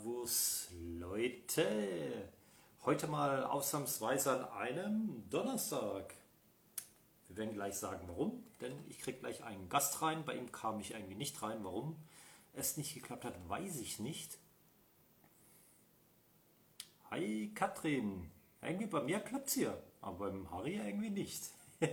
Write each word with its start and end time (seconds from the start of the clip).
Servus 0.00 0.68
Leute. 0.98 2.28
Heute 2.84 3.06
mal 3.06 3.44
ausnahmsweise 3.44 4.32
an 4.32 4.48
einem 4.58 5.28
Donnerstag. 5.28 6.14
Wir 7.28 7.36
werden 7.36 7.52
gleich 7.52 7.74
sagen, 7.74 8.08
warum, 8.08 8.42
denn 8.60 8.72
ich 8.88 8.98
kriege 9.00 9.18
gleich 9.18 9.44
einen 9.44 9.68
Gast 9.68 10.00
rein. 10.00 10.24
Bei 10.24 10.34
ihm 10.36 10.50
kam 10.52 10.80
ich 10.80 10.92
irgendwie 10.92 11.16
nicht 11.16 11.42
rein. 11.42 11.62
Warum 11.64 11.96
es 12.54 12.76
nicht 12.76 12.94
geklappt 12.94 13.24
hat, 13.24 13.34
weiß 13.48 13.80
ich 13.80 13.98
nicht. 13.98 14.38
Hi 17.10 17.50
Katrin. 17.54 18.30
Irgendwie 18.62 18.86
bei 18.86 19.02
mir 19.02 19.20
klappt 19.20 19.48
es 19.48 19.54
hier, 19.54 19.82
aber 20.00 20.30
beim 20.30 20.50
Harry 20.50 20.76
irgendwie 20.76 21.10
nicht. 21.10 21.50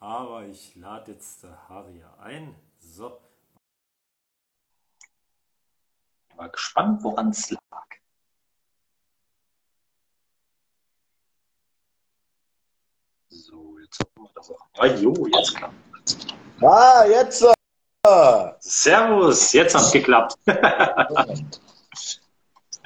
aber 0.00 0.46
ich 0.46 0.74
lade 0.74 1.12
jetzt 1.12 1.44
der 1.44 1.68
Harry 1.68 2.02
ein. 2.18 2.54
So. 2.80 3.20
War 6.40 6.48
gespannt, 6.48 7.04
woran 7.04 7.28
es 7.30 7.50
lag. 7.50 7.60
So, 13.28 13.78
jetzt 13.78 14.00
haben 14.00 14.24
wir 14.24 14.30
das 14.34 14.50
auch. 14.50 14.66
Ah, 14.78 14.86
jo, 14.86 15.12
jetzt 15.26 15.54
klappt 15.54 15.74
Ah, 16.62 17.04
jetzt. 17.06 17.42
äh, 18.06 18.52
Servus, 18.58 19.52
jetzt 19.52 19.74
hat's 19.74 19.92
geklappt. 19.92 20.36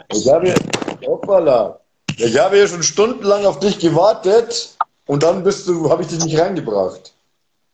Ich 0.09 0.29
habe 0.29 0.47
hier, 0.47 1.09
hoppala. 1.09 1.81
Ich 2.17 2.39
habe 2.39 2.57
hier 2.57 2.69
schon 2.69 2.83
stundenlang 2.83 3.47
auf 3.47 3.59
dich 3.59 3.79
gewartet 3.79 4.77
und 5.07 5.23
dann 5.23 5.43
bist 5.43 5.67
du, 5.67 5.89
habe 5.91 6.03
ich 6.03 6.09
dich 6.09 6.23
nicht 6.23 6.39
reingebracht. 6.39 7.15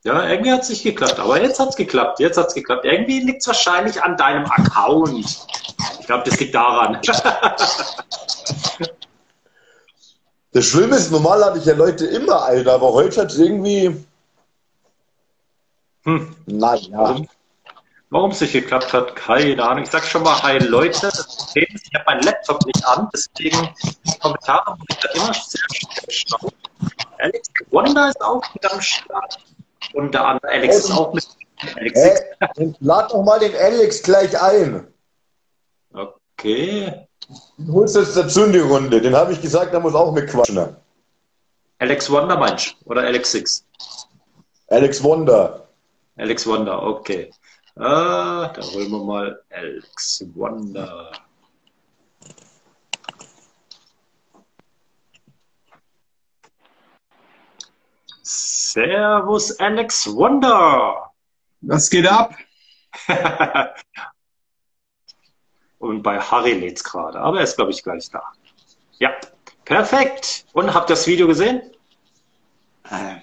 Ja, 0.02 0.26
irgendwie 0.28 0.52
hat 0.52 0.62
es 0.62 0.70
nicht 0.70 0.82
geklappt, 0.82 1.18
aber 1.18 1.42
jetzt 1.42 1.60
hat 1.60 1.68
es 1.70 1.76
geklappt, 1.76 2.20
jetzt 2.20 2.38
hat 2.38 2.48
es 2.48 2.54
geklappt. 2.54 2.86
Irgendwie 2.86 3.20
liegt 3.20 3.42
es 3.42 3.46
wahrscheinlich 3.46 4.02
an 4.02 4.16
deinem 4.16 4.46
Account. 4.46 5.26
Ich 6.00 6.06
glaube, 6.06 6.28
das 6.28 6.38
liegt 6.40 6.54
daran. 6.54 7.00
Das 10.52 10.64
Schlimme 10.64 10.96
ist, 10.96 11.12
normal 11.12 11.44
hatte 11.44 11.58
ich 11.58 11.64
ja 11.64 11.74
Leute 11.74 12.06
immer 12.06 12.44
ein, 12.46 12.66
aber 12.66 12.92
heute 12.92 13.20
hat 13.20 13.30
es 13.30 13.38
irgendwie. 13.38 14.04
Hm. 16.02 16.34
Naja. 16.46 17.20
Warum 18.12 18.32
es 18.32 18.40
nicht 18.40 18.54
geklappt 18.54 18.92
hat, 18.92 19.14
keine 19.14 19.62
Ahnung. 19.62 19.84
Ich 19.84 19.90
sag 19.90 20.04
schon 20.04 20.24
mal, 20.24 20.42
hi 20.42 20.58
Leute, 20.58 21.02
das 21.02 21.36
Problem 21.36 21.68
ist, 21.72 21.86
ich 21.86 21.94
habe 21.94 22.04
meinen 22.06 22.22
Laptop 22.24 22.66
nicht 22.66 22.84
an, 22.84 23.08
deswegen 23.14 23.68
die 24.04 24.18
Kommentare 24.18 24.76
muss 24.76 24.86
ich 24.88 24.96
da 24.96 25.08
immer 25.10 25.34
sehr 25.34 25.62
schnell 25.72 26.10
schauen. 26.10 26.52
Alex 27.18 27.48
Wonder 27.70 28.08
ist 28.08 28.20
auch 28.20 28.42
mit 28.52 28.72
am 28.72 28.80
Start. 28.80 29.38
Und 29.94 30.14
der 30.14 30.26
andere 30.26 30.48
Alex 30.52 30.76
ist 30.78 30.90
auch 30.90 31.12
mit. 31.12 31.26
Alex 31.76 32.00
Hey, 32.00 32.74
lad 32.80 33.10
doch 33.10 33.22
mal 33.22 33.38
den 33.38 33.54
Alex 33.54 34.02
gleich 34.02 34.40
ein. 34.40 34.86
Okay. 35.92 37.06
Du 37.58 37.72
holst 37.74 37.96
jetzt 37.96 38.16
dazu 38.16 38.44
in 38.44 38.52
die 38.52 38.58
Runde. 38.58 39.00
Den 39.00 39.14
habe 39.14 39.32
ich 39.32 39.40
gesagt, 39.40 39.72
der 39.72 39.80
muss 39.80 39.94
auch 39.94 40.12
mitquatschen. 40.12 40.76
Alex 41.78 42.10
Wonder 42.10 42.38
meinst? 42.38 42.76
Oder 42.84 43.02
Alex 43.02 43.32
Six? 43.32 43.66
Alex 44.68 45.02
Wonder. 45.02 45.68
Alex 46.16 46.46
Wonder, 46.46 46.82
okay. 46.82 47.30
Ah, 47.76 48.52
da 48.54 48.62
holen 48.62 48.90
wir 48.90 49.04
mal 49.04 49.42
Alex 49.50 50.24
Wonder. 50.34 51.10
Servus, 58.72 59.58
Alex 59.58 60.06
Wonder. 60.14 61.10
Was 61.62 61.90
geht 61.90 62.06
ab? 62.06 62.36
Und 65.78 66.02
bei 66.04 66.20
Harry 66.20 66.52
lädt's 66.52 66.84
gerade, 66.84 67.18
aber 67.18 67.38
er 67.38 67.44
ist, 67.44 67.56
glaube 67.56 67.72
ich, 67.72 67.82
gleich 67.82 68.08
da. 68.10 68.22
Ja, 69.00 69.10
perfekt. 69.64 70.44
Und 70.52 70.72
habt 70.72 70.88
ihr 70.88 70.94
das 70.94 71.08
Video 71.08 71.26
gesehen? 71.26 71.62
Äh, 72.88 73.16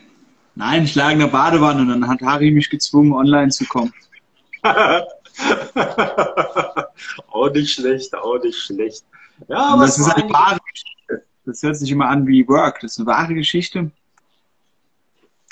nein, 0.55 0.83
ich 0.83 0.95
lag 0.95 1.11
in 1.11 1.19
der 1.19 1.27
Badewanne 1.27 1.81
und 1.81 1.87
dann 1.89 2.09
hat 2.09 2.21
Harry 2.23 2.51
mich 2.51 2.69
gezwungen, 2.69 3.13
online 3.13 3.49
zu 3.49 3.63
kommen. 3.67 3.93
auch 7.31 7.49
nicht 7.51 7.73
schlecht, 7.73 8.13
auch 8.15 8.43
nicht 8.43 8.59
schlecht. 8.59 9.05
Ja, 9.47 9.67
aber 9.67 9.83
das 9.83 9.97
ist 9.97 10.09
eine 10.09 10.29
wahre 10.29 10.59
Geschichte. 10.69 11.23
Das 11.45 11.63
hört 11.63 11.77
sich 11.77 11.89
immer 11.89 12.09
an 12.09 12.27
wie 12.27 12.45
Work. 12.49 12.81
Das 12.81 12.91
ist 12.93 12.99
eine 12.99 13.07
wahre 13.07 13.33
Geschichte. 13.33 13.91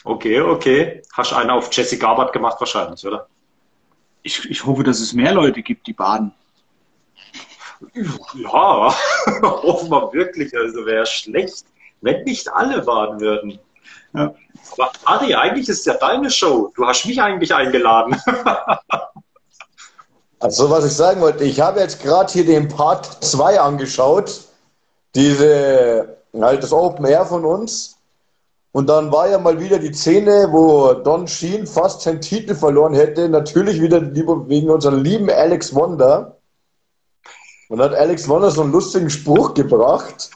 Okay, 0.05 0.39
okay. 0.39 1.01
Hast 1.13 1.33
einen 1.33 1.49
auf 1.49 1.73
Jesse 1.73 1.97
Garbert 1.97 2.31
gemacht 2.31 2.57
wahrscheinlich, 2.59 3.05
oder? 3.05 3.27
Ich, 4.21 4.49
ich 4.49 4.63
hoffe, 4.65 4.83
dass 4.83 4.99
es 4.99 5.13
mehr 5.13 5.33
Leute 5.33 5.61
gibt, 5.63 5.87
die 5.87 5.93
baden. 5.93 6.31
Ja, 8.35 8.95
hoffen 9.41 9.89
wir 9.89 10.13
wirklich. 10.13 10.55
Also 10.55 10.85
wäre 10.85 11.05
schlecht, 11.07 11.65
wenn 12.01 12.23
nicht 12.23 12.51
alle 12.53 12.83
baden 12.83 13.19
würden. 13.19 13.59
Ja. 14.13 14.33
Aber 14.73 14.91
Ari, 15.05 15.33
eigentlich 15.33 15.67
ist 15.69 15.85
ja 15.85 15.95
deine 15.95 16.29
Show. 16.29 16.71
Du 16.75 16.85
hast 16.85 17.05
mich 17.05 17.21
eigentlich 17.21 17.53
eingeladen. 17.53 18.15
Also, 20.37 20.69
was 20.69 20.85
ich 20.85 20.91
sagen 20.91 21.21
wollte, 21.21 21.43
ich 21.43 21.59
habe 21.59 21.79
jetzt 21.79 22.03
gerade 22.03 22.31
hier 22.31 22.45
den 22.45 22.67
Part 22.67 23.23
2 23.23 23.59
angeschaut. 23.59 24.41
Diese, 25.15 26.17
halt 26.39 26.61
das 26.61 26.71
Open 26.71 27.05
Air 27.05 27.25
von 27.25 27.45
uns. 27.45 27.94
Und 28.75 28.89
dann 28.89 29.09
war 29.09 29.29
ja 29.29 29.37
mal 29.37 29.57
wieder 29.57 29.79
die 29.79 29.93
Szene, 29.93 30.49
wo 30.51 30.91
Don 30.95 31.29
Sheen 31.29 31.65
fast 31.65 32.01
seinen 32.01 32.19
Titel 32.19 32.53
verloren 32.53 32.93
hätte. 32.93 33.29
Natürlich 33.29 33.81
wieder 33.81 34.01
wegen 34.13 34.69
unserem 34.69 35.01
lieben 35.01 35.29
Alex 35.29 35.73
Wonder. 35.73 36.35
Und 37.69 37.79
hat 37.79 37.93
Alex 37.93 38.27
Wonder 38.27 38.51
so 38.51 38.63
einen 38.63 38.73
lustigen 38.73 39.09
Spruch 39.09 39.53
gebracht. 39.53 40.29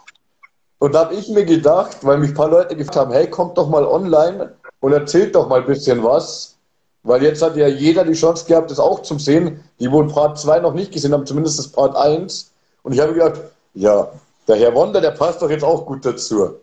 Und 0.78 0.96
da 0.96 1.02
habe 1.02 1.16
ich 1.16 1.28
mir 1.28 1.44
gedacht, 1.44 1.98
weil 2.04 2.18
mich 2.18 2.30
ein 2.30 2.34
paar 2.34 2.48
Leute 2.48 2.78
gefragt 2.78 2.96
haben, 2.96 3.12
hey, 3.12 3.30
kommt 3.30 3.58
doch 3.58 3.68
mal 3.68 3.86
online 3.86 4.56
und 4.80 4.94
erzählt 4.94 5.36
doch 5.36 5.50
mal 5.50 5.60
ein 5.60 5.68
bisschen 5.68 6.02
was. 6.02 6.56
Weil 7.04 7.22
jetzt 7.24 7.42
hat 7.42 7.58
ja 7.58 7.68
jeder 7.68 8.06
die 8.06 8.14
Chance 8.14 8.46
gehabt, 8.46 8.72
das 8.72 8.80
auch 8.80 9.02
zu 9.02 9.20
sehen, 9.20 9.66
die 9.82 9.92
wohl 9.92 10.08
Part 10.08 10.40
2 10.40 10.62
noch 10.62 10.74
nicht 10.74 10.94
gesehen 10.94 11.12
haben, 11.12 11.26
zumindest 11.26 11.60
das 11.60 11.68
Part 11.68 11.98
1. 11.98 12.54
Und 12.84 12.94
ich 12.94 13.02
habe 13.02 13.16
gedacht, 13.16 13.42
ja, 13.74 14.10
der 14.48 14.56
Herr 14.56 14.74
Wonder, 14.74 15.02
der 15.02 15.12
passt 15.12 15.42
doch 15.42 15.50
jetzt 15.50 15.66
auch 15.66 15.86
gut 15.86 16.06
dazu. 16.06 16.56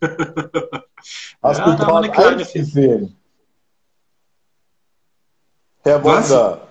Hast 1.42 1.58
Ja, 1.58 1.76
du 1.76 1.84
Part 1.84 2.12
kleine 2.12 2.36
1 2.38 2.52
gesehen? 2.52 3.16
Herr 5.82 6.02
Was? 6.04 6.30
Wonder. 6.30 6.68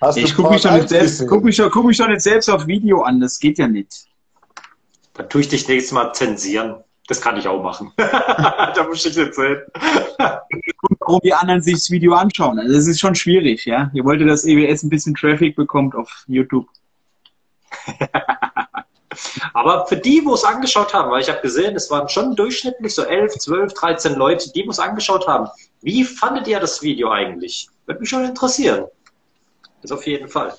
Hast 0.00 0.16
Ich 0.16 0.34
gucke 0.34 0.50
mich, 0.50 0.62
Part 0.62 0.64
doch 0.64 0.72
nicht 0.72 0.82
1 0.82 0.90
selbst- 0.90 1.10
gesehen? 1.12 1.28
guck 1.28 1.44
mich, 1.44 1.56
doch- 1.56 1.70
guck 1.70 1.84
mich 1.86 1.98
doch 1.98 2.08
nicht 2.08 2.20
selbst 2.22 2.48
auf 2.48 2.66
Video 2.66 3.02
an. 3.02 3.20
Das 3.20 3.38
geht 3.38 3.58
ja 3.58 3.66
nicht. 3.68 4.06
Dann 5.14 5.28
tue 5.28 5.40
ich 5.40 5.48
dich 5.48 5.66
nächstes 5.68 5.92
Mal 5.92 6.12
zensieren. 6.12 6.76
Das 7.08 7.20
kann 7.20 7.36
ich 7.38 7.48
auch 7.48 7.62
machen. 7.62 7.90
da 7.96 8.84
muss 8.86 9.04
ich 9.06 9.14
jetzt 9.16 9.36
sehen. 9.36 9.62
Warum 11.00 11.20
die 11.24 11.32
anderen 11.32 11.62
sich 11.62 11.74
das 11.74 11.90
Video 11.90 12.12
anschauen. 12.12 12.58
Also 12.58 12.74
das 12.74 12.86
ist 12.86 13.00
schon 13.00 13.14
schwierig, 13.14 13.64
ja. 13.64 13.90
Ihr 13.94 14.04
wolltet, 14.04 14.28
dass 14.28 14.44
EWS 14.44 14.82
ein 14.82 14.90
bisschen 14.90 15.14
Traffic 15.14 15.56
bekommt 15.56 15.94
auf 15.94 16.24
YouTube. 16.28 16.66
Aber 19.54 19.86
für 19.86 19.96
die, 19.96 20.22
wo 20.24 20.34
es 20.34 20.44
angeschaut 20.44 20.94
haben, 20.94 21.10
weil 21.10 21.22
ich 21.22 21.28
habe 21.28 21.40
gesehen, 21.40 21.76
es 21.76 21.90
waren 21.90 22.08
schon 22.08 22.34
durchschnittlich 22.36 22.94
so 22.94 23.02
11, 23.02 23.38
12, 23.38 23.74
13 23.74 24.14
Leute, 24.14 24.50
die 24.52 24.66
wo 24.66 24.70
es 24.70 24.78
angeschaut 24.78 25.26
haben. 25.26 25.48
Wie 25.80 26.04
fandet 26.04 26.46
ihr 26.48 26.60
das 26.60 26.82
Video 26.82 27.10
eigentlich? 27.10 27.68
Würde 27.86 28.00
mich 28.00 28.08
schon 28.08 28.24
interessieren. 28.24 28.86
Das 29.82 29.92
auf 29.92 30.06
jeden 30.06 30.28
Fall. 30.28 30.54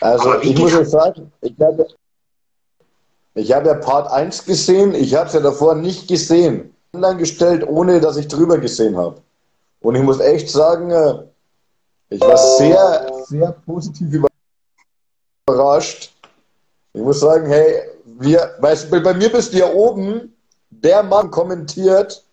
Also 0.00 0.40
ich 0.40 0.58
muss 0.58 0.74
euch 0.74 0.88
sagen, 0.88 1.32
ich 1.40 1.54
habe 1.60 1.86
ich 3.34 3.52
hab 3.52 3.66
ja 3.66 3.74
Part 3.74 4.10
1 4.10 4.44
gesehen, 4.44 4.94
ich 4.94 5.14
habe 5.14 5.28
es 5.28 5.34
ja 5.34 5.40
davor 5.40 5.74
nicht 5.74 6.08
gesehen. 6.08 6.74
Online 6.94 7.18
gestellt, 7.18 7.66
ohne 7.66 8.00
dass 8.00 8.16
ich 8.16 8.28
drüber 8.28 8.58
gesehen 8.58 8.96
habe. 8.96 9.20
Und 9.80 9.94
ich 9.94 10.02
muss 10.02 10.20
echt 10.20 10.48
sagen, 10.48 10.90
äh, 10.90 11.14
ich 12.08 12.20
war 12.20 12.36
sehr, 12.36 13.12
sehr 13.26 13.52
positiv 13.66 14.24
überrascht. 15.46 16.15
Ich 16.96 17.02
muss 17.02 17.20
sagen, 17.20 17.46
hey, 17.50 17.82
wir, 18.06 18.54
weißt, 18.58 18.90
du, 18.90 19.02
bei 19.02 19.12
mir 19.12 19.30
bist 19.30 19.52
du 19.52 19.58
ja 19.58 19.70
oben, 19.70 20.34
der 20.70 21.02
Mann 21.02 21.30
kommentiert, 21.30 22.24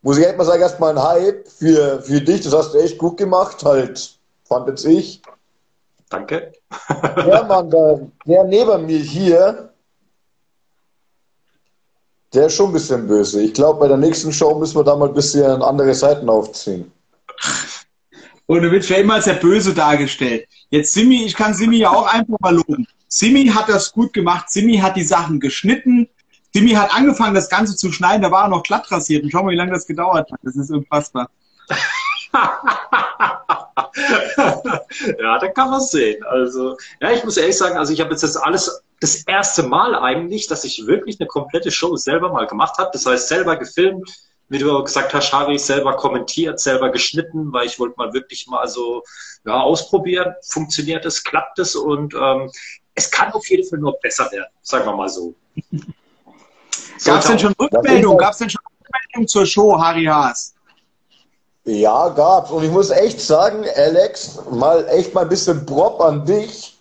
muss 0.00 0.16
ich 0.16 0.24
echt 0.24 0.38
mal 0.38 0.44
sagen, 0.44 0.62
erstmal 0.62 0.96
ein 0.96 1.02
Hype 1.02 1.48
für, 1.48 2.00
für 2.02 2.20
dich, 2.20 2.42
das 2.42 2.54
hast 2.54 2.72
du 2.72 2.78
echt 2.78 2.98
gut 2.98 3.16
gemacht, 3.16 3.64
halt, 3.64 4.16
fand 4.44 4.68
jetzt 4.68 4.84
ich. 4.84 5.20
Danke. 6.08 6.52
Der 7.16 7.42
Mann, 7.48 7.68
da, 7.68 7.98
der 8.24 8.44
neben 8.44 8.86
mir 8.86 9.00
hier, 9.00 9.70
der 12.32 12.46
ist 12.46 12.54
schon 12.54 12.66
ein 12.66 12.74
bisschen 12.74 13.08
böse. 13.08 13.42
Ich 13.42 13.54
glaube, 13.54 13.80
bei 13.80 13.88
der 13.88 13.96
nächsten 13.96 14.32
Show 14.32 14.56
müssen 14.56 14.76
wir 14.76 14.84
da 14.84 14.94
mal 14.94 15.08
ein 15.08 15.14
bisschen 15.14 15.62
andere 15.62 15.94
Seiten 15.94 16.28
aufziehen. 16.28 16.92
Und 18.46 18.62
du 18.62 18.70
wirst 18.70 18.88
ja 18.88 18.98
immer 18.98 19.14
als 19.14 19.24
der 19.24 19.34
Böse 19.34 19.74
dargestellt. 19.74 20.46
Jetzt 20.70 20.92
Simi, 20.92 21.24
ich 21.24 21.34
kann 21.34 21.54
Simi 21.54 21.78
ja 21.78 21.90
auch 21.90 22.06
einfach 22.06 22.38
mal 22.40 22.54
loben. 22.54 22.86
Simi 23.08 23.46
hat 23.46 23.68
das 23.68 23.92
gut 23.92 24.12
gemacht. 24.12 24.50
Simi 24.50 24.78
hat 24.78 24.96
die 24.96 25.04
Sachen 25.04 25.38
geschnitten. 25.40 26.08
Simi 26.52 26.72
hat 26.72 26.94
angefangen, 26.94 27.34
das 27.34 27.48
Ganze 27.48 27.76
zu 27.76 27.92
schneiden. 27.92 28.22
Da 28.22 28.30
war 28.30 28.44
er 28.44 28.48
noch 28.48 28.62
glatt 28.62 28.90
rasiert. 28.90 29.22
Und 29.24 29.30
schau 29.30 29.42
mal, 29.42 29.52
wie 29.52 29.56
lange 29.56 29.72
das 29.72 29.86
gedauert 29.86 30.30
hat. 30.32 30.40
Das 30.42 30.56
ist 30.56 30.70
unfassbar. 30.70 31.30
ja, 35.18 35.38
da 35.38 35.48
kann 35.48 35.70
man 35.70 35.80
sehen. 35.80 36.24
Also, 36.24 36.76
ja, 37.00 37.12
ich 37.12 37.24
muss 37.24 37.36
ehrlich 37.36 37.56
sagen, 37.56 37.76
also 37.76 37.92
ich 37.92 38.00
habe 38.00 38.10
jetzt 38.10 38.22
das 38.22 38.36
alles 38.36 38.82
das 39.00 39.24
erste 39.24 39.62
Mal 39.62 39.94
eigentlich, 39.94 40.46
dass 40.46 40.64
ich 40.64 40.86
wirklich 40.86 41.20
eine 41.20 41.26
komplette 41.26 41.70
Show 41.70 41.96
selber 41.96 42.32
mal 42.32 42.46
gemacht 42.46 42.78
habe. 42.78 42.90
Das 42.92 43.06
heißt, 43.06 43.28
selber 43.28 43.56
gefilmt, 43.56 44.10
wie 44.48 44.58
du 44.58 44.82
gesagt 44.82 45.12
hast, 45.12 45.32
habe 45.32 45.54
ich 45.54 45.64
selber 45.64 45.96
kommentiert, 45.96 46.60
selber 46.60 46.90
geschnitten, 46.90 47.52
weil 47.52 47.66
ich 47.66 47.78
wollte 47.78 47.96
mal 47.96 48.12
wirklich 48.12 48.46
mal 48.46 48.68
so 48.68 49.02
ja, 49.44 49.60
ausprobieren, 49.60 50.34
funktioniert 50.42 51.04
es, 51.04 51.22
klappt 51.22 51.58
es 51.58 51.74
und 51.74 52.14
ähm, 52.14 52.50
es 52.94 53.10
kann 53.10 53.32
auf 53.32 53.48
jeden 53.48 53.68
Fall 53.68 53.78
nur 53.78 53.98
besser 54.00 54.30
werden, 54.32 54.50
sagen 54.62 54.86
wir 54.86 54.96
mal 54.96 55.08
so. 55.08 55.34
Gab 57.04 57.20
es 57.20 57.26
denn 57.26 57.38
schon 57.38 57.52
Rückmeldung? 57.60 58.16
Gab 58.16 58.32
es 58.32 58.38
denn 58.38 58.50
schon 58.50 58.62
Rückmeldung 58.80 59.28
zur 59.28 59.44
Show, 59.44 59.78
Harry 59.78 60.04
Haas? 60.04 60.54
Ja, 61.64 62.08
gab's. 62.10 62.50
Und 62.50 62.62
ich 62.62 62.70
muss 62.70 62.90
echt 62.90 63.20
sagen, 63.20 63.64
Alex, 63.74 64.38
mal 64.50 64.86
echt 64.88 65.12
mal 65.12 65.22
ein 65.22 65.28
bisschen 65.28 65.66
Prop 65.66 66.00
an 66.00 66.24
dich. 66.24 66.78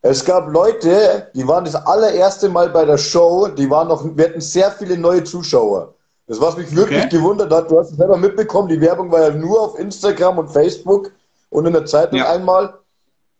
Es 0.00 0.24
gab 0.24 0.48
Leute, 0.48 1.30
die 1.34 1.46
waren 1.46 1.64
das 1.64 1.74
allererste 1.74 2.48
Mal 2.48 2.68
bei 2.68 2.84
der 2.84 2.98
Show, 2.98 3.48
die 3.48 3.68
waren 3.68 3.88
noch, 3.88 4.04
wir 4.04 4.26
hatten 4.26 4.40
sehr 4.40 4.70
viele 4.70 4.96
neue 4.96 5.24
Zuschauer. 5.24 5.94
Das, 6.26 6.40
was 6.40 6.56
mich 6.56 6.74
wirklich 6.74 7.04
okay. 7.04 7.16
gewundert 7.16 7.52
hat, 7.52 7.70
du 7.70 7.78
hast 7.78 7.90
es 7.90 7.96
selber 7.96 8.16
mitbekommen, 8.16 8.68
die 8.68 8.80
Werbung 8.80 9.12
war 9.12 9.22
ja 9.22 9.30
nur 9.30 9.60
auf 9.60 9.78
Instagram 9.78 10.38
und 10.38 10.48
Facebook 10.48 11.12
und 11.50 11.66
in 11.66 11.72
der 11.72 11.84
Zeitung 11.84 12.18
ja. 12.18 12.30
einmal. 12.30 12.74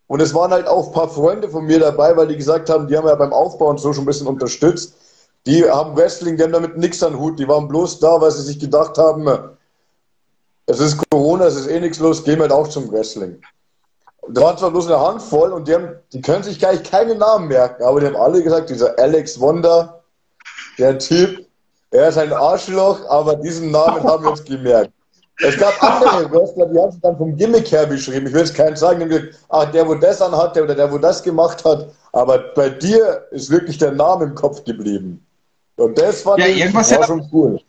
Und 0.06 0.20
es 0.20 0.34
waren 0.34 0.52
halt 0.52 0.66
auch 0.66 0.88
ein 0.88 0.92
paar 0.92 1.08
Freunde 1.08 1.48
von 1.48 1.64
mir 1.64 1.80
dabei, 1.80 2.14
weil 2.16 2.26
die 2.26 2.36
gesagt 2.36 2.68
haben, 2.68 2.86
die 2.86 2.96
haben 2.96 3.08
ja 3.08 3.14
beim 3.14 3.32
Aufbau 3.32 3.70
und 3.70 3.80
so 3.80 3.92
schon 3.92 4.04
ein 4.04 4.06
bisschen 4.06 4.26
unterstützt. 4.26 4.94
Die 5.46 5.68
haben 5.68 5.96
Wrestling, 5.96 6.36
die 6.36 6.42
haben 6.42 6.52
damit 6.52 6.76
nichts 6.76 7.02
an 7.02 7.18
Hut. 7.18 7.38
Die 7.38 7.48
waren 7.48 7.68
bloß 7.68 8.00
da, 8.00 8.20
weil 8.20 8.30
sie 8.30 8.42
sich 8.42 8.58
gedacht 8.58 8.98
haben, 8.98 9.28
es 10.66 10.80
ist 10.80 10.98
Corona, 11.10 11.46
es 11.46 11.56
ist 11.56 11.68
eh 11.68 11.80
nichts 11.80 11.98
los, 11.98 12.24
gehen 12.24 12.36
wir 12.36 12.42
halt 12.42 12.52
auch 12.52 12.68
zum 12.68 12.90
Wrestling. 12.90 13.40
Da 14.28 14.40
waren 14.40 14.56
zwar 14.56 14.70
bloß 14.70 14.86
eine 14.86 15.00
Handvoll 15.00 15.52
und 15.52 15.68
die, 15.68 15.74
haben, 15.74 15.96
die 16.12 16.22
können 16.22 16.42
sich 16.42 16.58
gar 16.58 16.72
nicht 16.72 16.90
keine 16.90 17.14
Namen 17.14 17.48
merken, 17.48 17.82
aber 17.82 18.00
die 18.00 18.06
haben 18.06 18.16
alle 18.16 18.42
gesagt, 18.42 18.70
dieser 18.70 18.98
Alex 18.98 19.38
Wonder, 19.38 20.02
der 20.78 20.98
Typ, 20.98 21.43
er 21.94 22.08
ist 22.08 22.18
ein 22.18 22.32
Arschloch, 22.32 23.08
aber 23.08 23.36
diesen 23.36 23.70
Namen 23.70 24.02
haben 24.02 24.24
wir 24.24 24.30
uns 24.30 24.44
gemerkt. 24.44 24.90
Es 25.38 25.56
gab 25.58 25.82
andere 25.82 26.30
Wrestler, 26.30 26.66
die 26.66 26.78
haben 26.78 26.92
sich 26.92 27.00
dann 27.00 27.16
vom 27.16 27.36
Gimmick 27.36 27.70
her 27.72 27.86
beschrieben. 27.86 28.26
Ich 28.26 28.32
will 28.32 28.40
jetzt 28.40 28.54
keinen 28.54 28.76
sagen, 28.76 29.08
gesagt, 29.08 29.34
ach, 29.48 29.70
der, 29.72 29.86
wo 29.88 29.94
das 29.94 30.22
anhatte 30.22 30.62
oder 30.62 30.74
der, 30.74 30.92
wo 30.92 30.98
das 30.98 31.22
gemacht 31.22 31.64
hat, 31.64 31.88
aber 32.12 32.38
bei 32.54 32.68
dir 32.68 33.26
ist 33.32 33.50
wirklich 33.50 33.78
der 33.78 33.92
Name 33.92 34.26
im 34.26 34.34
Kopf 34.34 34.62
geblieben. 34.64 35.24
Und 35.76 35.98
das 35.98 36.24
war, 36.24 36.38
ja, 36.38 36.46
irgendwas 36.46 36.96
war 36.96 37.04
schon 37.04 37.28
cool 37.32 37.60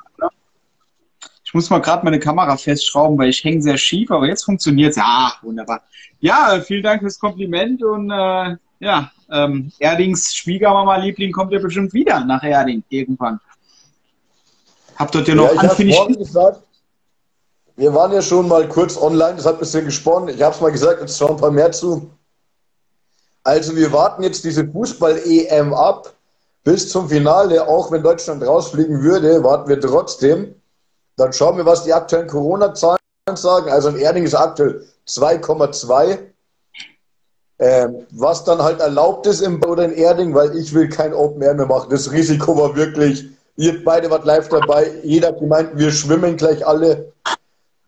muss 1.56 1.70
mal 1.70 1.80
gerade 1.80 2.04
meine 2.04 2.20
Kamera 2.20 2.58
festschrauben, 2.58 3.18
weil 3.18 3.30
ich 3.30 3.44
hänge 3.44 3.62
sehr 3.62 3.78
schief, 3.78 4.12
aber 4.12 4.28
jetzt 4.28 4.44
funktioniert 4.44 4.92
es. 4.92 4.98
Ja, 4.98 5.34
wunderbar. 5.42 5.82
Ja, 6.20 6.60
vielen 6.60 6.84
Dank 6.84 7.02
fürs 7.02 7.18
Kompliment 7.18 7.82
und 7.82 8.12
äh, 8.12 8.58
ja, 8.80 9.12
ähm, 9.32 9.72
Erdings 9.80 10.36
Schwiegermama-Liebling 10.36 11.32
kommt 11.32 11.54
ja 11.54 11.60
bestimmt 11.60 11.94
wieder 11.94 12.24
nach 12.26 12.44
Erding 12.44 12.84
irgendwann. 12.90 13.40
Habt 14.96 15.16
dort 15.16 15.28
ja 15.28 15.36
noch 15.36 15.54
ja, 15.54 15.60
anfindig... 15.60 16.18
gesagt, 16.18 16.62
wir 17.76 17.94
waren 17.94 18.14
ja 18.14 18.22
schon 18.22 18.48
mal 18.48 18.68
kurz 18.70 18.98
online, 18.98 19.36
das 19.36 19.46
hat 19.46 19.56
ein 19.56 19.60
bisschen 19.60 19.86
gesponnen. 19.86 20.30
Ich 20.30 20.42
habe 20.42 20.56
es 20.56 20.62
mal 20.62 20.72
gesagt, 20.72 21.02
jetzt 21.02 21.18
schauen 21.18 21.32
ein 21.32 21.38
paar 21.38 21.52
mehr 21.52 21.72
zu. 21.72 22.10
Also 23.44 23.76
wir 23.76 23.92
warten 23.92 24.24
jetzt 24.24 24.44
diese 24.44 24.66
Fußball-EM 24.68 25.74
ab 25.74 26.14
bis 26.64 26.90
zum 26.90 27.10
Finale. 27.10 27.68
Auch 27.68 27.92
wenn 27.92 28.02
Deutschland 28.02 28.46
rausfliegen 28.46 29.02
würde, 29.04 29.44
warten 29.44 29.70
wir 29.70 29.80
trotzdem. 29.80 30.56
Dann 31.18 31.34
schauen 31.34 31.58
wir, 31.58 31.66
was 31.66 31.84
die 31.84 31.94
aktuellen 31.94 32.28
Corona-Zahlen 32.28 32.98
sagen. 33.36 33.70
Also 33.70 33.90
in 33.90 33.98
Erding 33.98 34.24
ist 34.24 34.34
aktuell 34.34 34.86
2,2. 35.08 36.20
Ähm, 37.58 38.06
was 38.12 38.44
dann 38.44 38.62
halt 38.62 38.82
erlaubt 38.82 39.28
ist 39.28 39.42
im 39.42 39.64
oder 39.64 39.86
in 39.86 39.94
Erding, 39.94 40.34
weil 40.34 40.58
ich 40.58 40.74
will 40.74 40.90
kein 40.90 41.14
Open 41.14 41.42
Air 41.42 41.54
mehr 41.54 41.66
machen. 41.66 41.90
Das 41.90 42.12
Risiko 42.12 42.58
war 42.58 42.76
wirklich, 42.76 43.30
ihr 43.58 43.84
beide 43.84 44.10
wart 44.10 44.26
live 44.26 44.50
dabei, 44.50 44.92
jeder 45.04 45.30
hat 45.30 45.40
gemeint, 45.40 45.72
wir 45.76 45.92
schwimmen 45.92 46.38
gleich 46.38 46.66
alle. 46.66 47.12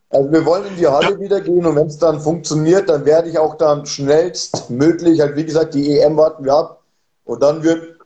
Also 0.09 0.31
wir 0.31 0.45
wollen 0.45 0.65
in 0.67 0.77
die 0.77 0.87
Halle 0.87 1.19
wieder 1.19 1.41
gehen 1.41 1.65
und 1.65 1.75
wenn 1.75 1.87
es 1.87 1.97
dann 1.97 2.21
funktioniert, 2.21 2.87
dann 2.87 3.05
werde 3.05 3.29
ich 3.29 3.37
auch 3.37 3.55
dann 3.55 3.85
schnellstmöglich, 3.85 5.19
halt 5.19 5.35
wie 5.35 5.45
gesagt, 5.45 5.73
die 5.73 5.99
EM 5.99 6.15
warten 6.15 6.45
wir 6.45 6.53
ab 6.53 6.81
und 7.25 7.43
dann 7.43 7.61
wird 7.63 7.97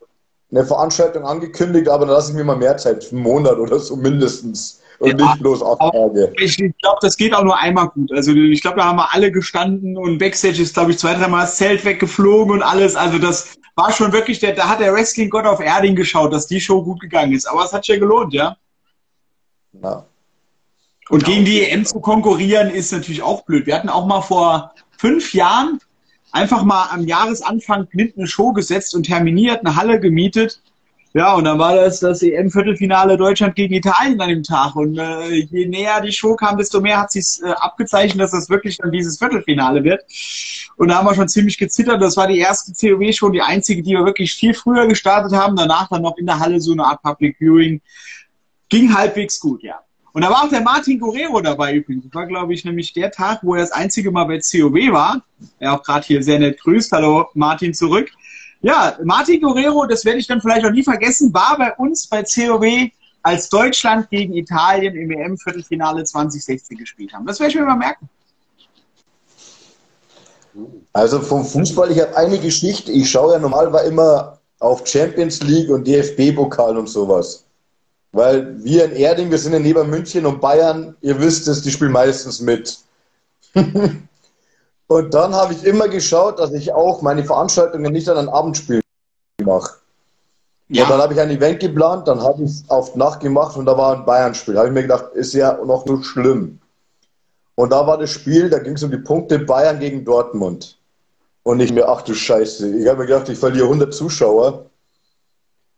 eine 0.49 0.65
Veranstaltung 0.65 1.23
angekündigt, 1.23 1.87
aber 1.87 2.05
dann 2.05 2.15
lasse 2.15 2.31
ich 2.31 2.37
mir 2.37 2.43
mal 2.43 2.57
mehr 2.57 2.75
Zeit, 2.77 3.11
einen 3.11 3.21
Monat 3.21 3.57
oder 3.57 3.79
so 3.79 3.95
mindestens 3.95 4.81
und 5.01 5.19
ja, 5.19 5.27
nicht 5.27 5.41
bloß 5.41 5.63
acht 5.63 5.93
Tage. 5.93 6.31
Ich 6.37 6.57
glaube, 6.57 6.97
das 7.01 7.17
geht 7.17 7.33
auch 7.33 7.43
nur 7.43 7.57
einmal 7.57 7.89
gut. 7.89 8.11
Also 8.11 8.31
ich 8.33 8.61
glaube, 8.61 8.77
da 8.77 8.85
haben 8.85 8.97
wir 8.97 9.13
alle 9.13 9.31
gestanden 9.31 9.97
und 9.97 10.19
Backstage 10.19 10.61
ist, 10.61 10.73
glaube 10.73 10.91
ich, 10.91 10.99
zwei, 10.99 11.15
dreimal 11.15 11.41
das 11.41 11.57
Zelt 11.57 11.83
weggeflogen 11.83 12.53
und 12.53 12.61
alles. 12.61 12.95
Also 12.95 13.17
das 13.17 13.55
war 13.75 13.91
schon 13.91 14.11
wirklich, 14.11 14.39
der, 14.39 14.53
da 14.53 14.67
hat 14.67 14.79
der 14.79 14.93
Wrestling-Gott 14.93 15.45
auf 15.45 15.59
Erding 15.59 15.95
geschaut, 15.95 16.33
dass 16.33 16.47
die 16.47 16.61
Show 16.61 16.83
gut 16.83 16.99
gegangen 16.99 17.33
ist. 17.33 17.45
Aber 17.45 17.63
es 17.63 17.73
hat 17.73 17.85
sich 17.85 17.95
ja 17.95 17.99
gelohnt, 17.99 18.33
ja? 18.33 18.57
Ja. 19.81 20.05
Und 21.09 21.25
gegen 21.25 21.45
die 21.45 21.63
EM 21.63 21.85
zu 21.85 21.99
konkurrieren 21.99 22.69
ist 22.69 22.91
natürlich 22.91 23.21
auch 23.21 23.43
blöd. 23.43 23.65
Wir 23.65 23.75
hatten 23.75 23.89
auch 23.89 24.05
mal 24.05 24.21
vor 24.21 24.73
fünf 24.97 25.33
Jahren 25.33 25.79
einfach 26.31 26.63
mal 26.63 26.89
am 26.91 27.05
Jahresanfang 27.05 27.87
blind 27.87 28.17
eine 28.17 28.27
Show 28.27 28.53
gesetzt 28.53 28.95
und 28.95 29.03
terminiert, 29.03 29.65
eine 29.65 29.75
Halle 29.75 29.99
gemietet 29.99 30.61
ja, 31.13 31.33
und 31.33 31.43
dann 31.43 31.59
war 31.59 31.75
das 31.75 31.99
das 31.99 32.21
EM-Viertelfinale 32.21 33.17
Deutschland 33.17 33.55
gegen 33.55 33.73
Italien 33.73 34.19
an 34.21 34.29
dem 34.29 34.43
Tag. 34.43 34.75
Und 34.75 34.97
äh, 34.97 35.29
je 35.29 35.67
näher 35.67 35.99
die 35.99 36.11
Show 36.11 36.35
kam, 36.35 36.57
desto 36.57 36.79
mehr 36.79 36.99
hat 36.99 37.11
sich 37.11 37.41
äh, 37.43 37.49
abgezeichnet, 37.49 38.21
dass 38.21 38.31
das 38.31 38.49
wirklich 38.49 38.77
dann 38.77 38.91
dieses 38.91 39.17
Viertelfinale 39.17 39.83
wird. 39.83 40.03
Und 40.77 40.87
da 40.87 40.95
haben 40.95 41.07
wir 41.07 41.15
schon 41.15 41.27
ziemlich 41.27 41.57
gezittert. 41.57 42.01
Das 42.01 42.15
war 42.15 42.27
die 42.27 42.39
erste 42.39 42.71
COW-Show, 42.71 43.29
die 43.29 43.41
einzige, 43.41 43.83
die 43.83 43.91
wir 43.91 44.05
wirklich 44.05 44.33
viel 44.33 44.53
früher 44.53 44.87
gestartet 44.87 45.33
haben. 45.33 45.57
Danach 45.57 45.89
dann 45.89 46.01
noch 46.01 46.17
in 46.17 46.25
der 46.25 46.39
Halle 46.39 46.61
so 46.61 46.71
eine 46.71 46.85
Art 46.85 47.01
Public 47.01 47.37
Viewing. 47.39 47.81
Ging 48.69 48.95
halbwegs 48.95 49.37
gut, 49.39 49.63
ja. 49.63 49.81
Und 50.13 50.23
da 50.23 50.29
war 50.29 50.43
auch 50.43 50.49
der 50.49 50.61
Martin 50.61 50.99
Guerrero 50.99 51.41
dabei 51.41 51.75
übrigens. 51.75 52.05
Das 52.05 52.13
war, 52.13 52.25
glaube 52.25 52.53
ich, 52.53 52.63
nämlich 52.65 52.93
der 52.93 53.11
Tag, 53.11 53.39
wo 53.43 53.55
er 53.55 53.61
das 53.61 53.71
einzige 53.71 54.11
Mal 54.11 54.25
bei 54.25 54.39
COW 54.39 54.91
war. 54.91 55.23
Er 55.59 55.73
auch 55.73 55.83
gerade 55.83 56.05
hier 56.05 56.23
sehr 56.23 56.39
nett 56.39 56.59
grüßt. 56.61 56.91
Hallo 56.91 57.27
Martin 57.33 57.73
zurück. 57.73 58.09
Ja, 58.61 58.97
Martin 59.03 59.41
Guerrero, 59.41 59.85
das 59.85 60.05
werde 60.05 60.19
ich 60.19 60.27
dann 60.27 60.39
vielleicht 60.39 60.65
auch 60.65 60.71
nie 60.71 60.83
vergessen, 60.83 61.33
war 61.33 61.57
bei 61.57 61.73
uns 61.75 62.07
bei 62.07 62.23
COW, 62.23 62.91
als 63.23 63.49
Deutschland 63.49 64.09
gegen 64.09 64.33
Italien 64.33 64.95
im 64.95 65.11
EM-Viertelfinale 65.11 66.03
2016 66.03 66.77
gespielt 66.77 67.13
haben. 67.13 67.25
Das 67.25 67.39
werde 67.39 67.51
ich 67.51 67.59
mir 67.59 67.65
mal 67.65 67.75
merken. 67.75 68.09
Also 70.93 71.21
vom 71.21 71.45
Fußball, 71.45 71.91
ich 71.91 72.01
habe 72.01 72.17
eine 72.17 72.39
Geschichte. 72.39 72.91
Ich 72.91 73.09
schaue 73.09 73.33
ja 73.33 73.39
normal 73.39 73.71
war 73.71 73.83
immer 73.83 74.39
auf 74.59 74.85
Champions 74.85 75.41
League 75.41 75.69
und 75.69 75.87
DFB-Pokal 75.87 76.77
und 76.77 76.87
sowas. 76.87 77.45
Weil 78.11 78.63
wir 78.63 78.85
in 78.85 78.91
Erding, 78.91 79.31
wir 79.31 79.37
sind 79.37 79.53
ja 79.53 79.59
neben 79.59 79.89
München 79.89 80.25
und 80.25 80.41
Bayern, 80.41 80.95
ihr 81.01 81.19
wisst 81.19 81.47
es, 81.47 81.61
die 81.61 81.71
spielen 81.71 81.93
meistens 81.93 82.41
mit. 82.41 82.79
Und 84.91 85.13
dann 85.13 85.33
habe 85.33 85.53
ich 85.53 85.63
immer 85.63 85.87
geschaut, 85.87 86.37
dass 86.37 86.51
ich 86.51 86.73
auch 86.73 87.01
meine 87.01 87.23
Veranstaltungen 87.23 87.93
nicht 87.93 88.09
an 88.09 88.17
einem 88.17 88.27
Abendspiel 88.27 88.81
mache. 89.41 89.75
Ja. 90.67 90.83
Und 90.83 90.89
dann 90.89 91.01
habe 91.01 91.13
ich 91.13 91.21
ein 91.21 91.29
Event 91.29 91.61
geplant, 91.61 92.09
dann 92.09 92.21
habe 92.21 92.43
ich 92.43 92.49
es 92.49 92.63
auf 92.69 92.93
Nacht 92.97 93.21
gemacht 93.21 93.55
und 93.55 93.65
da 93.67 93.77
war 93.77 93.95
ein 93.95 94.03
Bayern-Spiel. 94.03 94.55
Da 94.55 94.59
habe 94.59 94.67
ich 94.67 94.73
mir 94.73 94.81
gedacht, 94.81 95.13
ist 95.13 95.31
ja 95.31 95.57
noch 95.63 95.85
nur 95.85 96.03
schlimm. 96.03 96.59
Und 97.55 97.71
da 97.71 97.87
war 97.87 97.99
das 97.99 98.09
Spiel, 98.09 98.49
da 98.49 98.59
ging 98.59 98.73
es 98.73 98.83
um 98.83 98.91
die 98.91 98.97
Punkte 98.97 99.39
Bayern 99.39 99.79
gegen 99.79 100.03
Dortmund. 100.03 100.77
Und 101.43 101.61
ich 101.61 101.71
mir, 101.71 101.87
ach 101.87 102.01
du 102.01 102.13
Scheiße, 102.13 102.75
ich 102.75 102.85
habe 102.89 102.99
mir 102.99 103.05
gedacht, 103.05 103.29
ich 103.29 103.39
verliere 103.39 103.67
100 103.67 103.93
Zuschauer. 103.93 104.65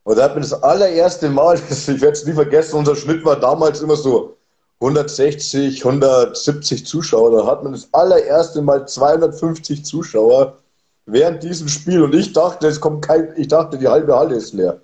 Und 0.05 0.17
da 0.17 0.24
hat 0.24 0.34
mir 0.34 0.41
das 0.41 0.53
allererste 0.63 1.29
Mal, 1.29 1.62
ich 1.70 1.88
werde 1.88 2.13
es 2.13 2.25
nie 2.25 2.34
vergessen, 2.34 2.77
unser 2.77 2.96
Schnitt 2.96 3.24
war 3.24 3.39
damals 3.39 3.79
immer 3.79 3.96
so 3.96 4.38
160, 4.83 5.85
170 5.85 6.85
Zuschauer. 6.85 7.31
Da 7.31 7.47
hat 7.47 7.63
man 7.63 7.71
das 7.71 7.87
allererste 7.93 8.61
Mal 8.61 8.85
250 8.85 9.85
Zuschauer 9.85 10.57
während 11.05 11.41
diesem 11.41 11.69
Spiel. 11.69 12.03
Und 12.03 12.13
ich 12.13 12.33
dachte, 12.33 12.67
es 12.67 12.81
kommt 12.81 13.05
kein, 13.05 13.33
ich 13.37 13.47
dachte, 13.47 13.77
die 13.77 13.87
halbe 13.87 14.15
Halle 14.15 14.35
ist 14.35 14.53
leer. 14.53 14.81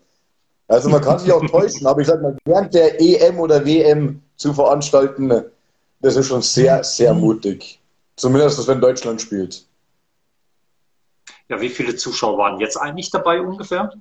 Also 0.67 0.89
man 0.89 1.01
kann 1.01 1.19
sich 1.19 1.31
auch 1.31 1.45
täuschen, 1.51 1.85
aber 1.85 2.01
ich 2.01 2.07
sage 2.07 2.21
mal, 2.21 2.37
während 2.45 2.73
der 2.73 3.01
EM 3.01 3.39
oder 3.39 3.65
WM 3.65 4.21
zu 4.37 4.53
veranstalten, 4.53 5.43
das 5.99 6.15
ist 6.15 6.27
schon 6.27 6.41
sehr, 6.41 6.83
sehr 6.83 7.13
mutig. 7.13 7.81
Zumindest, 8.15 8.65
wenn 8.67 8.79
Deutschland 8.79 9.21
spielt. 9.21 9.65
Ja, 11.49 11.59
wie 11.59 11.69
viele 11.69 11.95
Zuschauer 11.95 12.37
waren 12.37 12.59
jetzt 12.59 12.77
eigentlich 12.77 13.09
dabei 13.09 13.41
ungefähr? 13.41 13.91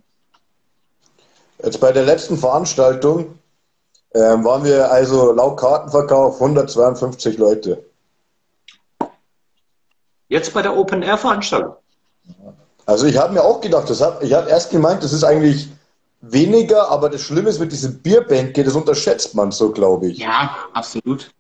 Jetzt 1.63 1.81
bei 1.81 1.91
der 1.91 2.05
letzten 2.05 2.37
Veranstaltung 2.37 3.39
ähm, 4.15 4.45
waren 4.45 4.65
wir 4.65 4.91
also 4.91 5.33
laut 5.33 5.59
Kartenverkauf 5.59 6.41
152 6.41 7.39
Leute. 7.39 7.85
Jetzt 10.29 10.53
bei 10.53 10.63
der 10.63 10.77
Open 10.77 11.03
Air 11.03 11.19
Veranstaltung? 11.19 11.75
Also 12.87 13.07
ich 13.07 13.19
habe 13.19 13.35
mir 13.35 13.43
auch 13.43 13.61
gedacht, 13.61 13.89
das 13.91 14.01
hab, 14.01 14.23
ich 14.23 14.33
habe 14.33 14.49
erst 14.49 14.71
gemeint, 14.71 15.03
das 15.03 15.13
ist 15.13 15.25
eigentlich 15.25 15.69
weniger, 16.21 16.89
aber 16.91 17.11
das 17.11 17.21
Schlimme 17.21 17.51
ist 17.51 17.61
mit 17.61 17.71
diesem 17.71 17.99
Bierbänke, 17.99 18.65
das 18.65 18.75
unterschätzt 18.75 19.35
man 19.35 19.53
so, 19.53 19.71
glaube 19.73 20.09
ich. 20.09 20.19
Ja, 20.19 20.57
absolut. 20.73 21.31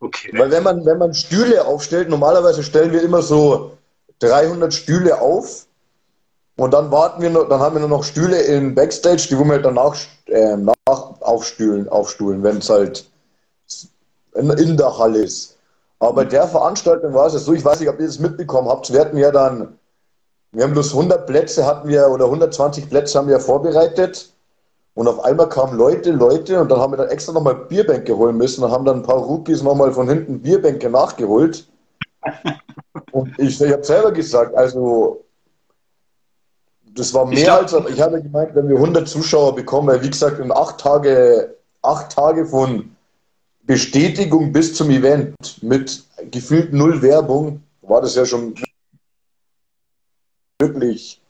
Okay. 0.00 0.30
Weil 0.36 0.50
wenn 0.50 0.62
man, 0.62 0.84
wenn 0.84 0.98
man 0.98 1.14
Stühle 1.14 1.64
aufstellt, 1.64 2.08
normalerweise 2.08 2.62
stellen 2.62 2.92
wir 2.92 3.02
immer 3.02 3.22
so 3.22 3.78
300 4.20 4.72
Stühle 4.74 5.20
auf 5.20 5.67
und 6.58 6.74
dann 6.74 6.90
warten 6.90 7.22
wir 7.22 7.30
noch, 7.30 7.48
dann 7.48 7.60
haben 7.60 7.76
wir 7.76 7.80
nur 7.80 7.88
noch 7.88 8.02
Stühle 8.02 8.42
in 8.42 8.74
Backstage, 8.74 9.28
die 9.30 9.38
wollen 9.38 9.46
wir 9.46 9.54
halt 9.54 9.64
danach 9.64 9.96
äh, 10.26 10.56
nach 10.56 10.74
aufstühlen, 11.20 11.88
aufstuhlen, 11.88 12.42
wenn 12.42 12.58
es 12.58 12.68
halt 12.68 13.08
in, 14.34 14.50
in 14.50 14.76
der 14.76 14.98
Halle 14.98 15.20
ist. 15.22 15.56
Aber 16.00 16.14
bei 16.14 16.24
der 16.24 16.48
Veranstaltung 16.48 17.14
war 17.14 17.28
es 17.28 17.34
ja 17.34 17.38
so, 17.38 17.52
ich 17.52 17.64
weiß 17.64 17.78
nicht, 17.78 17.88
ob 17.88 18.00
ihr 18.00 18.06
das 18.06 18.18
mitbekommen 18.18 18.68
habt, 18.68 18.92
wir 18.92 19.00
hatten 19.00 19.16
ja 19.16 19.30
dann, 19.30 19.78
wir 20.50 20.64
haben 20.64 20.72
bloß 20.72 20.94
100 20.94 21.28
Plätze 21.28 21.64
hatten 21.64 21.88
wir, 21.88 22.08
oder 22.10 22.24
120 22.24 22.90
Plätze 22.90 23.18
haben 23.18 23.28
wir 23.28 23.38
vorbereitet 23.38 24.32
und 24.94 25.06
auf 25.06 25.24
einmal 25.24 25.48
kamen 25.48 25.78
Leute, 25.78 26.10
Leute 26.10 26.60
und 26.60 26.72
dann 26.72 26.80
haben 26.80 26.92
wir 26.92 26.96
dann 26.96 27.10
extra 27.10 27.32
nochmal 27.32 27.54
Bierbänke 27.54 28.16
holen 28.16 28.36
müssen 28.36 28.64
und 28.64 28.72
haben 28.72 28.84
dann 28.84 28.96
ein 28.96 29.02
paar 29.04 29.18
Rookies 29.18 29.62
nochmal 29.62 29.92
von 29.92 30.08
hinten 30.08 30.42
Bierbänke 30.42 30.90
nachgeholt. 30.90 31.68
Und 33.12 33.38
ich, 33.38 33.60
ich 33.60 33.72
habe 33.72 33.84
selber 33.84 34.10
gesagt, 34.12 34.56
also 34.56 35.24
das 36.98 37.14
war 37.14 37.26
mehr 37.26 37.44
glaub- 37.44 37.72
als, 37.72 37.90
ich 37.90 38.00
habe 38.00 38.22
gemeint, 38.22 38.54
wenn 38.54 38.68
wir 38.68 38.76
100 38.76 39.08
Zuschauer 39.08 39.54
bekommen, 39.54 39.88
weil 39.88 40.02
wie 40.02 40.10
gesagt, 40.10 40.38
in 40.38 40.52
acht 40.52 40.78
Tage, 40.78 41.56
acht 41.82 42.12
Tage 42.12 42.46
von 42.46 42.96
Bestätigung 43.62 44.52
bis 44.52 44.74
zum 44.74 44.90
Event 44.90 45.34
mit 45.62 46.02
gefühlt 46.30 46.72
null 46.72 47.02
Werbung, 47.02 47.62
war 47.82 48.00
das 48.00 48.14
ja 48.14 48.24
schon 48.24 48.54
wirklich, 50.58 51.20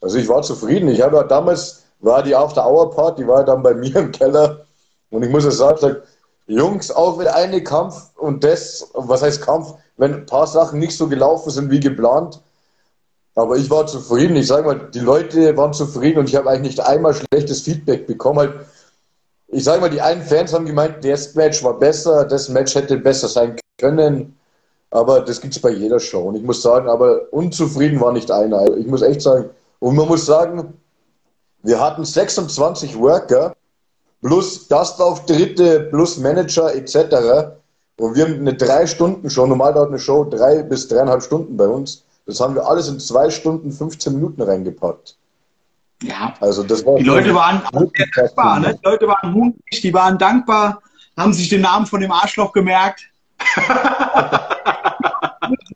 also 0.00 0.18
ich 0.18 0.28
war 0.28 0.42
zufrieden. 0.42 0.88
Ich 0.88 1.00
habe 1.00 1.16
ja 1.16 1.22
damals, 1.22 1.84
war 2.00 2.22
die 2.22 2.34
After-Hour-Party, 2.34 3.22
die 3.22 3.28
war 3.28 3.44
dann 3.44 3.62
bei 3.62 3.74
mir 3.82 3.94
im 3.96 4.12
Keller 4.12 4.66
und 5.10 5.22
ich 5.22 5.30
muss 5.30 5.44
ja 5.44 5.50
sagen, 5.50 5.96
Jungs, 6.48 6.90
auch 6.90 7.18
wenn 7.18 7.28
eine 7.28 7.62
Kampf 7.62 8.10
und 8.16 8.44
das, 8.44 8.90
was 8.94 9.22
heißt 9.22 9.42
Kampf, 9.42 9.74
wenn 9.96 10.14
ein 10.14 10.26
paar 10.26 10.46
Sachen 10.46 10.78
nicht 10.78 10.96
so 10.96 11.08
gelaufen 11.08 11.50
sind 11.50 11.70
wie 11.70 11.80
geplant, 11.80 12.40
aber 13.36 13.56
ich 13.56 13.70
war 13.70 13.86
zufrieden. 13.86 14.34
Ich 14.36 14.48
sage 14.48 14.66
mal, 14.66 14.90
die 14.92 14.98
Leute 14.98 15.56
waren 15.56 15.72
zufrieden 15.74 16.18
und 16.18 16.28
ich 16.28 16.34
habe 16.34 16.48
eigentlich 16.50 16.76
nicht 16.76 16.80
einmal 16.80 17.14
schlechtes 17.14 17.60
Feedback 17.60 18.06
bekommen. 18.06 18.38
Halt, 18.38 18.54
ich 19.48 19.62
sage 19.62 19.80
mal, 19.80 19.90
die 19.90 20.00
einen 20.00 20.22
Fans 20.22 20.52
haben 20.54 20.64
gemeint, 20.64 21.04
das 21.04 21.34
Match 21.34 21.62
war 21.62 21.78
besser, 21.78 22.24
das 22.24 22.48
Match 22.48 22.74
hätte 22.74 22.96
besser 22.96 23.28
sein 23.28 23.56
können. 23.78 24.36
Aber 24.90 25.20
das 25.20 25.40
gibt 25.40 25.54
es 25.54 25.60
bei 25.60 25.70
jeder 25.70 26.00
Show. 26.00 26.22
Und 26.22 26.36
ich 26.36 26.42
muss 26.42 26.62
sagen, 26.62 26.88
aber 26.88 27.30
unzufrieden 27.30 28.00
war 28.00 28.12
nicht 28.12 28.30
einer. 28.30 28.58
Also 28.58 28.76
Ich 28.76 28.86
muss 28.86 29.02
echt 29.02 29.20
sagen, 29.20 29.50
und 29.80 29.94
man 29.94 30.08
muss 30.08 30.24
sagen, 30.24 30.72
wir 31.62 31.78
hatten 31.78 32.04
26 32.04 32.98
Worker 32.98 33.54
plus 34.22 34.66
Gastauftritte 34.68 35.80
plus 35.90 36.16
Manager 36.16 36.74
etc. 36.74 37.58
Und 37.98 38.14
wir 38.14 38.24
haben 38.24 38.38
eine 38.38 38.54
drei 38.54 38.86
Stunden 38.86 39.28
Show. 39.28 39.46
Normal 39.46 39.74
dauert 39.74 39.88
eine 39.88 39.98
Show 39.98 40.24
drei 40.24 40.62
bis 40.62 40.88
dreieinhalb 40.88 41.22
Stunden 41.22 41.56
bei 41.58 41.66
uns. 41.66 42.05
Das 42.26 42.40
haben 42.40 42.54
wir 42.56 42.66
alles 42.66 42.88
in 42.88 42.98
zwei 42.98 43.30
Stunden 43.30 43.72
15 43.72 44.12
Minuten 44.12 44.42
reingepackt. 44.42 45.16
Ja, 46.02 46.34
Also 46.40 46.62
das 46.62 46.84
war 46.84 46.96
die 46.96 47.04
Leute 47.04 47.34
waren 47.34 47.62
auch 47.72 47.90
sehr 47.96 48.06
dankbar. 48.14 48.60
Ne? 48.60 48.74
Die 48.74 48.84
Leute 48.84 49.08
waren 49.08 49.32
hungrig, 49.32 49.80
die 49.80 49.94
waren 49.94 50.18
dankbar, 50.18 50.82
haben 51.16 51.32
sich 51.32 51.48
den 51.48 51.62
Namen 51.62 51.86
von 51.86 52.00
dem 52.00 52.12
Arschloch 52.12 52.52
gemerkt. 52.52 53.08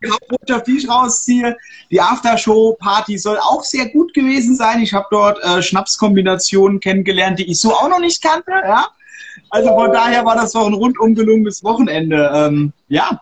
die 0.03 0.11
Hauptbotschaft, 0.11 0.67
die 0.67 0.77
ich 0.77 0.87
rausziehe. 0.87 1.57
Die 1.89 1.99
Aftershow-Party 2.01 3.17
soll 3.17 3.39
auch 3.39 3.63
sehr 3.63 3.89
gut 3.89 4.13
gewesen 4.13 4.55
sein. 4.55 4.81
Ich 4.81 4.93
habe 4.93 5.07
dort 5.09 5.41
äh, 5.43 5.63
Schnapskombinationen 5.63 6.79
kennengelernt, 6.79 7.39
die 7.39 7.49
ich 7.49 7.59
so 7.59 7.73
auch 7.73 7.89
noch 7.89 7.99
nicht 7.99 8.21
kannte. 8.21 8.51
Ja? 8.51 8.87
Also 9.49 9.69
von 9.69 9.91
daher 9.91 10.23
war 10.25 10.35
das 10.35 10.51
doch 10.51 10.67
ein 10.67 10.73
rundum 10.73 11.15
gelungenes 11.15 11.63
Wochenende. 11.63 12.31
Ähm, 12.33 12.73
ja. 12.89 13.21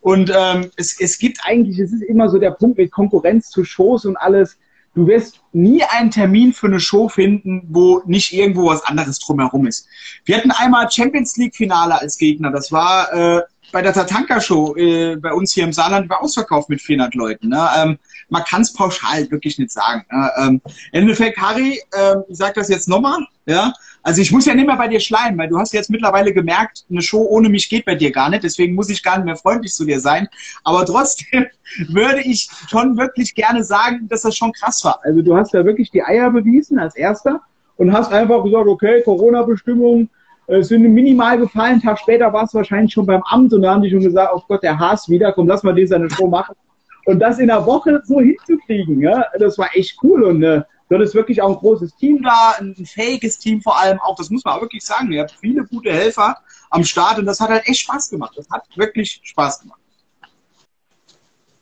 Und 0.00 0.32
ähm, 0.34 0.70
es, 0.76 0.98
es 1.00 1.18
gibt 1.18 1.38
eigentlich, 1.42 1.78
es 1.78 1.92
ist 1.92 2.02
immer 2.02 2.28
so 2.28 2.38
der 2.38 2.52
Punkt 2.52 2.78
mit 2.78 2.90
Konkurrenz 2.90 3.50
zu 3.50 3.64
Shows 3.64 4.04
und 4.04 4.16
alles. 4.16 4.58
Du 4.94 5.06
wirst 5.06 5.40
nie 5.52 5.82
einen 5.84 6.10
Termin 6.10 6.52
für 6.52 6.66
eine 6.66 6.80
Show 6.80 7.08
finden, 7.08 7.62
wo 7.68 8.02
nicht 8.06 8.32
irgendwo 8.32 8.66
was 8.66 8.84
anderes 8.84 9.18
drumherum 9.18 9.66
ist. 9.66 9.86
Wir 10.24 10.36
hatten 10.36 10.50
einmal 10.50 10.90
Champions 10.90 11.36
League 11.36 11.54
Finale 11.54 12.00
als 12.00 12.16
Gegner. 12.16 12.50
Das 12.50 12.72
war 12.72 13.12
äh, 13.12 13.42
bei 13.72 13.82
der 13.82 13.92
Tatanka 13.92 14.40
Show 14.40 14.74
äh, 14.76 15.16
bei 15.16 15.32
uns 15.32 15.52
hier 15.52 15.64
im 15.64 15.72
Saarland 15.72 16.08
war 16.08 16.22
ausverkauft 16.22 16.68
mit 16.68 16.80
400 16.80 17.14
Leuten. 17.14 17.48
Ne? 17.48 17.68
Ähm, 17.76 17.98
man 18.28 18.44
kann 18.44 18.62
es 18.62 18.72
pauschal 18.72 19.30
wirklich 19.30 19.58
nicht 19.58 19.70
sagen. 19.70 20.04
Ne? 20.10 20.30
Ähm, 20.38 20.60
Im 20.92 21.02
Endeffekt, 21.02 21.38
Harry, 21.38 21.80
ähm, 21.96 22.22
ich 22.28 22.38
sage 22.38 22.54
das 22.56 22.68
jetzt 22.68 22.88
nochmal, 22.88 23.18
ja, 23.46 23.72
also 24.02 24.22
ich 24.22 24.32
muss 24.32 24.46
ja 24.46 24.54
nicht 24.54 24.66
mehr 24.66 24.76
bei 24.76 24.88
dir 24.88 25.00
schleimen, 25.00 25.38
weil 25.38 25.48
du 25.48 25.58
hast 25.58 25.72
jetzt 25.72 25.90
mittlerweile 25.90 26.32
gemerkt, 26.32 26.84
eine 26.90 27.02
Show 27.02 27.26
ohne 27.28 27.48
mich 27.48 27.68
geht 27.68 27.84
bei 27.84 27.94
dir 27.94 28.10
gar 28.10 28.30
nicht, 28.30 28.44
deswegen 28.44 28.74
muss 28.74 28.90
ich 28.90 29.02
gar 29.02 29.16
nicht 29.16 29.26
mehr 29.26 29.36
freundlich 29.36 29.72
zu 29.72 29.84
dir 29.84 30.00
sein. 30.00 30.28
Aber 30.64 30.84
trotzdem 30.86 31.46
würde 31.88 32.20
ich 32.22 32.48
schon 32.68 32.96
wirklich 32.96 33.34
gerne 33.34 33.64
sagen, 33.64 34.08
dass 34.08 34.22
das 34.22 34.36
schon 34.36 34.52
krass 34.52 34.84
war. 34.84 35.00
Also 35.02 35.22
du 35.22 35.36
hast 35.36 35.52
ja 35.52 35.64
wirklich 35.64 35.90
die 35.90 36.02
Eier 36.02 36.30
bewiesen 36.30 36.78
als 36.78 36.96
erster 36.96 37.40
und 37.76 37.92
hast 37.92 38.12
einfach 38.12 38.42
gesagt, 38.44 38.66
okay, 38.66 39.02
Corona-Bestimmungen 39.02 40.10
äh, 40.48 40.62
sind 40.62 40.82
minimal 40.82 41.38
gefallen. 41.38 41.72
Einen 41.72 41.82
Tag 41.82 41.98
später 41.98 42.32
war 42.32 42.44
es 42.44 42.54
wahrscheinlich 42.54 42.92
schon 42.92 43.06
beim 43.06 43.22
Amt 43.24 43.52
und 43.52 43.62
da 43.62 43.74
haben 43.74 43.82
die 43.82 43.90
schon 43.90 44.00
gesagt, 44.00 44.32
oh 44.34 44.42
Gott, 44.48 44.62
der 44.62 44.78
Haas 44.78 45.08
wieder, 45.08 45.32
komm, 45.32 45.46
lass 45.46 45.62
mal 45.62 45.74
den 45.74 45.86
seine 45.86 46.10
Show 46.10 46.26
machen. 46.26 46.56
Und 47.04 47.20
das 47.20 47.38
in 47.38 47.50
einer 47.50 47.64
Woche 47.64 48.02
so 48.04 48.20
hinzukriegen, 48.20 49.00
ja, 49.00 49.26
das 49.38 49.58
war 49.58 49.68
echt 49.74 49.98
cool. 50.02 50.24
Und 50.24 50.42
äh, 50.42 50.62
dort 50.88 51.02
ist 51.02 51.14
wirklich 51.14 51.42
auch 51.42 51.50
ein 51.50 51.56
großes 51.56 51.94
Team 51.96 52.22
da, 52.22 52.54
ein, 52.58 52.74
ein 52.78 52.86
fähiges 52.86 53.38
Team 53.38 53.60
vor 53.60 53.78
allem 53.78 54.00
auch. 54.00 54.16
Das 54.16 54.30
muss 54.30 54.44
man 54.44 54.60
wirklich 54.60 54.84
sagen. 54.84 55.12
Ihr 55.12 55.20
habt 55.20 55.32
viele 55.32 55.64
gute 55.64 55.92
Helfer 55.92 56.36
am 56.70 56.82
Start 56.82 57.18
und 57.18 57.26
das 57.26 57.40
hat 57.40 57.50
halt 57.50 57.68
echt 57.68 57.80
Spaß 57.80 58.08
gemacht. 58.08 58.32
Das 58.36 58.48
hat 58.50 58.64
wirklich 58.76 59.20
Spaß 59.22 59.60
gemacht. 59.60 59.80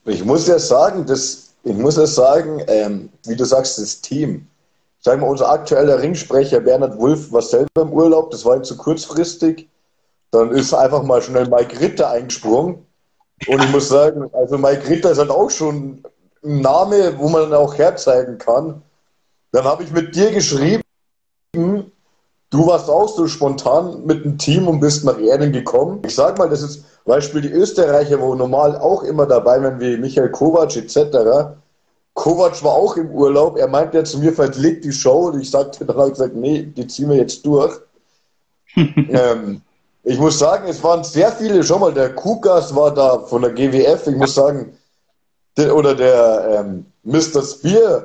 Ich 0.05 0.25
muss 0.25 0.47
ja 0.47 0.61
sagen, 0.61 1.05
das, 1.05 1.55
ich 1.64 1.76
muss 1.76 1.97
ja 1.97 2.07
sagen, 2.07 2.62
ähm, 2.69 3.09
wie 3.26 3.35
du 3.35 3.45
sagst, 3.45 3.78
das 3.78 4.00
Team. 4.00 4.47
Sag 5.06 5.20
mal, 5.20 5.28
unser 5.28 5.48
aktueller 5.50 6.02
Ringsprecher 6.02 6.58
Bernhard 6.58 6.98
Wulff 6.98 7.30
war 7.30 7.40
selber 7.40 7.82
im 7.82 7.92
Urlaub, 7.92 8.32
das 8.32 8.44
war 8.44 8.56
jetzt 8.56 8.66
zu 8.66 8.76
kurzfristig. 8.76 9.68
Dann 10.32 10.50
ist 10.50 10.75
einfach 10.75 11.04
mal 11.04 11.22
schnell 11.22 11.48
Mike 11.48 11.78
Ritter 11.78 12.10
eingesprungen. 12.10 12.84
Und 13.46 13.62
ich 13.62 13.70
muss 13.70 13.88
sagen, 13.88 14.28
also 14.32 14.58
Mike 14.58 14.88
Ritter 14.88 15.12
ist 15.12 15.18
halt 15.18 15.30
auch 15.30 15.48
schon 15.48 16.02
ein 16.44 16.60
Name, 16.60 17.16
wo 17.18 17.28
man 17.28 17.54
auch 17.54 17.78
herzeigen 17.78 18.36
kann. 18.38 18.82
Dann 19.52 19.62
habe 19.62 19.84
ich 19.84 19.92
mit 19.92 20.16
dir 20.16 20.32
geschrieben, 20.32 20.82
du 21.54 22.66
warst 22.66 22.90
auch 22.90 23.08
so 23.08 23.28
spontan 23.28 24.04
mit 24.06 24.25
dem 24.25 24.38
Team 24.38 24.66
und 24.66 24.80
bist 24.80 25.04
nach 25.04 25.20
Erden 25.20 25.52
gekommen. 25.52 26.02
Ich 26.04 26.16
sag 26.16 26.36
mal, 26.36 26.48
das 26.48 26.62
ist 26.62 26.84
Beispiel 27.04 27.42
die 27.42 27.52
Österreicher, 27.52 28.20
wo 28.20 28.34
normal 28.34 28.76
auch 28.76 29.04
immer 29.04 29.26
dabei 29.26 29.62
waren, 29.62 29.78
wie 29.78 29.98
Michael 29.98 30.32
Kovac 30.32 30.76
etc. 30.76 31.54
Kovac 32.16 32.64
war 32.64 32.73
auch 32.73 32.96
im 32.96 33.11
Urlaub. 33.11 33.58
Er 33.58 33.68
meinte 33.68 33.99
ja 33.99 34.04
zu 34.04 34.18
mir, 34.18 34.32
verlegt 34.32 34.85
die 34.85 34.92
Show. 34.92 35.28
Und 35.28 35.40
ich 35.40 35.50
sagte, 35.50 35.85
dann 35.85 35.96
habe 35.96 36.08
ich 36.08 36.14
gesagt, 36.14 36.35
nee, 36.35 36.62
die 36.62 36.87
ziehen 36.87 37.11
wir 37.11 37.16
jetzt 37.16 37.44
durch. 37.44 37.78
ähm, 38.76 39.61
ich 40.02 40.18
muss 40.18 40.38
sagen, 40.38 40.66
es 40.66 40.82
waren 40.82 41.04
sehr 41.04 41.30
viele, 41.30 41.62
schon 41.62 41.80
mal, 41.80 41.92
der 41.92 42.14
Kukas 42.14 42.75
war 42.75 42.92
da 42.92 43.18
von 43.18 43.42
der 43.42 43.52
GWF. 43.52 44.06
Ich 44.06 44.16
muss 44.16 44.35
sagen, 44.35 44.73
der, 45.58 45.76
oder 45.76 45.94
der 45.94 46.64
ähm, 46.64 46.87
Mr. 47.04 47.42
Spear, 47.42 48.04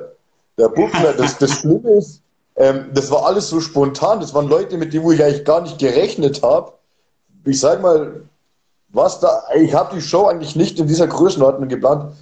der 0.58 0.68
Buchner, 0.68 1.12
das, 1.16 1.38
das 1.38 1.50
Schlimme 1.50 1.92
ist, 1.92 2.20
ähm, 2.56 2.90
das 2.92 3.10
war 3.10 3.24
alles 3.24 3.48
so 3.48 3.60
spontan. 3.60 4.20
Das 4.20 4.34
waren 4.34 4.46
Leute, 4.46 4.76
mit 4.76 4.92
denen 4.92 5.04
wo 5.04 5.12
ich 5.12 5.24
eigentlich 5.24 5.46
gar 5.46 5.62
nicht 5.62 5.78
gerechnet 5.78 6.42
habe. 6.42 6.74
Ich 7.46 7.58
sag 7.60 7.80
mal, 7.80 8.24
was 8.90 9.20
da, 9.20 9.42
ich 9.54 9.72
habe 9.72 9.96
die 9.96 10.02
Show 10.02 10.26
eigentlich 10.26 10.54
nicht 10.54 10.78
in 10.78 10.86
dieser 10.86 11.06
Größenordnung 11.06 11.70
geplant, 11.70 12.12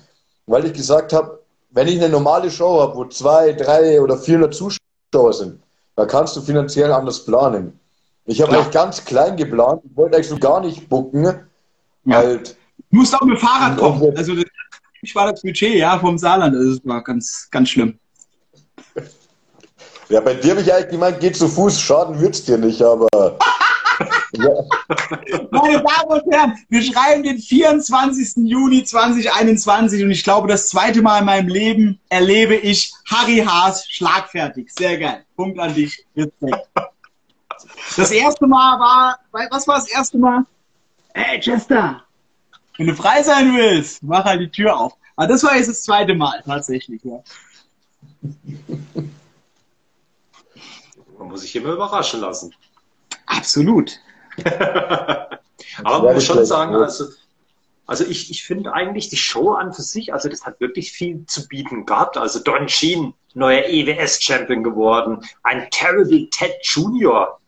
weil 0.47 0.66
ich 0.66 0.73
gesagt 0.73 1.12
habe, 1.12 1.39
wenn 1.70 1.88
ich 1.88 1.96
eine 1.96 2.08
normale 2.08 2.50
Show 2.50 2.80
habe, 2.80 2.96
wo 2.96 3.04
zwei, 3.06 3.52
drei 3.52 4.00
oder 4.00 4.16
400 4.16 4.54
Zuschauer 4.54 5.32
sind, 5.32 5.60
da 5.96 6.06
kannst 6.06 6.36
du 6.36 6.40
finanziell 6.40 6.92
anders 6.92 7.24
planen. 7.24 7.78
Ich 8.24 8.40
habe 8.40 8.50
Klar. 8.50 8.62
eigentlich 8.62 8.74
ganz 8.74 9.04
klein 9.04 9.36
geplant, 9.36 9.82
ich 9.84 9.96
wollte 9.96 10.16
eigentlich 10.16 10.28
so 10.28 10.38
gar 10.38 10.60
nicht 10.60 10.88
bucken. 10.88 11.24
Ja. 12.04 12.16
Halt, 12.16 12.56
Du 12.90 12.96
musst 12.96 13.14
auch 13.14 13.22
mit 13.22 13.38
Fahrrad 13.38 13.78
kommen. 13.78 14.16
Also 14.16 14.34
das 14.34 14.44
ich 15.02 15.14
war 15.14 15.30
das 15.30 15.40
Budget, 15.40 15.76
ja, 15.76 15.98
vom 15.98 16.18
Saarland. 16.18 16.54
Das 16.54 16.84
war 16.84 17.02
ganz, 17.02 17.48
ganz 17.50 17.70
schlimm. 17.70 17.98
ja, 20.08 20.20
bei 20.20 20.34
dir 20.34 20.50
habe 20.50 20.60
ich 20.60 20.72
eigentlich 20.72 20.90
gemeint, 20.90 21.20
geh 21.20 21.32
zu 21.32 21.48
Fuß, 21.48 21.80
schaden 21.80 22.20
wird's 22.20 22.44
dir 22.44 22.58
nicht, 22.58 22.82
aber. 22.82 23.08
Meine 25.50 25.82
Damen 25.82 26.09
und 26.09 26.23
Herren, 26.32 26.59
wir 26.68 26.82
schreiben 26.82 27.23
den 27.23 27.38
24. 27.38 28.44
Juni 28.49 28.85
2021 28.85 30.02
und 30.04 30.11
ich 30.11 30.25
glaube, 30.25 30.49
das 30.49 30.68
zweite 30.68 31.02
Mal 31.02 31.20
in 31.20 31.25
meinem 31.26 31.49
Leben 31.49 32.00
erlebe 32.09 32.56
ich 32.56 32.92
Harry 33.11 33.38
Haas 33.38 33.87
schlagfertig. 33.88 34.70
Sehr 34.73 34.99
geil. 34.99 35.25
Punkt 35.37 35.59
an 35.59 35.75
dich. 35.75 36.04
Respekt. 36.16 36.68
Das 37.97 38.11
erste 38.11 38.47
Mal 38.47 38.78
war, 38.78 39.18
was 39.50 39.66
war 39.66 39.76
das 39.76 39.90
erste 39.90 40.18
Mal? 40.18 40.44
Hey 41.14 41.40
Chester, 41.40 42.02
wenn 42.76 42.87
du 42.87 42.94
frei 42.94 43.23
sein 43.23 43.54
willst, 43.54 44.02
mach 44.02 44.25
halt 44.25 44.40
die 44.40 44.50
Tür 44.50 44.78
auf. 44.78 44.94
Aber 45.16 45.26
das 45.26 45.42
war 45.42 45.56
jetzt 45.56 45.68
das 45.68 45.82
zweite 45.82 46.14
Mal 46.14 46.40
tatsächlich. 46.44 47.02
Ja. 47.04 47.23
Man 51.18 51.28
muss 51.28 51.42
sich 51.42 51.54
immer 51.56 51.73
überraschen 51.73 52.20
lassen. 52.20 52.54
Absolut. 53.26 54.00
Aber 55.85 56.02
man 56.04 56.14
muss 56.14 56.25
schon 56.25 56.44
sagen, 56.44 56.75
also, 56.75 57.06
also 57.87 58.04
ich, 58.04 58.30
ich 58.30 58.44
finde 58.44 58.73
eigentlich 58.73 59.09
die 59.09 59.16
Show 59.16 59.52
an 59.52 59.73
für 59.73 59.82
sich, 59.82 60.12
also 60.12 60.28
das 60.28 60.44
hat 60.44 60.61
wirklich 60.61 60.92
viel 60.92 61.25
zu 61.26 61.49
bieten 61.49 61.87
gehabt. 61.87 62.16
Also 62.16 62.40
Don 62.40 62.68
Sheen, 62.68 63.14
neuer 63.35 63.64
EWS-Champion 63.64 64.62
geworden, 64.62 65.25
ein 65.42 65.68
Terrible 65.70 66.28
Ted 66.30 66.54
Jr. 66.62 67.38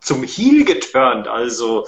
zum 0.00 0.22
Heel 0.22 0.64
geturnt, 0.64 1.28
also 1.28 1.86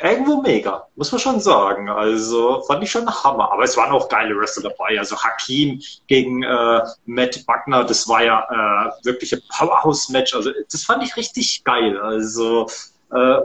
irgendwo 0.00 0.42
mega, 0.42 0.86
muss 0.96 1.12
man 1.12 1.20
schon 1.20 1.40
sagen. 1.40 1.88
Also 1.88 2.62
fand 2.62 2.82
ich 2.82 2.90
schon 2.90 3.08
Hammer. 3.08 3.52
Aber 3.52 3.62
es 3.64 3.76
waren 3.76 3.92
auch 3.92 4.08
geile 4.08 4.36
Wrestler 4.36 4.70
dabei. 4.70 4.98
Also 4.98 5.16
Hakim 5.16 5.80
gegen 6.06 6.42
äh, 6.42 6.80
Matt 7.06 7.44
Buckner, 7.46 7.84
das 7.84 8.08
war 8.08 8.22
ja 8.22 8.40
äh, 8.50 9.04
wirklich 9.04 9.32
ein 9.32 9.42
Powerhouse-Match. 9.56 10.34
Also 10.34 10.50
das 10.70 10.84
fand 10.84 11.02
ich 11.02 11.16
richtig 11.16 11.62
geil. 11.64 11.98
Also 11.98 12.66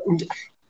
und 0.05 0.27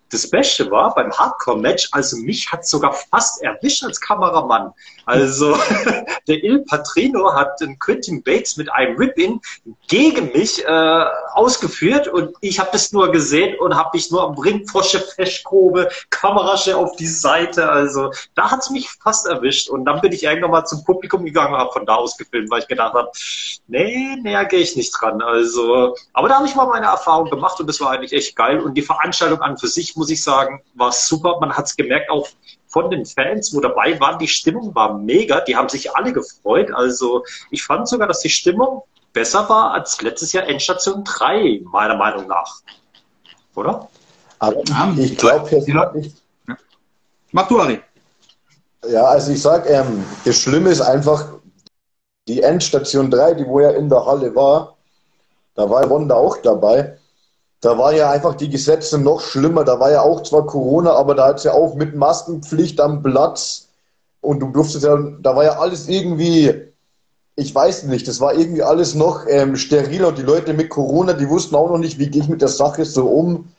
das 0.09 0.29
Beste 0.29 0.69
war 0.71 0.93
beim 0.95 1.11
Hardcore-Match, 1.11 1.89
also 1.91 2.17
mich 2.17 2.51
hat 2.51 2.67
sogar 2.67 2.93
fast 2.93 3.41
erwischt 3.41 3.83
als 3.83 3.99
Kameramann. 4.01 4.73
Also 5.05 5.57
der 6.27 6.43
Il 6.43 6.59
Patrino 6.65 7.33
hat 7.33 7.59
den 7.59 7.79
Quentin 7.79 8.21
Bates 8.21 8.57
mit 8.57 8.71
einem 8.71 8.95
Rip-In 8.95 9.41
gegen 9.87 10.31
mich 10.33 10.63
äh, 10.65 11.05
ausgeführt 11.33 12.07
und 12.07 12.35
ich 12.41 12.59
habe 12.59 12.69
das 12.71 12.91
nur 12.91 13.11
gesehen 13.11 13.57
und 13.59 13.75
habe 13.75 13.89
mich 13.93 14.11
nur 14.11 14.23
am 14.23 14.37
Ringfrosche 14.37 14.99
festgrobe, 14.99 15.89
Kamerasche 16.11 16.77
auf 16.77 16.95
die 16.95 17.07
Seite. 17.07 17.69
Also 17.69 18.11
da 18.35 18.51
hat 18.51 18.59
es 18.61 18.69
mich 18.69 18.89
fast 18.89 19.25
erwischt 19.25 19.69
und 19.69 19.85
dann 19.85 20.01
bin 20.01 20.11
ich 20.11 20.23
irgendwann 20.23 20.51
mal 20.51 20.65
zum 20.65 20.83
Publikum 20.83 21.25
gegangen 21.25 21.53
und 21.53 21.59
habe 21.59 21.71
von 21.71 21.85
da 21.85 21.95
aus 21.95 22.17
gefilmt, 22.17 22.51
weil 22.51 22.61
ich 22.61 22.67
gedacht 22.67 22.93
habe, 22.93 23.09
nee, 23.67 24.15
näher 24.21 24.45
gehe 24.45 24.59
ich 24.59 24.75
nicht 24.75 24.91
dran. 24.91 25.21
Also, 25.21 25.95
aber 26.13 26.29
da 26.29 26.35
habe 26.35 26.45
ich 26.45 26.55
mal 26.55 26.67
meine 26.67 26.85
Erfahrung 26.85 27.29
gemacht 27.29 27.59
und 27.59 27.67
das 27.67 27.79
war 27.81 27.91
eigentlich 27.91 28.13
echt 28.13 28.35
geil 28.35 28.59
und 28.59 28.75
die 28.75 28.83
Veranstaltung 28.83 29.41
an 29.41 29.57
für 29.57 29.67
sich 29.67 29.95
muss 29.99 30.09
ich 30.09 30.23
sagen, 30.23 30.61
war 30.73 30.91
super. 30.91 31.37
Man 31.39 31.53
hat 31.53 31.65
es 31.65 31.75
gemerkt, 31.75 32.09
auch 32.09 32.27
von 32.67 32.89
den 32.89 33.05
Fans, 33.05 33.53
wo 33.53 33.59
dabei 33.59 33.99
waren, 33.99 34.17
die 34.17 34.27
Stimmung 34.27 34.73
war 34.73 34.97
mega. 34.97 35.41
Die 35.41 35.55
haben 35.55 35.69
sich 35.69 35.95
alle 35.95 36.11
gefreut. 36.13 36.71
Also 36.73 37.23
ich 37.51 37.63
fand 37.63 37.87
sogar, 37.87 38.07
dass 38.07 38.21
die 38.21 38.29
Stimmung 38.29 38.83
besser 39.13 39.47
war 39.49 39.73
als 39.73 40.01
letztes 40.01 40.33
Jahr 40.33 40.47
Endstation 40.47 41.03
3, 41.03 41.61
meiner 41.65 41.95
Meinung 41.95 42.27
nach. 42.27 42.61
Oder? 43.55 43.87
Aber 44.39 44.61
ich 44.97 45.17
glaube 45.17 45.49
jetzt 45.51 45.67
nicht. 45.67 46.15
Mach 47.31 47.47
du, 47.47 47.59
Ari. 47.59 47.81
Ja, 48.87 49.03
also 49.03 49.31
ich 49.31 49.41
sag, 49.41 49.69
ähm, 49.69 50.05
das 50.23 50.37
Schlimme 50.37 50.69
ist 50.69 50.81
einfach, 50.81 51.33
die 52.27 52.41
Endstation 52.41 53.11
3, 53.11 53.33
die 53.33 53.45
wo 53.45 53.59
ja 53.59 53.71
in 53.71 53.89
der 53.89 54.05
Halle 54.05 54.33
war, 54.35 54.77
da 55.55 55.69
war 55.69 55.83
Ronda 55.85 56.15
auch 56.15 56.37
dabei. 56.37 56.98
Da 57.61 57.77
war 57.77 57.93
ja 57.93 58.09
einfach 58.09 58.35
die 58.35 58.49
Gesetze 58.49 58.97
noch 58.97 59.21
schlimmer. 59.21 59.63
Da 59.63 59.79
war 59.79 59.91
ja 59.91 60.01
auch 60.01 60.23
zwar 60.23 60.45
Corona, 60.45 60.93
aber 60.93 61.15
da 61.15 61.27
hat 61.27 61.37
es 61.39 61.43
ja 61.43 61.53
auch 61.53 61.75
mit 61.75 61.95
Maskenpflicht 61.95 62.79
am 62.79 63.03
Platz. 63.03 63.67
Und 64.21 64.39
du 64.39 64.51
durftest 64.51 64.83
ja, 64.85 64.97
da 65.21 65.35
war 65.35 65.43
ja 65.43 65.59
alles 65.59 65.87
irgendwie, 65.87 66.53
ich 67.35 67.53
weiß 67.53 67.83
nicht, 67.83 68.07
das 68.07 68.19
war 68.19 68.33
irgendwie 68.33 68.63
alles 68.63 68.95
noch 68.95 69.25
ähm, 69.27 69.55
steril 69.55 70.05
und 70.05 70.17
die 70.17 70.23
Leute 70.23 70.53
mit 70.53 70.69
Corona, 70.69 71.13
die 71.13 71.29
wussten 71.29 71.55
auch 71.55 71.69
noch 71.69 71.77
nicht, 71.77 71.99
wie 71.99 72.09
gehe 72.09 72.21
ich 72.21 72.29
mit 72.29 72.41
der 72.41 72.49
Sache 72.49 72.85
so 72.85 73.07
um. 73.07 73.49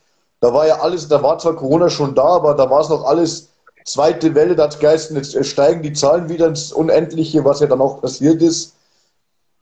Da 0.41 0.53
war 0.55 0.67
ja 0.67 0.81
alles, 0.81 1.09
da 1.09 1.23
war 1.23 1.39
zwar 1.39 1.57
Corona 1.57 1.91
schon 1.91 2.15
da, 2.15 2.25
aber 2.25 2.55
da 2.55 2.71
war 2.71 2.81
es 2.81 2.89
noch 2.89 3.05
alles 3.05 3.49
zweite 3.85 4.35
Welle, 4.35 4.55
da 4.55 4.65
hat 4.65 4.83
es 4.83 5.11
jetzt 5.11 5.47
steigen 5.47 5.83
die 5.83 5.93
Zahlen 5.93 6.29
wieder 6.29 6.47
ins 6.49 6.73
Unendliche, 6.73 7.45
was 7.45 7.61
ja 7.61 7.67
dann 7.67 7.81
auch 7.81 8.01
passiert 8.01 8.41
ist. 8.43 8.75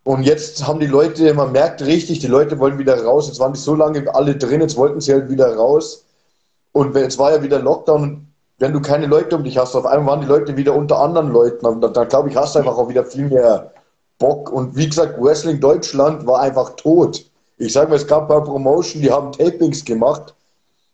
Und 0.04 0.22
jetzt 0.22 0.66
haben 0.66 0.80
die 0.80 0.86
Leute, 0.86 1.34
man 1.34 1.52
merkt 1.52 1.82
richtig, 1.82 2.20
die 2.20 2.26
Leute 2.26 2.58
wollen 2.58 2.78
wieder 2.78 3.04
raus. 3.04 3.28
Jetzt 3.28 3.40
waren 3.40 3.52
die 3.52 3.58
so 3.58 3.74
lange 3.74 4.14
alle 4.14 4.36
drin, 4.36 4.60
jetzt 4.60 4.76
wollten 4.76 5.00
sie 5.00 5.12
halt 5.12 5.28
wieder 5.28 5.54
raus. 5.56 6.04
Und 6.72 6.94
jetzt 6.96 7.18
war 7.18 7.32
ja 7.32 7.42
wieder 7.42 7.58
Lockdown. 7.58 8.26
Wenn 8.58 8.72
du 8.72 8.80
keine 8.80 9.06
Leute 9.06 9.36
um 9.36 9.44
dich 9.44 9.58
hast, 9.58 9.74
auf 9.74 9.86
einmal 9.86 10.06
waren 10.06 10.20
die 10.22 10.26
Leute 10.26 10.56
wieder 10.56 10.74
unter 10.74 10.98
anderen 10.98 11.30
Leuten. 11.30 11.66
Und 11.66 11.80
dann, 11.80 11.92
dann 11.92 12.08
glaube 12.08 12.28
ich, 12.30 12.36
hast 12.36 12.54
du 12.54 12.60
einfach 12.60 12.78
auch 12.78 12.88
wieder 12.88 13.04
viel 13.04 13.28
mehr 13.28 13.72
Bock. 14.18 14.50
Und 14.50 14.76
wie 14.76 14.88
gesagt, 14.88 15.20
Wrestling 15.20 15.60
Deutschland 15.60 16.26
war 16.26 16.40
einfach 16.40 16.70
tot. 16.76 17.24
Ich 17.56 17.72
sage 17.72 17.90
mal, 17.90 17.96
es 17.96 18.06
gab 18.06 18.22
ein 18.22 18.28
paar 18.28 18.44
Promotion, 18.44 19.02
die 19.02 19.10
haben 19.10 19.32
Tapings 19.32 19.84
gemacht 19.84 20.34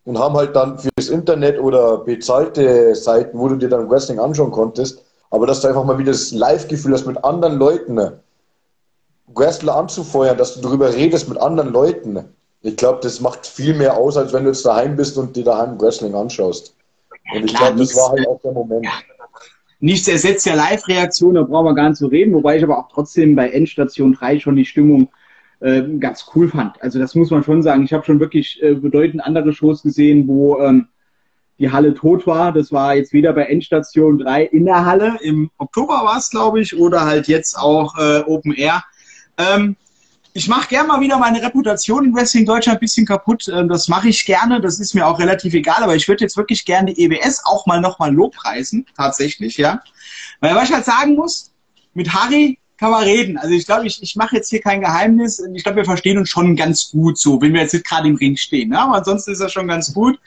und 0.04 0.18
haben 0.18 0.34
halt 0.34 0.54
dann 0.56 0.78
fürs 0.78 1.08
Internet 1.08 1.58
oder 1.58 1.98
bezahlte 1.98 2.94
Seiten, 2.94 3.38
wo 3.38 3.48
du 3.48 3.56
dir 3.56 3.68
dann 3.68 3.90
Wrestling 3.90 4.18
anschauen 4.18 4.50
konntest. 4.50 5.02
Aber 5.30 5.46
dass 5.46 5.60
du 5.60 5.68
einfach 5.68 5.84
mal 5.84 5.98
wieder 5.98 6.12
das 6.12 6.32
Live-Gefühl 6.32 6.92
hast 6.92 7.06
mit 7.06 7.22
anderen 7.24 7.58
Leuten 7.58 7.98
Wrestler 9.26 9.76
anzufeuern, 9.76 10.36
dass 10.36 10.54
du 10.54 10.60
darüber 10.60 10.94
redest 10.94 11.28
mit 11.28 11.38
anderen 11.38 11.72
Leuten. 11.72 12.24
Ich 12.62 12.76
glaube, 12.76 13.00
das 13.02 13.20
macht 13.20 13.46
viel 13.46 13.74
mehr 13.74 13.96
aus, 13.96 14.16
als 14.16 14.32
wenn 14.32 14.44
du 14.44 14.50
jetzt 14.50 14.64
daheim 14.64 14.96
bist 14.96 15.18
und 15.18 15.36
dir 15.36 15.44
daheim 15.44 15.80
Wrestling 15.80 16.14
anschaust. 16.14 16.74
Und 17.34 17.44
ich 17.44 17.54
glaube, 17.54 17.78
das 17.78 17.96
war 17.96 18.10
halt 18.10 18.26
auch 18.28 18.40
der 18.42 18.52
Moment. 18.52 18.86
Nichts 19.80 20.08
ersetzt 20.08 20.46
ja 20.46 20.54
Live-Reaktion, 20.54 21.34
da 21.34 21.42
brauchen 21.42 21.66
wir 21.66 21.74
gar 21.74 21.88
nicht 21.88 21.98
zu 21.98 22.06
reden, 22.06 22.32
wobei 22.32 22.56
ich 22.56 22.64
aber 22.64 22.78
auch 22.78 22.88
trotzdem 22.90 23.34
bei 23.34 23.50
Endstation 23.50 24.14
3 24.14 24.40
schon 24.40 24.56
die 24.56 24.64
Stimmung 24.64 25.08
äh, 25.60 25.82
ganz 25.98 26.26
cool 26.34 26.48
fand. 26.48 26.80
Also 26.82 26.98
das 26.98 27.14
muss 27.14 27.30
man 27.30 27.44
schon 27.44 27.62
sagen. 27.62 27.84
Ich 27.84 27.92
habe 27.92 28.04
schon 28.04 28.20
wirklich 28.20 28.62
äh, 28.62 28.74
bedeutend 28.74 29.22
andere 29.22 29.52
Shows 29.52 29.82
gesehen, 29.82 30.26
wo 30.26 30.58
ähm, 30.58 30.88
die 31.58 31.70
Halle 31.70 31.94
tot 31.94 32.26
war. 32.26 32.52
Das 32.52 32.72
war 32.72 32.94
jetzt 32.94 33.12
wieder 33.12 33.32
bei 33.32 33.44
Endstation 33.44 34.18
3 34.18 34.44
in 34.44 34.64
der 34.64 34.84
Halle. 34.84 35.18
Im 35.20 35.50
Oktober 35.58 36.00
war 36.04 36.18
es, 36.18 36.30
glaube 36.30 36.60
ich, 36.60 36.76
oder 36.78 37.04
halt 37.04 37.28
jetzt 37.28 37.58
auch 37.58 37.96
äh, 37.98 38.20
Open 38.26 38.52
Air. 38.52 38.82
Ähm, 39.38 39.76
ich 40.36 40.48
mache 40.48 40.68
gerne 40.68 40.88
mal 40.88 41.00
wieder 41.00 41.16
meine 41.16 41.40
Reputation 41.40 42.06
in 42.06 42.14
Wrestling 42.14 42.44
Deutschland 42.44 42.78
ein 42.78 42.80
bisschen 42.80 43.06
kaputt. 43.06 43.48
Ähm, 43.48 43.68
das 43.68 43.86
mache 43.86 44.08
ich 44.08 44.24
gerne. 44.26 44.60
Das 44.60 44.80
ist 44.80 44.92
mir 44.92 45.06
auch 45.06 45.20
relativ 45.20 45.54
egal. 45.54 45.80
Aber 45.82 45.94
ich 45.94 46.08
würde 46.08 46.24
jetzt 46.24 46.36
wirklich 46.36 46.64
gerne 46.64 46.92
die 46.92 47.04
EBS 47.04 47.42
auch 47.44 47.66
mal 47.66 47.80
nochmal 47.80 48.12
lobpreisen. 48.12 48.84
Tatsächlich, 48.96 49.56
ja. 49.56 49.80
Weil 50.40 50.56
was 50.56 50.68
ich 50.68 50.74
halt 50.74 50.84
sagen 50.84 51.14
muss, 51.14 51.52
mit 51.94 52.12
Harry 52.12 52.58
kann 52.78 52.90
man 52.90 53.04
reden. 53.04 53.38
Also 53.38 53.54
ich 53.54 53.64
glaube, 53.64 53.86
ich, 53.86 54.02
ich 54.02 54.16
mache 54.16 54.34
jetzt 54.34 54.50
hier 54.50 54.60
kein 54.60 54.80
Geheimnis. 54.80 55.40
Ich 55.54 55.62
glaube, 55.62 55.76
wir 55.76 55.84
verstehen 55.84 56.18
uns 56.18 56.30
schon 56.30 56.56
ganz 56.56 56.90
gut 56.90 57.16
so, 57.16 57.40
wenn 57.40 57.54
wir 57.54 57.60
jetzt 57.60 57.72
nicht 57.72 57.86
gerade 57.86 58.08
im 58.08 58.16
Ring 58.16 58.36
stehen. 58.36 58.70
Ne? 58.70 58.80
Aber 58.80 58.96
ansonsten 58.96 59.30
ist 59.30 59.40
das 59.40 59.52
schon 59.52 59.68
ganz 59.68 59.94
gut. 59.94 60.18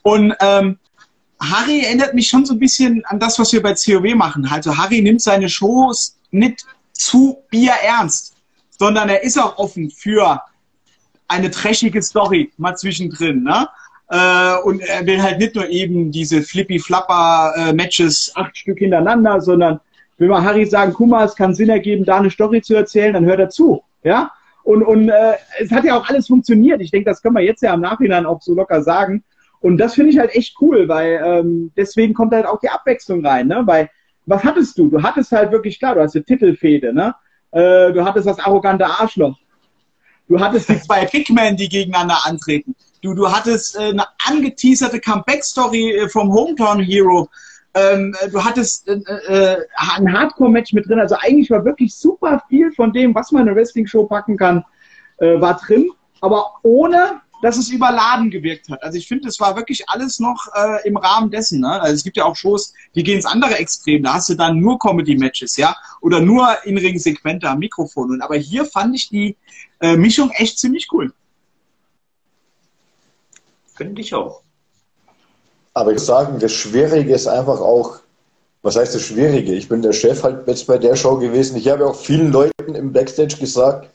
Und 0.00 0.34
ähm, 0.40 0.78
Harry 1.38 1.80
erinnert 1.80 2.14
mich 2.14 2.28
schon 2.28 2.46
so 2.46 2.54
ein 2.54 2.58
bisschen 2.58 3.04
an 3.04 3.20
das, 3.20 3.38
was 3.38 3.52
wir 3.52 3.62
bei 3.62 3.74
COW 3.74 4.14
machen. 4.14 4.48
Also 4.50 4.74
Harry 4.74 5.02
nimmt 5.02 5.20
seine 5.20 5.50
Shows 5.50 6.16
nicht 6.30 6.64
zu 6.94 7.42
Bier 7.50 7.74
ernst 7.82 8.36
sondern 8.80 9.10
er 9.10 9.22
ist 9.22 9.38
auch 9.38 9.58
offen 9.58 9.90
für 9.90 10.40
eine 11.28 11.50
trashige 11.50 12.00
Story 12.00 12.50
mal 12.56 12.74
zwischendrin. 12.76 13.42
Ne? 13.44 13.68
Äh, 14.08 14.56
und 14.64 14.80
er 14.80 15.06
will 15.06 15.22
halt 15.22 15.38
nicht 15.38 15.54
nur 15.54 15.68
eben 15.68 16.10
diese 16.10 16.40
Flippy-Flapper-Matches 16.40 18.32
acht 18.36 18.56
Stück 18.56 18.78
hintereinander, 18.78 19.42
sondern 19.42 19.80
will 20.16 20.28
mal 20.28 20.42
Harry 20.42 20.64
sagen, 20.64 20.94
guck 20.94 21.08
mal, 21.10 21.26
es 21.26 21.36
kann 21.36 21.54
Sinn 21.54 21.68
ergeben, 21.68 22.06
da 22.06 22.16
eine 22.16 22.30
Story 22.30 22.62
zu 22.62 22.74
erzählen, 22.74 23.12
dann 23.12 23.26
hört 23.26 23.38
er 23.40 23.50
zu. 23.50 23.84
Ja? 24.02 24.32
Und, 24.62 24.82
und 24.82 25.10
äh, 25.10 25.34
es 25.58 25.70
hat 25.70 25.84
ja 25.84 25.98
auch 25.98 26.08
alles 26.08 26.28
funktioniert. 26.28 26.80
Ich 26.80 26.90
denke, 26.90 27.10
das 27.10 27.20
können 27.20 27.34
wir 27.34 27.42
jetzt 27.42 27.62
ja 27.62 27.74
im 27.74 27.82
Nachhinein 27.82 28.24
auch 28.24 28.40
so 28.40 28.54
locker 28.54 28.82
sagen. 28.82 29.22
Und 29.60 29.76
das 29.76 29.94
finde 29.94 30.10
ich 30.10 30.18
halt 30.18 30.34
echt 30.34 30.56
cool, 30.62 30.88
weil 30.88 31.20
ähm, 31.22 31.70
deswegen 31.76 32.14
kommt 32.14 32.32
halt 32.32 32.46
auch 32.46 32.60
die 32.60 32.70
Abwechslung 32.70 33.26
rein. 33.26 33.46
Ne? 33.46 33.60
Weil, 33.66 33.90
was 34.24 34.42
hattest 34.42 34.78
du? 34.78 34.88
Du 34.88 35.02
hattest 35.02 35.32
halt 35.32 35.52
wirklich, 35.52 35.78
klar, 35.78 35.96
du 35.96 36.00
hast 36.00 36.16
eine 36.16 36.24
Titelfehde, 36.24 36.94
ne? 36.94 37.14
Äh, 37.52 37.92
du 37.92 38.04
hattest 38.04 38.26
das 38.26 38.38
arrogante 38.38 38.86
Arschloch. 38.86 39.36
Du 40.28 40.38
hattest 40.38 40.68
die 40.68 40.80
zwei 40.80 41.04
Kickmen, 41.06 41.56
die 41.56 41.68
gegeneinander 41.68 42.18
antreten. 42.24 42.74
Du, 43.02 43.14
du 43.14 43.30
hattest 43.30 43.76
äh, 43.76 43.90
eine 43.90 44.04
angeteaserte 44.28 45.00
Comeback-Story 45.00 45.92
äh, 45.92 46.08
vom 46.08 46.32
Hometown 46.32 46.80
Hero. 46.80 47.28
Ähm, 47.74 48.14
du 48.30 48.44
hattest 48.44 48.88
äh, 48.88 48.94
äh, 48.94 49.64
ein 49.96 50.12
Hardcore-Match 50.12 50.72
mit 50.72 50.88
drin. 50.88 51.00
Also 51.00 51.16
eigentlich 51.18 51.50
war 51.50 51.64
wirklich 51.64 51.94
super 51.94 52.42
viel 52.48 52.72
von 52.72 52.92
dem, 52.92 53.14
was 53.14 53.32
man 53.32 53.42
in 53.42 53.48
eine 53.48 53.56
Wrestling-Show 53.56 54.04
packen 54.04 54.36
kann, 54.36 54.64
äh, 55.18 55.40
war 55.40 55.56
drin. 55.56 55.90
Aber 56.20 56.54
ohne 56.62 57.20
dass 57.42 57.56
es 57.56 57.70
überladen 57.70 58.30
gewirkt 58.30 58.68
hat. 58.68 58.82
Also 58.82 58.98
ich 58.98 59.08
finde, 59.08 59.28
es 59.28 59.40
war 59.40 59.56
wirklich 59.56 59.88
alles 59.88 60.20
noch 60.20 60.48
äh, 60.54 60.86
im 60.86 60.96
Rahmen 60.96 61.30
dessen. 61.30 61.60
Ne? 61.60 61.80
Also 61.80 61.94
es 61.94 62.04
gibt 62.04 62.16
ja 62.16 62.24
auch 62.24 62.36
Shows, 62.36 62.74
die 62.94 63.02
gehen 63.02 63.16
ins 63.16 63.26
andere 63.26 63.56
Extrem. 63.56 64.02
Da 64.02 64.14
hast 64.14 64.28
du 64.28 64.34
dann 64.34 64.60
nur 64.60 64.78
Comedy-Matches, 64.78 65.56
ja, 65.56 65.74
oder 66.00 66.20
nur 66.20 66.56
In-Ring-Segmente 66.64 67.48
am 67.48 67.58
Mikrofon. 67.58 68.10
Und 68.10 68.22
aber 68.22 68.36
hier 68.36 68.64
fand 68.64 68.94
ich 68.94 69.08
die 69.08 69.36
äh, 69.80 69.96
Mischung 69.96 70.30
echt 70.32 70.58
ziemlich 70.58 70.88
cool. 70.92 71.12
Finde 73.74 74.02
ich 74.02 74.14
auch. 74.14 74.42
Aber 75.72 75.92
ich 75.92 76.00
sagen, 76.00 76.38
das 76.38 76.52
Schwierige 76.52 77.14
ist 77.14 77.26
einfach 77.26 77.60
auch, 77.60 78.00
was 78.62 78.76
heißt 78.76 78.94
das 78.94 79.02
Schwierige? 79.02 79.54
Ich 79.54 79.68
bin 79.68 79.80
der 79.80 79.94
Chef 79.94 80.22
halt 80.22 80.46
jetzt 80.46 80.66
bei 80.66 80.76
der 80.76 80.96
Show 80.96 81.16
gewesen. 81.16 81.56
Ich 81.56 81.68
habe 81.68 81.86
auch 81.86 81.96
vielen 81.96 82.30
Leuten 82.30 82.74
im 82.74 82.92
Backstage 82.92 83.36
gesagt, 83.38 83.88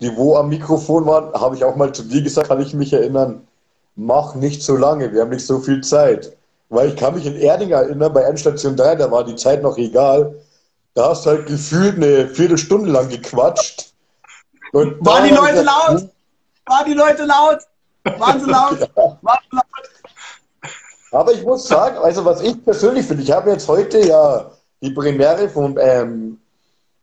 die 0.00 0.16
wo 0.16 0.36
am 0.36 0.48
Mikrofon 0.48 1.06
waren, 1.06 1.32
habe 1.32 1.56
ich 1.56 1.64
auch 1.64 1.76
mal 1.76 1.92
zu 1.92 2.02
dir 2.02 2.22
gesagt, 2.22 2.48
kann 2.48 2.60
ich 2.60 2.74
mich 2.74 2.92
erinnern, 2.92 3.46
mach 3.96 4.34
nicht 4.34 4.62
so 4.62 4.76
lange, 4.76 5.12
wir 5.12 5.22
haben 5.22 5.30
nicht 5.30 5.46
so 5.46 5.58
viel 5.58 5.82
Zeit. 5.82 6.36
Weil 6.68 6.90
ich 6.90 6.96
kann 6.96 7.14
mich 7.14 7.26
in 7.26 7.36
Erding 7.36 7.70
erinnern, 7.70 8.12
bei 8.12 8.22
Endstation 8.22 8.76
3, 8.76 8.96
da 8.96 9.10
war 9.10 9.24
die 9.24 9.36
Zeit 9.36 9.62
noch 9.62 9.76
egal. 9.78 10.34
Da 10.94 11.10
hast 11.10 11.24
du 11.24 11.30
halt 11.30 11.46
gefühlt 11.46 11.96
eine 11.96 12.28
Viertelstunde 12.28 12.90
lang 12.90 13.08
gequatscht. 13.08 13.92
Und 14.72 15.04
waren 15.04 15.24
die 15.28 15.34
Leute 15.34 15.62
laut? 15.62 16.08
Waren 16.66 16.84
die 16.86 16.94
Leute 16.94 17.24
laut? 17.24 17.58
Waren 18.18 18.40
sie 18.40 18.46
laut? 18.50 18.80
ja. 18.80 19.18
Waren 19.22 19.38
sie 19.50 19.56
laut? 19.56 19.64
Aber 21.10 21.32
ich 21.32 21.42
muss 21.42 21.66
sagen, 21.66 21.96
also 21.98 22.24
was 22.24 22.42
ich 22.42 22.62
persönlich 22.62 23.06
finde, 23.06 23.22
ich 23.22 23.32
habe 23.32 23.50
jetzt 23.50 23.66
heute 23.66 23.98
ja 24.06 24.50
die 24.82 24.90
Premiere 24.90 25.48
von 25.48 25.76
ähm, 25.80 26.38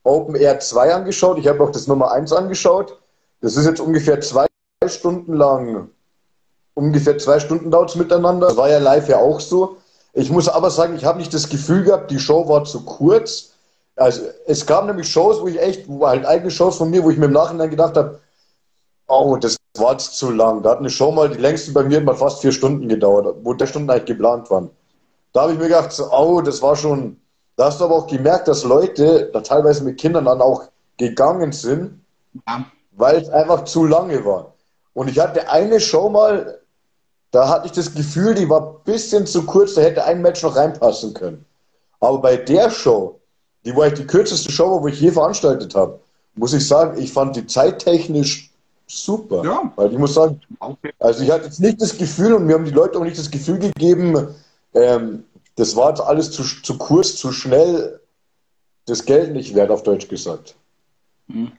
Open 0.06 0.36
Air 0.36 0.60
2 0.60 0.94
angeschaut. 0.94 1.38
Ich 1.38 1.48
habe 1.48 1.64
auch 1.64 1.72
das 1.72 1.88
Nummer 1.88 2.12
1 2.12 2.32
angeschaut. 2.32 2.98
Das 3.42 3.58
ist 3.58 3.66
jetzt 3.66 3.82
ungefähr 3.82 4.22
zwei 4.22 4.46
Stunden 4.88 5.34
lang. 5.34 5.90
Ungefähr 6.76 7.18
zwei 7.18 7.40
Stunden 7.40 7.72
dauert 7.72 7.90
es 7.90 7.96
miteinander. 7.96 8.48
Das 8.48 8.58
war 8.58 8.70
ja 8.70 8.78
live 8.78 9.10
ja 9.10 9.18
auch 9.18 9.40
so. 9.40 9.78
Ich 10.14 10.30
muss 10.30 10.48
aber 10.48 10.70
sagen, 10.70 10.96
ich 10.96 11.06
habe 11.06 11.18
nicht 11.18 11.34
das 11.34 11.50
Gefühl 11.50 11.84
gehabt, 11.84 12.12
die 12.12 12.20
Show 12.20 12.48
war 12.48 12.64
zu 12.64 12.86
kurz. 12.86 13.52
Also 13.96 14.24
es 14.46 14.66
gab 14.66 14.86
nämlich 14.86 15.10
Shows, 15.10 15.42
wo 15.42 15.48
ich 15.48 15.60
echt, 15.60 15.88
wo 15.88 16.08
halt 16.08 16.26
eigene 16.26 16.52
Shows 16.52 16.78
von 16.78 16.90
mir, 16.90 17.04
wo 17.04 17.10
ich 17.10 17.18
mir 17.18 17.26
im 17.26 17.32
Nachhinein 17.32 17.70
gedacht 17.70 17.98
habe, 17.98 18.20
oh, 19.08 19.38
das 19.38 19.58
war 19.78 19.94
jetzt 19.94 20.18
zu 20.18 20.32
lang. 20.32 20.64
Da 20.64 20.72
hat 20.72 20.80
eine 20.80 20.90
Show 20.90 21.12
mal, 21.12 21.30
die 21.30 21.40
längste 21.40 21.72
bei 21.72 21.84
mir 21.84 22.02
mal 22.02 22.16
fast 22.16 22.42
vier 22.42 22.52
Stunden 22.52 22.88
gedauert, 22.88 23.36
wo 23.44 23.54
drei 23.54 23.66
Stunden 23.66 23.90
eigentlich 23.90 24.06
geplant 24.06 24.50
waren. 24.50 24.70
Da 25.34 25.42
habe 25.44 25.54
ich 25.54 25.58
mir 25.58 25.68
gedacht, 25.68 25.92
so, 25.92 26.12
oh, 26.12 26.42
das 26.42 26.62
war 26.62 26.76
schon, 26.76 27.18
da 27.56 27.66
hast 27.66 27.80
du 27.80 27.86
aber 27.86 27.96
auch 27.96 28.08
gemerkt, 28.08 28.48
dass 28.48 28.64
Leute 28.64 29.30
da 29.32 29.42
teilweise 29.42 29.84
mit 29.84 29.98
Kindern 29.98 30.26
dann 30.26 30.42
auch 30.42 30.64
gegangen 30.98 31.52
sind, 31.52 32.02
ja. 32.48 32.66
weil 32.92 33.18
es 33.18 33.30
einfach 33.30 33.64
zu 33.64 33.86
lange 33.86 34.26
war. 34.26 34.54
Und 34.94 35.10
ich 35.10 35.20
hatte 35.20 35.50
eine 35.50 35.80
Show 35.80 36.10
mal, 36.10 36.60
da 37.32 37.50
hatte 37.50 37.68
ich 37.68 37.74
das 37.74 37.94
Gefühl, 37.94 38.34
die 38.34 38.50
war 38.50 38.62
ein 38.62 38.84
bisschen 38.86 39.26
zu 39.26 39.46
kurz, 39.46 39.74
da 39.76 39.82
hätte 39.82 40.04
ein 40.06 40.22
Match 40.22 40.42
noch 40.44 40.56
reinpassen 40.56 41.14
können. 41.14 41.46
Aber 42.00 42.20
bei 42.20 42.38
der 42.38 42.70
Show, 42.70 43.20
die 43.66 43.76
war 43.76 43.86
eigentlich 43.86 44.02
die 44.02 44.08
kürzeste 44.08 44.52
Show, 44.52 44.82
wo 44.82 44.88
ich 44.88 45.00
je 45.00 45.12
veranstaltet 45.12 45.76
habe, 45.76 46.00
muss 46.36 46.54
ich 46.54 46.68
sagen, 46.68 47.02
ich 47.02 47.12
fand 47.12 47.36
die 47.36 47.48
zeittechnisch 47.48 48.52
super. 48.88 49.44
Ja. 49.44 49.72
Weil 49.76 49.92
ich 49.92 49.98
muss 49.98 50.14
sagen, 50.14 50.40
also 51.00 51.24
ich 51.24 51.32
hatte 51.32 51.46
jetzt 51.46 51.60
nicht 51.60 51.82
das 51.82 51.98
Gefühl 51.98 52.34
und 52.34 52.46
mir 52.46 52.54
haben 52.54 52.66
die 52.66 52.72
Leute 52.72 53.00
auch 53.00 53.04
nicht 53.04 53.18
das 53.18 53.32
Gefühl 53.32 53.60
gegeben, 53.60 54.28
ähm, 54.74 55.24
das 55.56 55.76
war 55.76 55.90
jetzt 55.90 56.02
alles 56.02 56.32
zu, 56.32 56.44
zu 56.44 56.78
kurz, 56.78 57.16
zu 57.16 57.32
schnell, 57.32 58.00
das 58.86 59.06
Geld 59.06 59.34
nicht 59.34 59.56
wert, 59.56 59.72
auf 59.72 59.84
Deutsch 59.84 60.08
gesagt. 60.08 60.56
Hm. 61.30 61.52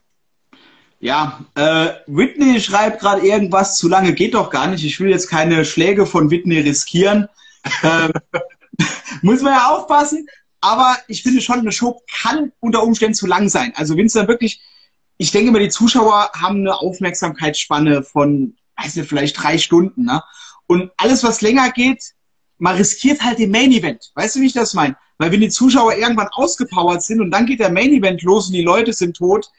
Ja, 1.00 1.44
äh, 1.54 1.90
Whitney 2.06 2.60
schreibt 2.60 3.00
gerade 3.00 3.26
irgendwas, 3.26 3.76
zu 3.76 3.88
lange 3.88 4.14
geht 4.14 4.34
doch 4.34 4.50
gar 4.50 4.66
nicht. 4.66 4.84
Ich 4.84 4.98
will 4.98 5.10
jetzt 5.10 5.28
keine 5.28 5.64
Schläge 5.64 6.06
von 6.06 6.30
Whitney 6.30 6.60
riskieren. 6.60 7.28
ähm, 7.82 8.12
muss 9.22 9.42
man 9.42 9.52
ja 9.52 9.70
aufpassen. 9.70 10.26
Aber 10.60 10.96
ich 11.06 11.22
finde 11.22 11.42
schon, 11.42 11.60
eine 11.60 11.72
Show 11.72 12.00
kann 12.22 12.52
unter 12.60 12.82
Umständen 12.82 13.14
zu 13.14 13.26
lang 13.26 13.48
sein. 13.48 13.72
Also 13.76 13.96
wenn 13.96 14.06
es 14.06 14.14
dann 14.14 14.28
wirklich, 14.28 14.60
ich 15.18 15.30
denke 15.30 15.52
mal, 15.52 15.60
die 15.60 15.68
Zuschauer 15.68 16.30
haben 16.34 16.60
eine 16.60 16.80
Aufmerksamkeitsspanne 16.80 18.02
von, 18.02 18.56
weiß 18.76 18.96
nicht, 18.96 19.08
vielleicht 19.08 19.42
drei 19.42 19.58
Stunden. 19.58 20.04
Ne? 20.04 20.22
Und 20.66 20.90
alles, 20.96 21.22
was 21.22 21.42
länger 21.42 21.70
geht, 21.70 22.14
man 22.58 22.76
riskiert 22.76 23.22
halt 23.22 23.38
den 23.38 23.50
Main 23.50 23.72
Event. 23.72 24.10
Weißt 24.14 24.36
du, 24.36 24.40
wie 24.40 24.46
ich 24.46 24.52
das 24.52 24.74
meine? 24.74 24.96
Weil 25.18 25.32
wenn 25.32 25.40
die 25.40 25.48
Zuschauer 25.48 25.96
irgendwann 25.96 26.28
ausgepowert 26.32 27.02
sind 27.02 27.20
und 27.20 27.30
dann 27.30 27.46
geht 27.46 27.60
der 27.60 27.70
Main 27.70 27.92
Event 27.92 28.22
los 28.22 28.48
und 28.48 28.52
die 28.52 28.62
Leute 28.62 28.92
sind 28.92 29.16
tot, 29.16 29.50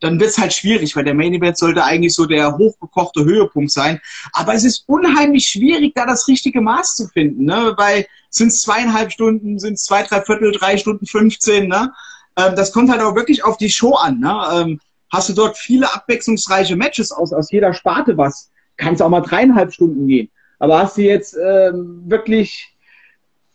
dann 0.00 0.20
wird 0.20 0.30
es 0.30 0.38
halt 0.38 0.52
schwierig, 0.52 0.94
weil 0.94 1.04
der 1.04 1.14
Main 1.14 1.34
Event 1.34 1.58
sollte 1.58 1.82
eigentlich 1.82 2.14
so 2.14 2.26
der 2.26 2.56
hochgekochte 2.56 3.24
Höhepunkt 3.24 3.70
sein. 3.70 4.00
Aber 4.32 4.54
es 4.54 4.64
ist 4.64 4.84
unheimlich 4.86 5.48
schwierig, 5.48 5.94
da 5.94 6.06
das 6.06 6.28
richtige 6.28 6.60
Maß 6.60 6.94
zu 6.96 7.08
finden. 7.08 7.44
Ne? 7.44 7.74
Weil 7.76 8.06
sind 8.30 8.48
es 8.48 8.62
zweieinhalb 8.62 9.10
Stunden, 9.10 9.58
sind 9.58 9.74
es 9.74 9.84
zwei, 9.84 10.02
drei 10.02 10.22
Viertel, 10.22 10.52
drei 10.52 10.76
Stunden, 10.76 11.06
15. 11.06 11.68
Ne? 11.68 11.92
Ähm, 12.36 12.54
das 12.54 12.72
kommt 12.72 12.90
halt 12.90 13.00
auch 13.00 13.16
wirklich 13.16 13.44
auf 13.44 13.56
die 13.56 13.70
Show 13.70 13.94
an. 13.94 14.20
Ne? 14.20 14.40
Ähm, 14.52 14.80
hast 15.10 15.30
du 15.30 15.32
dort 15.32 15.56
viele 15.58 15.92
abwechslungsreiche 15.92 16.76
Matches 16.76 17.10
aus, 17.10 17.32
aus 17.32 17.50
jeder 17.50 17.72
Sparte 17.74 18.16
was, 18.16 18.50
kann 18.76 18.94
es 18.94 19.00
auch 19.00 19.08
mal 19.08 19.20
dreieinhalb 19.20 19.72
Stunden 19.72 20.06
gehen. 20.06 20.30
Aber 20.58 20.78
hast 20.78 20.96
du 20.96 21.02
jetzt 21.02 21.36
ähm, 21.36 22.02
wirklich 22.06 22.76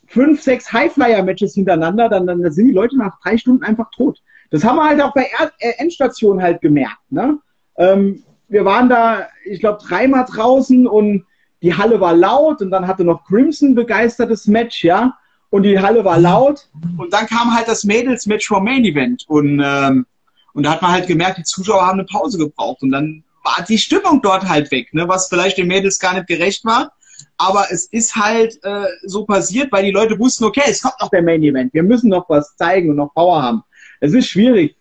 fünf, 0.07 0.41
sechs 0.41 0.71
Highflyer-Matches 0.71 1.55
hintereinander, 1.55 2.09
dann, 2.09 2.27
dann 2.27 2.51
sind 2.51 2.67
die 2.67 2.73
Leute 2.73 2.97
nach 2.97 3.19
drei 3.21 3.37
Stunden 3.37 3.63
einfach 3.63 3.89
tot. 3.91 4.21
Das 4.51 4.63
haben 4.63 4.75
wir 4.75 4.87
halt 4.87 5.01
auch 5.01 5.13
bei 5.13 5.27
äh, 5.59 5.71
Endstation 5.77 6.41
halt 6.41 6.61
gemerkt. 6.61 6.99
Ne? 7.09 7.39
Ähm, 7.77 8.23
wir 8.47 8.65
waren 8.65 8.87
da, 8.87 9.27
ich 9.45 9.59
glaube, 9.59 9.83
dreimal 9.83 10.25
draußen 10.25 10.85
und 10.85 11.25
die 11.63 11.75
Halle 11.75 11.99
war 11.99 12.13
laut 12.13 12.61
und 12.61 12.69
dann 12.69 12.87
hatte 12.87 13.03
noch 13.03 13.25
Crimson 13.25 13.73
begeistertes 13.73 14.47
Match, 14.47 14.83
ja. 14.83 15.17
Und 15.49 15.63
die 15.63 15.79
Halle 15.79 16.03
war 16.03 16.19
laut 16.19 16.67
und 16.97 17.13
dann 17.13 17.25
kam 17.27 17.55
halt 17.55 17.67
das 17.67 17.83
Mädels-Match 17.83 18.47
vom 18.47 18.63
Main 18.63 18.83
Event 18.85 19.25
und, 19.27 19.61
ähm, 19.63 20.05
und 20.53 20.63
da 20.63 20.71
hat 20.71 20.81
man 20.81 20.91
halt 20.91 21.07
gemerkt, 21.07 21.37
die 21.37 21.43
Zuschauer 21.43 21.85
haben 21.85 21.99
eine 21.99 22.05
Pause 22.05 22.37
gebraucht 22.37 22.81
und 22.81 22.91
dann 22.91 23.23
war 23.43 23.63
die 23.67 23.77
Stimmung 23.77 24.21
dort 24.21 24.47
halt 24.47 24.71
weg, 24.71 24.93
ne? 24.93 25.07
was 25.07 25.27
vielleicht 25.27 25.57
den 25.57 25.67
Mädels 25.67 25.99
gar 25.99 26.13
nicht 26.13 26.27
gerecht 26.27 26.65
war. 26.65 26.93
Aber 27.37 27.67
es 27.69 27.85
ist 27.85 28.15
halt 28.15 28.57
äh, 28.63 28.85
so 29.03 29.25
passiert, 29.25 29.71
weil 29.71 29.85
die 29.85 29.91
Leute 29.91 30.17
wussten, 30.17 30.45
okay, 30.45 30.63
es 30.65 30.81
kommt 30.81 30.99
noch 30.99 31.09
der 31.09 31.21
Main 31.21 31.43
Event, 31.43 31.73
wir 31.73 31.83
müssen 31.83 32.09
noch 32.09 32.29
was 32.29 32.55
zeigen 32.55 32.89
und 32.89 32.95
noch 32.97 33.13
Power 33.13 33.41
haben. 33.41 33.63
Es 33.99 34.13
ist 34.13 34.27
schwierig. 34.27 34.75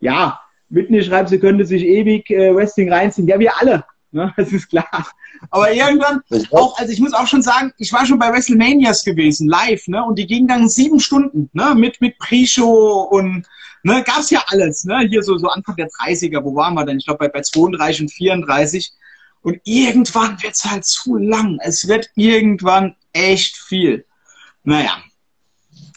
Ja, 0.00 0.40
Whitney 0.68 1.02
schreibt, 1.02 1.28
sie 1.28 1.38
könnte 1.38 1.64
sich 1.64 1.82
ewig 1.82 2.30
äh, 2.30 2.54
Wrestling 2.54 2.92
reinziehen. 2.92 3.28
Ja, 3.28 3.38
wir 3.38 3.56
alle. 3.58 3.84
Ne? 4.12 4.32
Das 4.36 4.52
ist 4.52 4.68
klar. 4.68 5.06
Aber 5.50 5.72
irgendwann, 5.72 6.22
auch, 6.50 6.78
also 6.78 6.92
ich 6.92 7.00
muss 7.00 7.12
auch 7.12 7.26
schon 7.26 7.42
sagen, 7.42 7.72
ich 7.78 7.92
war 7.92 8.06
schon 8.06 8.18
bei 8.18 8.32
WrestleManias 8.32 9.04
gewesen, 9.04 9.48
live, 9.48 9.86
ne? 9.86 10.02
Und 10.02 10.18
die 10.18 10.26
gingen 10.26 10.48
dann 10.48 10.68
sieben 10.68 10.98
Stunden, 10.98 11.50
ne? 11.52 11.74
Mit, 11.74 12.00
mit 12.00 12.18
Pre-Show 12.18 13.08
und 13.10 13.46
ne, 13.82 14.02
gab's 14.04 14.30
ja 14.30 14.42
alles, 14.46 14.84
ne? 14.84 15.06
Hier 15.08 15.22
so, 15.22 15.36
so 15.38 15.48
Anfang 15.48 15.76
der 15.76 15.88
30er, 15.88 16.42
wo 16.42 16.54
waren 16.54 16.74
wir 16.74 16.84
denn? 16.84 16.98
Ich 16.98 17.06
glaube 17.06 17.18
bei, 17.18 17.28
bei 17.28 17.42
32 17.42 18.02
und 18.02 18.08
34. 18.10 18.92
Und 19.42 19.60
irgendwann 19.64 20.42
wird's 20.42 20.64
halt 20.64 20.84
zu 20.84 21.16
lang. 21.16 21.58
Es 21.62 21.86
wird 21.86 22.10
irgendwann 22.16 22.96
echt 23.12 23.56
viel. 23.56 24.04
Naja. 24.64 24.98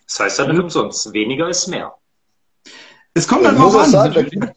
Das 0.06 0.20
heißt 0.20 0.40
ja 0.40 0.48
nicht 0.48 0.60
umsonst, 0.60 1.12
weniger 1.14 1.50
ist 1.50 1.68
mehr. 1.68 1.94
Es 3.14 3.28
kommt 3.28 3.46
halt 3.46 3.60
auch 3.60 3.76
an. 3.76 3.90
Sagen, 3.90 4.52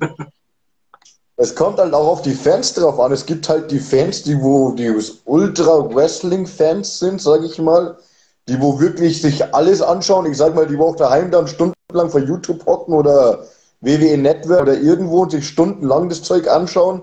es 1.37 1.55
kommt 1.55 1.79
halt 1.79 1.93
auch 1.95 2.07
auf 2.07 2.23
die 2.23 2.35
Fans 2.35 2.75
drauf 2.75 3.01
an. 3.01 3.13
Es 3.13 3.27
gibt 3.27 3.49
halt 3.49 3.71
die 3.71 3.81
Fans, 3.81 4.23
die 4.23 4.41
wo 4.41 4.73
die 4.73 4.93
Ultra-Wrestling-Fans 5.25 6.99
sind, 6.99 7.21
sage 7.21 7.47
ich 7.47 7.59
mal, 7.59 7.99
die 8.48 8.61
wo 8.61 8.81
wirklich 8.81 9.22
sich 9.22 9.55
alles 9.55 9.83
anschauen. 9.83 10.26
Ich 10.26 10.37
sag 10.37 10.55
mal, 10.55 10.66
die 10.66 10.78
wo 10.78 10.87
auch 10.87 10.96
daheim 10.96 11.31
dann 11.31 11.46
stundenlang 11.46 12.11
vor 12.11 12.20
YouTube 12.20 12.66
hocken 12.66 12.94
oder 12.94 13.44
WWE 13.81 14.16
Network 14.16 14.62
oder 14.62 14.78
irgendwo 14.78 15.22
und 15.22 15.31
sich 15.31 15.46
stundenlang 15.46 16.09
das 16.09 16.22
Zeug 16.22 16.48
anschauen. 16.48 17.02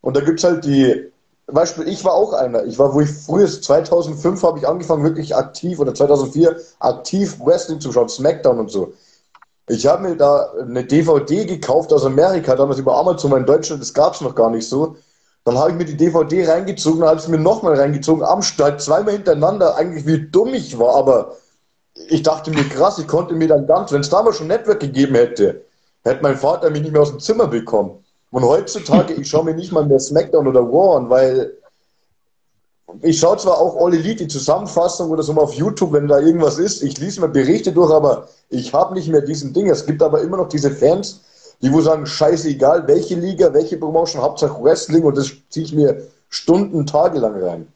Und 0.00 0.16
da 0.16 0.20
gibt 0.20 0.38
es 0.38 0.44
halt 0.44 0.64
die, 0.64 1.10
Beispiel, 1.52 1.88
ich 1.88 2.04
war 2.04 2.14
auch 2.14 2.34
einer. 2.34 2.64
Ich 2.64 2.78
war, 2.78 2.94
wo 2.94 3.00
ich 3.00 3.10
früher, 3.10 3.46
2005 3.46 4.42
habe 4.42 4.58
ich 4.58 4.68
angefangen, 4.68 5.02
wirklich 5.02 5.34
aktiv, 5.34 5.78
oder 5.78 5.94
2004 5.94 6.56
aktiv 6.78 7.38
Wrestling 7.40 7.80
zu 7.80 7.90
schauen, 7.90 8.08
Smackdown 8.08 8.58
und 8.58 8.70
so. 8.70 8.92
Ich 9.66 9.86
habe 9.86 10.08
mir 10.08 10.16
da 10.16 10.52
eine 10.60 10.84
DVD 10.84 11.46
gekauft 11.46 11.92
aus 11.92 12.04
Amerika, 12.04 12.54
damals 12.54 12.78
über 12.78 12.96
Amazon, 12.96 13.36
in 13.36 13.46
Deutschland, 13.46 13.82
das 13.82 13.94
gab 13.94 14.14
es 14.14 14.20
noch 14.20 14.34
gar 14.34 14.50
nicht 14.50 14.68
so. 14.68 14.96
Dann 15.48 15.58
habe 15.58 15.70
ich 15.70 15.76
mir 15.78 15.86
die 15.86 15.96
DVD 15.96 16.46
reingezogen, 16.46 17.02
habe 17.04 17.18
es 17.18 17.26
mir 17.26 17.38
nochmal 17.38 17.74
reingezogen, 17.74 18.22
am 18.22 18.42
Start, 18.42 18.82
zweimal 18.82 19.14
hintereinander, 19.14 19.76
eigentlich 19.76 20.06
wie 20.06 20.28
dumm 20.30 20.52
ich 20.52 20.78
war, 20.78 20.94
aber 20.94 21.36
ich 22.10 22.22
dachte 22.22 22.50
mir, 22.50 22.64
krass, 22.64 22.98
ich 22.98 23.08
konnte 23.08 23.34
mir 23.34 23.48
dann 23.48 23.66
ganz, 23.66 23.90
wenn 23.90 24.02
es 24.02 24.10
damals 24.10 24.36
schon 24.36 24.48
Network 24.48 24.80
gegeben 24.80 25.14
hätte, 25.14 25.64
hätte 26.04 26.22
mein 26.22 26.36
Vater 26.36 26.68
mich 26.68 26.82
nicht 26.82 26.92
mehr 26.92 27.00
aus 27.00 27.12
dem 27.12 27.20
Zimmer 27.20 27.46
bekommen. 27.46 28.04
Und 28.30 28.44
heutzutage, 28.44 29.14
ich 29.14 29.26
schaue 29.26 29.46
mir 29.46 29.54
nicht 29.54 29.72
mal 29.72 29.86
mehr 29.86 29.98
SmackDown 29.98 30.46
oder 30.46 30.70
War 30.70 30.98
an, 30.98 31.08
weil 31.08 31.54
ich 33.00 33.18
schaue 33.18 33.38
zwar 33.38 33.58
auch 33.58 33.82
All 33.82 33.94
Elite, 33.94 34.24
die 34.24 34.28
Zusammenfassung 34.28 35.10
oder 35.10 35.22
so 35.22 35.32
mal 35.32 35.40
auf 35.40 35.54
YouTube, 35.54 35.94
wenn 35.94 36.08
da 36.08 36.18
irgendwas 36.18 36.58
ist. 36.58 36.82
Ich 36.82 36.98
lese 36.98 37.22
mir 37.22 37.28
Berichte 37.28 37.72
durch, 37.72 37.90
aber 37.90 38.28
ich 38.50 38.74
habe 38.74 38.92
nicht 38.92 39.08
mehr 39.08 39.22
diesen 39.22 39.54
Ding. 39.54 39.70
Es 39.70 39.86
gibt 39.86 40.02
aber 40.02 40.20
immer 40.20 40.36
noch 40.36 40.50
diese 40.50 40.70
Fans, 40.70 41.22
die 41.62 41.72
wo 41.72 41.80
sagen, 41.80 42.06
scheißegal, 42.06 42.86
welche 42.86 43.16
Liga, 43.16 43.52
welche 43.52 43.76
Promotion, 43.76 44.22
Hauptsache 44.22 44.62
Wrestling 44.62 45.04
und 45.04 45.16
das 45.16 45.32
ziehe 45.50 45.66
ich 45.66 45.74
mir 45.74 46.02
Stunden, 46.28 46.86
Tage 46.86 47.18
lang 47.18 47.42
rein. 47.42 47.72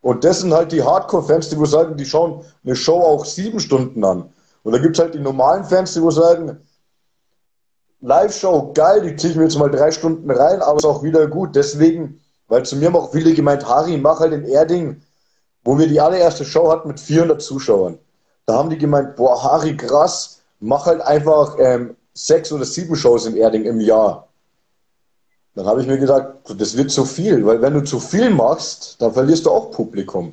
Und 0.00 0.24
das 0.24 0.40
sind 0.40 0.54
halt 0.54 0.72
die 0.72 0.82
Hardcore-Fans, 0.82 1.50
die 1.50 1.58
wo 1.58 1.64
sagen, 1.64 1.96
die 1.96 2.06
schauen 2.06 2.44
eine 2.64 2.76
Show 2.76 3.00
auch 3.00 3.24
sieben 3.24 3.60
Stunden 3.60 4.04
an. 4.04 4.30
Und 4.62 4.72
da 4.72 4.78
gibt 4.78 4.96
es 4.96 5.02
halt 5.02 5.14
die 5.14 5.20
normalen 5.20 5.64
Fans, 5.64 5.92
die 5.94 6.02
wo 6.02 6.10
sagen, 6.10 6.58
Live-Show, 8.00 8.72
geil, 8.74 9.02
die 9.02 9.16
ziehe 9.16 9.32
ich 9.32 9.36
mir 9.36 9.42
jetzt 9.44 9.58
mal 9.58 9.70
drei 9.70 9.90
Stunden 9.90 10.30
rein, 10.30 10.62
aber 10.62 10.78
ist 10.78 10.84
auch 10.84 11.02
wieder 11.02 11.26
gut. 11.26 11.56
Deswegen 11.56 12.20
weil 12.48 12.64
zu 12.64 12.76
mir 12.76 12.86
haben 12.86 12.96
auch 12.96 13.12
viele 13.12 13.34
gemeint, 13.34 13.68
Harry, 13.68 13.96
mach 13.98 14.20
halt 14.20 14.32
in 14.32 14.44
Erding, 14.44 15.02
wo 15.62 15.78
wir 15.78 15.86
die 15.86 16.00
allererste 16.00 16.44
Show 16.44 16.70
hatten 16.70 16.88
mit 16.88 16.98
400 16.98 17.40
Zuschauern. 17.40 17.98
Da 18.46 18.54
haben 18.54 18.70
die 18.70 18.78
gemeint, 18.78 19.16
boah, 19.16 19.42
Harry, 19.42 19.76
krass, 19.76 20.40
mach 20.58 20.86
halt 20.86 21.02
einfach 21.02 21.56
ähm, 21.58 21.94
sechs 22.26 22.52
oder 22.52 22.64
sieben 22.64 22.96
Shows 22.96 23.26
in 23.26 23.36
Erding 23.36 23.64
im 23.64 23.80
Jahr. 23.80 24.28
Dann 25.54 25.66
habe 25.66 25.80
ich 25.80 25.86
mir 25.86 25.98
gesagt, 25.98 26.50
das 26.56 26.76
wird 26.76 26.90
zu 26.90 27.04
viel, 27.04 27.44
weil 27.44 27.60
wenn 27.60 27.74
du 27.74 27.82
zu 27.82 27.98
viel 27.98 28.30
machst, 28.30 28.96
dann 29.00 29.12
verlierst 29.12 29.46
du 29.46 29.50
auch 29.50 29.70
Publikum. 29.70 30.32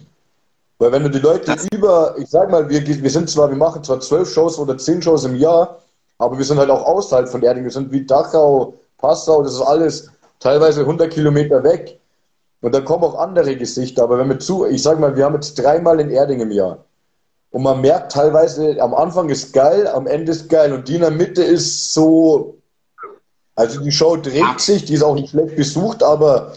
Weil 0.78 0.91
wenn 0.91 1.04
du 1.04 1.10
die 1.10 1.19
Leute 1.19 1.56
das 1.56 1.67
über, 1.71 2.15
ich 2.17 2.30
sag 2.30 2.52
mal, 2.52 2.69
wir, 2.69 2.86
wir 2.86 3.10
sind 3.10 3.30
zwar, 3.30 3.50
wir 3.50 3.58
machen 3.58 3.84
zwar 3.84 4.00
zwölf 4.02 4.30
Shows 4.32 4.60
oder 4.60 4.78
zehn 4.78 5.02
Shows 5.02 5.24
im 5.24 5.36
Jahr, 5.36 5.80
aber 6.17 6.38
wir 6.38 6.45
sind 6.45 6.60
halt 6.60 6.69
auch 6.69 6.86
außerhalb 6.86 7.30
von 7.30 7.41
Erding. 7.41 7.63
Wir 7.63 7.71
sind 7.71 7.91
wie 7.91 8.06
Dachau, 8.06 8.74
Passau, 8.98 9.41
das 9.43 9.54
ist 9.54 9.62
alles 9.62 10.10
teilweise 10.39 10.82
100 10.82 11.12
Kilometer 11.12 11.63
weg. 11.63 12.00
Und 12.62 12.74
da 12.74 12.82
kommen 12.82 13.04
auch 13.04 13.19
andere 13.19 13.56
Gesichter. 13.56 14.04
Aber 14.04 14.17
wenn 14.17 14.30
wir 14.30 14.39
zu, 14.39 14.65
ich 14.65 14.82
sag 14.82 15.00
mal, 15.00 15.15
wir 15.15 15.26
haben 15.26 15.36
jetzt 15.36 15.56
dreimal 15.56 16.00
in 16.00 16.10
Erding 16.10 16.39
im 16.41 16.52
Jahr. 16.52 16.84
Und 17.55 17.63
man 17.63 17.79
merkt 17.79 18.11
teilweise, 18.11 18.81
am 18.81 18.93
Anfang 18.93 19.29
ist 19.29 19.53
geil, 19.53 19.87
am 19.87 20.07
Ende 20.07 20.33
ist 20.33 20.49
geil. 20.49 20.73
Und 20.73 20.89
die 20.89 20.95
in 20.95 21.01
der 21.01 21.11
Mitte 21.11 21.41
ist 21.41 21.93
so. 21.93 22.57
Also 23.55 23.79
die 23.79 23.93
Show 23.93 24.17
dreht 24.17 24.59
sich, 24.59 24.83
die 24.83 24.95
ist 24.95 25.03
auch 25.03 25.15
nicht 25.15 25.29
schlecht 25.29 25.55
besucht, 25.55 26.03
aber 26.03 26.51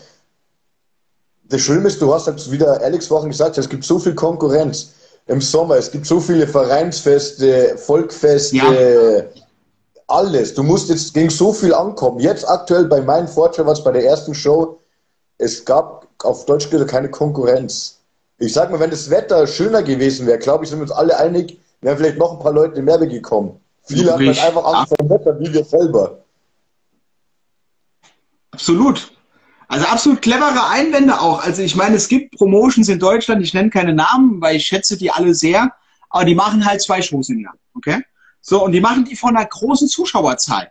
das 1.44 1.60
Schlimme 1.60 1.86
ist, 1.86 2.02
du 2.02 2.12
hast 2.12 2.26
jetzt 2.26 2.50
wieder 2.50 2.82
Alex 2.82 3.08
Wochen 3.12 3.28
gesagt, 3.28 3.56
es 3.58 3.68
gibt 3.68 3.84
so 3.84 4.00
viel 4.00 4.16
Konkurrenz 4.16 4.90
im 5.28 5.40
Sommer, 5.40 5.76
es 5.76 5.92
gibt 5.92 6.04
so 6.04 6.18
viele 6.18 6.48
Vereinsfeste, 6.48 7.78
Volkfeste, 7.78 8.56
ja. 8.56 9.42
alles. 10.08 10.52
Du 10.54 10.64
musst 10.64 10.88
jetzt 10.88 11.14
gegen 11.14 11.30
so 11.30 11.52
viel 11.52 11.72
ankommen. 11.74 12.18
Jetzt 12.18 12.48
aktuell 12.48 12.86
bei 12.86 13.00
meinem 13.00 13.28
Vorteil, 13.28 13.66
was 13.66 13.84
bei 13.84 13.92
der 13.92 14.04
ersten 14.04 14.34
Show, 14.34 14.80
es 15.38 15.64
gab 15.64 16.08
auf 16.24 16.44
Deutsch 16.44 16.68
keine 16.88 17.08
Konkurrenz. 17.08 17.97
Ich 18.38 18.52
sag 18.52 18.70
mal, 18.70 18.78
wenn 18.80 18.90
das 18.90 19.10
Wetter 19.10 19.46
schöner 19.46 19.82
gewesen 19.82 20.26
wäre, 20.26 20.38
glaube 20.38 20.64
ich, 20.64 20.70
sind 20.70 20.78
wir 20.78 20.82
uns 20.82 20.92
alle 20.92 21.18
einig, 21.18 21.58
wären 21.80 21.96
vielleicht 21.96 22.18
noch 22.18 22.32
ein 22.32 22.38
paar 22.38 22.52
Leute 22.52 22.78
in 22.78 22.84
Merbe 22.84 23.08
gekommen. 23.08 23.60
Viele 23.84 24.12
haben 24.12 24.26
halt 24.26 24.38
einfach 24.38 24.64
Angst 24.64 24.88
vor 24.88 24.96
dem 24.98 25.10
Wetter, 25.10 25.40
wie 25.40 25.52
wir 25.52 25.64
selber. 25.64 26.18
Absolut. 28.52 29.12
Also 29.66 29.86
absolut 29.86 30.22
clevere 30.22 30.68
Einwände 30.68 31.20
auch. 31.20 31.42
Also 31.44 31.62
ich 31.62 31.76
meine, 31.76 31.96
es 31.96 32.08
gibt 32.08 32.36
Promotions 32.36 32.88
in 32.88 32.98
Deutschland, 32.98 33.42
ich 33.42 33.54
nenne 33.54 33.70
keine 33.70 33.92
Namen, 33.92 34.40
weil 34.40 34.56
ich 34.56 34.66
schätze 34.66 34.96
die 34.96 35.10
alle 35.10 35.34
sehr, 35.34 35.72
aber 36.10 36.24
die 36.24 36.34
machen 36.34 36.64
halt 36.64 36.80
zwei 36.80 37.02
Shows 37.02 37.28
im 37.28 37.40
Jahr. 37.40 37.54
Okay? 37.74 38.02
So, 38.40 38.64
und 38.64 38.72
die 38.72 38.80
machen 38.80 39.04
die 39.04 39.16
von 39.16 39.36
einer 39.36 39.46
großen 39.46 39.88
Zuschauerzahl. 39.88 40.70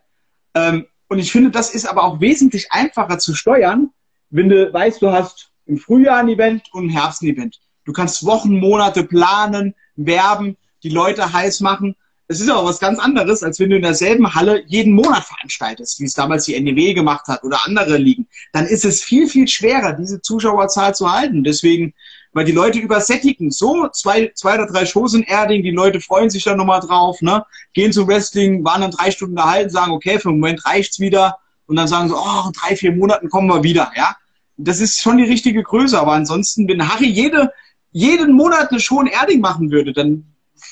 Ähm, 0.56 0.88
und 1.10 1.19
ich 1.19 1.32
finde, 1.32 1.51
das 1.51 1.73
ist 1.73 1.88
aber 1.88 2.03
auch 2.03 2.19
wesentlich 2.19 2.71
einfacher 2.71 3.19
zu 3.19 3.36
steuern, 3.36 3.91
wenn 4.30 4.49
du 4.49 4.73
weißt, 4.73 5.01
du 5.01 5.12
hast 5.12 5.51
im 5.67 5.77
Frühjahr 5.77 6.17
ein 6.17 6.30
Event 6.30 6.63
und 6.73 6.86
im 6.86 6.89
Herbst 6.89 7.21
ein 7.21 7.27
Event. 7.27 7.60
Du 7.86 7.93
kannst 7.93 8.25
Wochen, 8.25 8.60
Monate 8.60 9.03
planen, 9.03 9.73
werben, 9.95 10.58
die 10.84 10.89
Leute 10.89 11.32
heiß 11.32 11.62
machen. 11.62 11.95
Es 12.30 12.41
ist 12.41 12.49
aber 12.49 12.65
was 12.65 12.80
ganz 12.80 12.99
anderes, 12.99 13.41
als 13.41 13.58
wenn 13.60 13.69
du 13.69 13.77
in 13.77 13.82
derselben 13.82 14.36
Halle 14.36 14.63
jeden 14.67 14.93
Monat 14.93 15.23
veranstaltest, 15.23 16.01
wie 16.01 16.06
es 16.06 16.13
damals 16.13 16.43
die 16.43 16.60
NEW 16.60 16.93
gemacht 16.93 17.27
hat 17.27 17.43
oder 17.45 17.65
andere 17.65 17.97
Ligen. 17.97 18.27
Dann 18.51 18.65
ist 18.65 18.84
es 18.84 19.01
viel, 19.01 19.30
viel 19.30 19.47
schwerer, 19.47 19.93
diese 19.93 20.21
Zuschauerzahl 20.21 20.93
zu 20.93 21.10
halten. 21.10 21.45
Deswegen, 21.45 21.93
weil 22.34 22.43
die 22.43 22.51
Leute 22.51 22.80
übersättigen. 22.80 23.49
So 23.49 23.88
zwei, 23.88 24.32
zwei 24.36 24.56
oder 24.56 24.67
drei 24.67 24.86
Shows 24.86 25.13
in 25.13 25.23
Erding, 25.23 25.63
die 25.63 25.71
Leute 25.71 26.01
freuen 26.01 26.30
sich 26.30 26.43
dann 26.43 26.58
nochmal 26.58 26.82
drauf, 26.82 27.21
ne? 27.21 27.45
gehen 27.73 27.93
zum 27.93 28.10
Wrestling, 28.10 28.65
waren 28.65 28.82
dann 28.82 28.91
drei 28.91 29.10
Stunden 29.12 29.38
gehalten, 29.38 29.69
sagen, 29.69 29.93
okay, 29.93 30.19
für 30.19 30.30
den 30.30 30.39
Moment 30.39 30.65
reicht's 30.65 30.99
wieder. 30.99 31.38
Und 31.65 31.77
dann 31.77 31.88
sagen 31.88 32.10
sie, 32.10 32.15
oh, 32.15 32.47
in 32.47 32.51
drei, 32.51 32.75
vier 32.75 32.91
Monaten 32.91 33.30
kommen 33.30 33.47
wir 33.47 33.63
wieder, 33.63 33.91
ja 33.95 34.17
das 34.58 34.80
ist 34.80 35.00
schon 35.00 35.17
die 35.17 35.24
richtige 35.24 35.63
Größe. 35.63 36.00
Aber 36.00 36.13
ansonsten, 36.13 36.67
wenn 36.67 36.88
Harry 36.88 37.08
jede, 37.08 37.54
jeden 37.91 38.34
Monat 38.34 38.72
eine 38.72 38.80
Show 38.80 39.00
in 39.02 39.08
Erding 39.08 39.39
machen 39.39 39.72
würde, 39.72 39.93
dann 39.93 40.26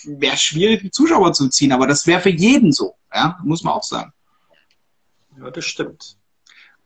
wäre 0.04 0.34
es 0.34 0.42
schwierig, 0.42 0.82
die 0.82 0.92
Zuschauer 0.92 1.34
zu 1.34 1.48
ziehen. 1.50 1.72
Aber 1.72 1.88
das 1.88 2.06
wäre 2.08 2.22
für 2.22 2.30
jeden 2.30 2.72
so, 2.72 2.96
ja, 3.14 3.40
muss 3.44 3.64
man 3.64 3.74
auch 3.74 3.84
sagen. 3.84 4.12
Ja, 5.40 5.50
das 5.52 5.66
stimmt. 5.66 6.18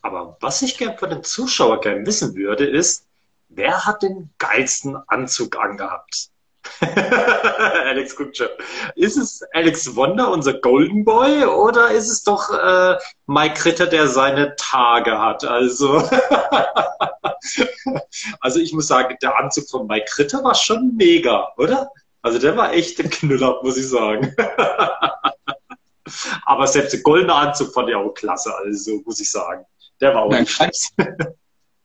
Aber 0.02 0.38
was 0.40 0.62
ich 0.62 0.78
gerne 0.78 0.98
von 0.98 1.10
den 1.10 1.24
Zuschauern 1.24 1.82
gerne 1.82 2.06
wissen 2.06 2.36
würde, 2.36 2.66
ist, 2.66 3.06
wer 3.50 3.86
hat 3.86 4.02
den 4.02 4.30
geilsten 4.38 4.96
Anzug 5.08 5.58
angehabt? 5.58 6.30
Alex 7.86 8.16
guckt 8.16 8.38
schon. 8.38 8.48
Ist 8.96 9.18
es 9.18 9.42
Alex 9.54 9.96
Wonder, 9.96 10.32
unser 10.32 10.54
Golden 10.54 11.04
Boy, 11.04 11.46
oder 11.46 11.92
ist 11.92 12.10
es 12.10 12.24
doch 12.24 12.50
äh, 12.52 12.98
Mike 13.28 13.66
Ritter, 13.66 13.88
der 13.88 14.08
seine 14.08 14.56
Tage 14.56 15.20
hat? 15.20 15.44
Also, 15.44 15.98
also 18.40 18.60
ich 18.60 18.74
muss 18.74 18.88
sagen, 18.88 19.18
der 19.22 19.38
Anzug 19.38 19.70
von 19.70 19.88
Mike 19.88 20.12
Ritter 20.18 20.44
war 20.44 20.56
schon 20.56 20.96
mega, 20.96 21.50
oder? 21.58 21.92
Also 22.22 22.40
der 22.40 22.58
war 22.58 22.74
echt 22.74 23.00
ein 23.00 23.10
Knüller, 23.10 23.60
muss 23.64 23.78
ich 23.78 23.88
sagen. 23.88 24.36
Aber 26.46 26.68
selbst 26.68 26.94
der 26.94 27.02
goldene 27.02 27.34
Anzug 27.34 27.74
fand 27.74 27.90
ich 27.90 27.96
auch 27.96 28.14
klasse, 28.14 28.54
also 28.56 29.02
muss 29.06 29.20
ich 29.20 29.32
sagen. 29.32 29.66
Der 30.02 30.14
war 30.14 30.24
auch 30.24 30.32
Nein, 30.32 30.42
nicht 30.42 30.52
schlecht 30.52 30.94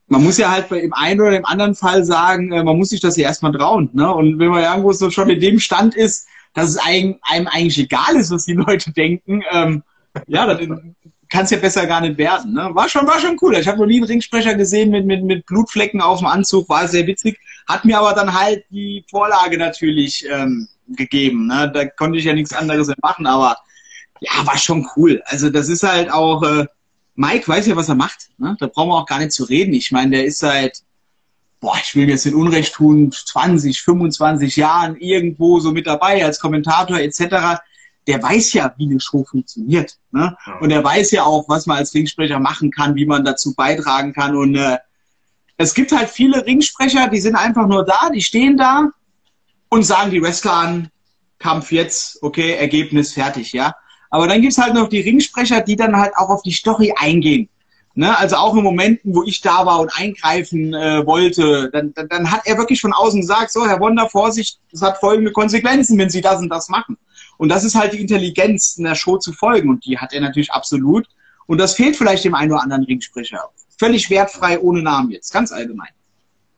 man 0.07 0.23
muss 0.23 0.37
ja 0.37 0.51
halt 0.51 0.69
dem 0.69 0.93
einen 0.93 1.19
oder 1.19 1.31
dem 1.31 1.45
anderen 1.45 1.75
Fall 1.75 2.03
sagen, 2.03 2.51
äh, 2.51 2.63
man 2.63 2.77
muss 2.77 2.89
sich 2.89 3.01
das 3.01 3.17
ja 3.17 3.27
erstmal 3.27 3.53
trauen. 3.53 3.89
Ne? 3.93 4.13
Und 4.13 4.39
wenn 4.39 4.49
man 4.49 4.63
irgendwo 4.63 4.91
so 4.91 5.09
schon 5.09 5.29
in 5.29 5.39
dem 5.39 5.59
Stand 5.59 5.95
ist, 5.95 6.27
dass 6.53 6.69
es 6.69 6.77
einem, 6.77 7.17
einem 7.21 7.47
eigentlich 7.47 7.79
egal 7.79 8.15
ist, 8.15 8.31
was 8.31 8.45
die 8.45 8.53
Leute 8.53 8.91
denken, 8.91 9.43
ähm, 9.51 9.83
ja, 10.27 10.45
dann 10.45 10.95
kann 11.29 11.43
es 11.43 11.49
ja 11.49 11.57
besser 11.57 11.85
gar 11.87 12.01
nicht 12.01 12.17
werden. 12.17 12.53
Ne? 12.53 12.69
War 12.73 12.87
schon, 12.87 13.07
war 13.07 13.19
schon 13.19 13.37
cool. 13.41 13.55
Ich 13.55 13.67
habe 13.67 13.79
noch 13.79 13.87
nie 13.87 13.97
einen 13.97 14.05
Ringsprecher 14.05 14.53
gesehen 14.55 14.91
mit, 14.91 15.05
mit, 15.05 15.23
mit 15.23 15.45
Blutflecken 15.47 16.01
auf 16.01 16.19
dem 16.19 16.27
Anzug, 16.27 16.69
war 16.69 16.87
sehr 16.87 17.07
witzig. 17.07 17.39
Hat 17.67 17.83
mir 17.83 17.99
aber 17.99 18.13
dann 18.13 18.33
halt 18.33 18.63
die 18.69 19.03
Vorlage 19.09 19.57
natürlich 19.57 20.25
ähm, 20.31 20.67
gegeben. 20.87 21.47
Ne? 21.47 21.71
Da 21.73 21.85
konnte 21.85 22.19
ich 22.19 22.25
ja 22.25 22.33
nichts 22.33 22.53
anderes 22.53 22.91
machen, 23.01 23.25
aber 23.25 23.57
ja, 24.21 24.45
war 24.45 24.57
schon 24.57 24.87
cool. 24.95 25.21
Also 25.25 25.49
das 25.49 25.67
ist 25.67 25.83
halt 25.83 26.11
auch, 26.11 26.43
äh, 26.43 26.65
Mike 27.15 27.47
weiß 27.47 27.67
ja, 27.67 27.75
was 27.75 27.89
er 27.89 27.95
macht. 27.95 28.29
Ne? 28.37 28.55
Da 28.59 28.67
brauchen 28.67 28.89
wir 28.89 28.95
auch 28.95 29.05
gar 29.05 29.19
nicht 29.19 29.31
zu 29.31 29.45
reden. 29.45 29.73
Ich 29.73 29.91
meine, 29.91 30.11
der 30.11 30.25
ist 30.25 30.39
seit, 30.39 30.83
boah, 31.59 31.77
ich 31.81 31.95
will 31.95 32.09
jetzt 32.09 32.25
den 32.25 32.35
Unrecht 32.35 32.73
tun, 32.73 33.11
20, 33.11 33.81
25 33.81 34.55
Jahren 34.57 34.97
irgendwo 34.97 35.59
so 35.59 35.71
mit 35.71 35.87
dabei 35.87 36.23
als 36.23 36.39
Kommentator 36.39 36.99
etc. 36.99 37.61
Der 38.07 38.21
weiß 38.21 38.53
ja, 38.53 38.73
wie 38.77 38.85
eine 38.85 38.99
Show 38.99 39.23
funktioniert. 39.23 39.97
Ne? 40.11 40.35
Und 40.59 40.71
er 40.71 40.83
weiß 40.83 41.11
ja 41.11 41.23
auch, 41.23 41.47
was 41.47 41.65
man 41.65 41.77
als 41.77 41.93
Ringsprecher 41.93 42.39
machen 42.39 42.69
kann, 42.71 42.95
wie 42.95 43.05
man 43.05 43.23
dazu 43.23 43.55
beitragen 43.55 44.13
kann. 44.13 44.35
Und 44.35 44.55
äh, 44.55 44.77
es 45.57 45.73
gibt 45.73 45.91
halt 45.91 46.09
viele 46.09 46.45
Ringsprecher, 46.45 47.07
die 47.07 47.21
sind 47.21 47.35
einfach 47.35 47.67
nur 47.67 47.85
da, 47.85 48.09
die 48.13 48.21
stehen 48.21 48.57
da 48.57 48.89
und 49.69 49.83
sagen 49.83 50.11
die 50.11 50.21
Wrestler 50.21 50.53
an, 50.53 50.89
Kampf 51.39 51.71
jetzt, 51.71 52.21
okay, 52.23 52.53
Ergebnis 52.53 53.13
fertig, 53.13 53.53
ja. 53.53 53.75
Aber 54.15 54.29
dann 54.29 54.39
gibt 54.39 54.53
es 54.53 54.57
halt 54.57 54.73
noch 54.73 54.87
die 54.87 55.01
Ringsprecher, 55.01 55.59
die 55.59 55.75
dann 55.75 55.93
halt 55.93 56.15
auch 56.15 56.29
auf 56.29 56.41
die 56.41 56.53
Story 56.53 56.93
eingehen. 56.95 57.49
Ne? 57.95 58.17
Also 58.17 58.37
auch 58.37 58.55
in 58.55 58.63
Momenten, 58.63 59.13
wo 59.13 59.23
ich 59.23 59.41
da 59.41 59.65
war 59.65 59.81
und 59.81 59.91
eingreifen 59.93 60.73
äh, 60.73 61.05
wollte, 61.05 61.69
dann, 61.69 61.93
dann, 61.93 62.07
dann, 62.07 62.31
hat 62.31 62.43
er 62.45 62.57
wirklich 62.57 62.79
von 62.79 62.93
außen 62.93 63.19
gesagt, 63.19 63.51
so 63.51 63.67
Herr 63.67 63.81
Wonder, 63.81 64.09
Vorsicht, 64.09 64.57
es 64.71 64.81
hat 64.81 64.99
folgende 64.99 65.33
Konsequenzen, 65.33 65.97
wenn 65.97 66.09
Sie 66.09 66.21
das 66.21 66.39
und 66.39 66.47
das 66.47 66.69
machen. 66.69 66.97
Und 67.35 67.49
das 67.49 67.65
ist 67.65 67.75
halt 67.75 67.91
die 67.91 67.99
Intelligenz, 67.99 68.77
in 68.77 68.85
der 68.85 68.95
Show 68.95 69.17
zu 69.17 69.33
folgen. 69.33 69.69
Und 69.69 69.85
die 69.85 69.97
hat 69.97 70.13
er 70.13 70.21
natürlich 70.21 70.53
absolut. 70.53 71.05
Und 71.45 71.57
das 71.57 71.73
fehlt 71.73 71.97
vielleicht 71.97 72.23
dem 72.23 72.35
einen 72.35 72.53
oder 72.53 72.63
anderen 72.63 72.85
Ringsprecher. 72.85 73.49
Völlig 73.77 74.09
wertfrei, 74.09 74.57
ohne 74.61 74.81
Namen 74.81 75.11
jetzt, 75.11 75.33
ganz 75.33 75.51
allgemein. 75.51 75.89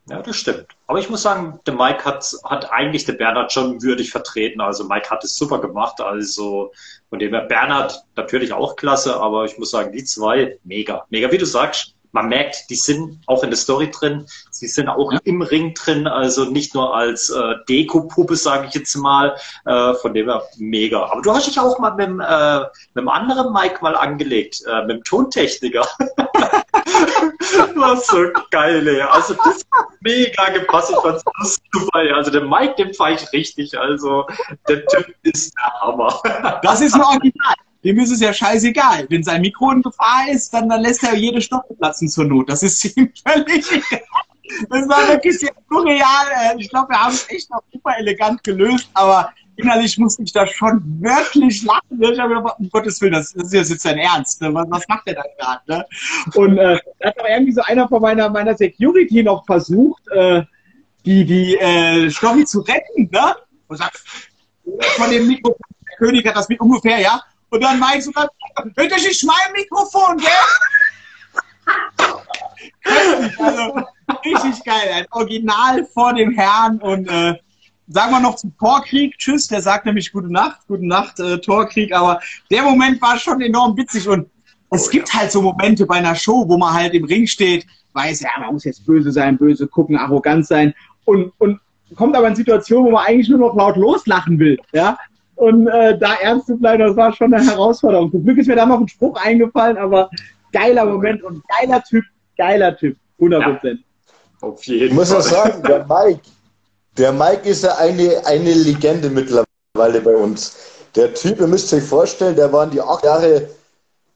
Ja, 0.09 0.21
das 0.21 0.37
stimmt. 0.37 0.67
Aber 0.87 0.99
ich 0.99 1.09
muss 1.09 1.23
sagen, 1.23 1.59
der 1.65 1.73
Mike 1.73 2.05
hat, 2.05 2.31
hat 2.45 2.71
eigentlich 2.71 3.05
der 3.05 3.13
Bernhard 3.13 3.51
schon 3.51 3.81
würdig 3.81 4.09
vertreten. 4.09 4.61
Also 4.61 4.85
Mike 4.85 5.09
hat 5.09 5.23
es 5.23 5.35
super 5.35 5.59
gemacht. 5.59 5.99
Also 5.99 6.71
von 7.09 7.19
dem 7.19 7.33
her 7.33 7.41
Bernhard 7.41 8.03
natürlich 8.15 8.53
auch 8.53 8.77
klasse, 8.77 9.17
aber 9.17 9.43
ich 9.43 9.57
muss 9.57 9.71
sagen, 9.71 9.91
die 9.91 10.05
zwei 10.05 10.57
mega. 10.63 11.05
Mega, 11.09 11.29
wie 11.31 11.37
du 11.37 11.45
sagst, 11.45 11.93
man 12.13 12.29
merkt, 12.29 12.69
die 12.69 12.75
sind 12.75 13.19
auch 13.27 13.43
in 13.43 13.49
der 13.49 13.57
Story 13.57 13.91
drin, 13.91 14.25
sie 14.49 14.67
sind 14.67 14.87
auch 14.87 15.11
ja. 15.11 15.19
im 15.25 15.41
Ring 15.41 15.73
drin, 15.73 16.07
also 16.07 16.45
nicht 16.45 16.73
nur 16.73 16.95
als 16.95 17.29
äh, 17.29 17.55
Deko-Puppe, 17.67 18.35
sage 18.35 18.67
ich 18.67 18.73
jetzt 18.73 18.95
mal, 18.95 19.35
äh, 19.65 19.93
von 19.95 20.13
dem 20.13 20.27
her 20.27 20.41
mega. 20.57 21.05
Aber 21.05 21.21
du 21.21 21.31
hast 21.31 21.47
dich 21.47 21.59
auch 21.59 21.77
mal 21.79 21.91
mit, 21.91 22.07
äh, 22.07 22.09
mit 22.09 22.21
einem 22.95 23.09
anderen 23.09 23.53
Mike 23.53 23.79
mal 23.81 23.95
angelegt, 23.95 24.63
äh, 24.65 24.85
mit 24.85 24.97
dem 24.97 25.03
Tontechniker. 25.03 25.87
Was 27.75 28.07
so 28.07 28.25
geil, 28.51 28.87
ey. 28.87 29.01
Also 29.01 29.33
das 29.33 29.65
mega 30.01 30.49
gepasst, 30.49 30.91
ich 30.91 30.97
fand's 30.97 31.23
super, 31.71 31.99
ey. 31.99 32.11
Also 32.11 32.31
der 32.31 32.41
Mike, 32.41 32.75
den 32.77 32.93
fahre 32.93 33.13
ich 33.13 33.33
richtig, 33.33 33.77
also 33.77 34.25
der 34.67 34.85
Typ 34.85 35.15
ist 35.23 35.53
der 35.57 35.81
Hammer. 35.81 36.21
Das 36.63 36.81
ist 36.81 36.93
ein 36.93 37.01
Original 37.01 37.55
dem 37.87 37.99
ist 37.99 38.11
es 38.11 38.19
ja 38.19 38.33
scheißegal. 38.33 39.05
Wenn 39.09 39.23
sein 39.23 39.41
Mikro 39.41 39.71
in 39.71 39.81
Gefahr 39.81 40.29
ist, 40.29 40.53
dann, 40.53 40.67
dann 40.67 40.81
lässt 40.81 41.03
er 41.03 41.15
jede 41.15 41.41
Stoffe 41.41 41.73
platzen 41.75 42.09
zur 42.09 42.25
Not. 42.25 42.49
Das 42.49 42.63
ist 42.63 42.83
ihm 42.97 43.11
völlig 43.25 43.71
egal. 43.71 44.01
Das 44.69 44.87
war 44.87 45.07
wirklich 45.07 45.39
sehr 45.39 45.51
surreal. 45.69 46.55
Ich 46.57 46.69
glaube, 46.69 46.89
wir 46.89 47.01
haben 47.01 47.13
es 47.13 47.29
echt 47.29 47.49
noch 47.49 47.61
super 47.71 47.97
elegant 47.97 48.43
gelöst, 48.43 48.89
aber 48.93 49.31
innerlich 49.57 49.97
musste 49.97 50.23
ich 50.23 50.31
da 50.31 50.47
schon 50.47 50.81
wirklich 51.01 51.63
lachen. 51.63 52.01
Ich 52.01 52.19
habe 52.19 52.35
gedacht, 52.35 52.55
um 52.59 52.69
Gottes 52.69 53.01
Willen, 53.01 53.13
das, 53.13 53.33
ist 53.33 53.53
jetzt 53.53 53.81
sein 53.81 53.97
Ernst. 53.97 54.41
Ne? 54.41 54.53
Was, 54.53 54.67
was, 54.69 54.87
macht 54.87 55.07
der 55.07 55.15
da 55.15 55.23
gerade? 55.37 55.61
Ne? 55.67 55.85
Und 56.35 56.57
äh, 56.57 56.79
da 56.99 57.09
hat 57.09 57.19
aber 57.19 57.29
irgendwie 57.29 57.51
so 57.51 57.61
einer 57.63 57.87
von 57.87 58.01
meiner, 58.01 58.29
meiner 58.29 58.55
Security 58.55 59.23
noch 59.23 59.45
versucht, 59.45 60.07
äh, 60.09 60.43
die, 61.05 61.25
die 61.25 61.57
äh, 61.57 62.09
Stoffi 62.09 62.45
zu 62.45 62.61
retten. 62.61 63.09
Ne? 63.11 63.35
Und 63.67 63.77
sagt, 63.77 64.01
von 64.95 65.09
dem 65.09 65.27
Mikro, 65.27 65.55
der 65.89 65.97
König 65.97 66.25
hat 66.27 66.35
das 66.35 66.49
mit 66.49 66.59
ungefähr, 66.59 66.99
ja, 66.99 67.21
und 67.49 67.63
dann 67.63 67.79
meinst 67.79 68.07
du 68.07 68.11
dann, 68.11 68.27
bitte 68.75 68.95
ich 68.95 69.23
mein 69.23 69.51
Mikrofon, 69.53 70.17
gell? 70.17 70.29
also, 73.39 73.81
richtig 74.23 74.63
geil. 74.65 74.91
Ein 74.93 75.05
Original 75.11 75.85
vor 75.85 76.13
dem 76.13 76.31
Herrn 76.31 76.79
und 76.79 77.07
äh, 77.07 77.35
sagen 77.87 78.11
wir 78.11 78.19
noch 78.19 78.35
zum 78.35 78.55
Torkrieg. 78.57 79.17
Tschüss, 79.17 79.47
der 79.47 79.61
sagt 79.61 79.85
nämlich 79.85 80.11
gute 80.11 80.31
Nacht, 80.31 80.59
gute 80.67 80.85
Nacht, 80.85 81.19
äh, 81.19 81.39
Torkrieg. 81.39 81.93
Aber 81.93 82.19
der 82.51 82.63
Moment 82.63 83.01
war 83.01 83.17
schon 83.17 83.41
enorm 83.41 83.75
witzig 83.77 84.07
und 84.07 84.27
es 84.69 84.89
gibt 84.89 85.13
halt 85.13 85.31
so 85.31 85.41
Momente 85.41 85.85
bei 85.85 85.95
einer 85.95 86.15
Show, 86.15 86.43
wo 86.47 86.57
man 86.57 86.73
halt 86.73 86.93
im 86.93 87.05
Ring 87.05 87.25
steht, 87.25 87.65
weiß, 87.93 88.21
ja, 88.21 88.29
man 88.39 88.53
muss 88.53 88.65
jetzt 88.65 88.85
böse 88.85 89.11
sein, 89.11 89.37
böse 89.37 89.67
gucken, 89.67 89.95
arrogant 89.95 90.45
sein 90.45 90.73
und, 91.05 91.31
und 91.37 91.59
kommt 91.95 92.15
aber 92.15 92.27
in 92.27 92.35
Situationen, 92.35 92.87
wo 92.87 92.91
man 92.91 93.05
eigentlich 93.05 93.29
nur 93.29 93.39
noch 93.39 93.55
laut 93.55 93.77
loslachen 93.77 94.37
will, 94.39 94.57
ja. 94.73 94.97
Und 95.35 95.67
äh, 95.67 95.97
da 95.97 96.15
ernst 96.15 96.47
zu 96.47 96.57
bleiben, 96.57 96.79
das 96.83 96.95
war 96.97 97.13
schon 97.13 97.31
eine 97.31 97.45
Herausforderung. 97.45 98.11
Zum 98.11 98.23
Glück 98.23 98.39
ist 98.39 98.47
mir 98.47 98.55
da 98.55 98.65
noch 98.65 98.79
ein 98.79 98.87
Spruch 98.87 99.23
eingefallen, 99.23 99.77
aber 99.77 100.09
geiler 100.51 100.83
Moment 100.85 101.21
und 101.23 101.43
geiler 101.47 101.83
Typ, 101.83 102.03
geiler 102.37 102.75
Typ, 102.75 102.97
100 103.19 103.43
Prozent. 103.43 103.79
Ja, 104.41 104.47
auf 104.47 104.63
jeden 104.63 104.87
Ich 104.87 104.93
muss 104.93 105.09
Fall. 105.09 105.19
auch 105.19 105.23
sagen, 105.23 105.63
der 105.63 105.85
Mike, 105.87 106.21
der 106.97 107.11
Mike 107.11 107.47
ist 107.47 107.63
ja 107.63 107.75
eine, 107.75 108.25
eine 108.25 108.53
Legende 108.53 109.09
mittlerweile 109.09 110.01
bei 110.01 110.15
uns. 110.15 110.53
Der 110.95 111.13
Typ, 111.13 111.39
ihr 111.39 111.47
müsst 111.47 111.71
euch 111.73 111.83
vorstellen, 111.83 112.35
der 112.35 112.51
war 112.51 112.63
in 112.63 112.71
die 112.71 112.81
acht 112.81 113.03
Jahre 113.03 113.49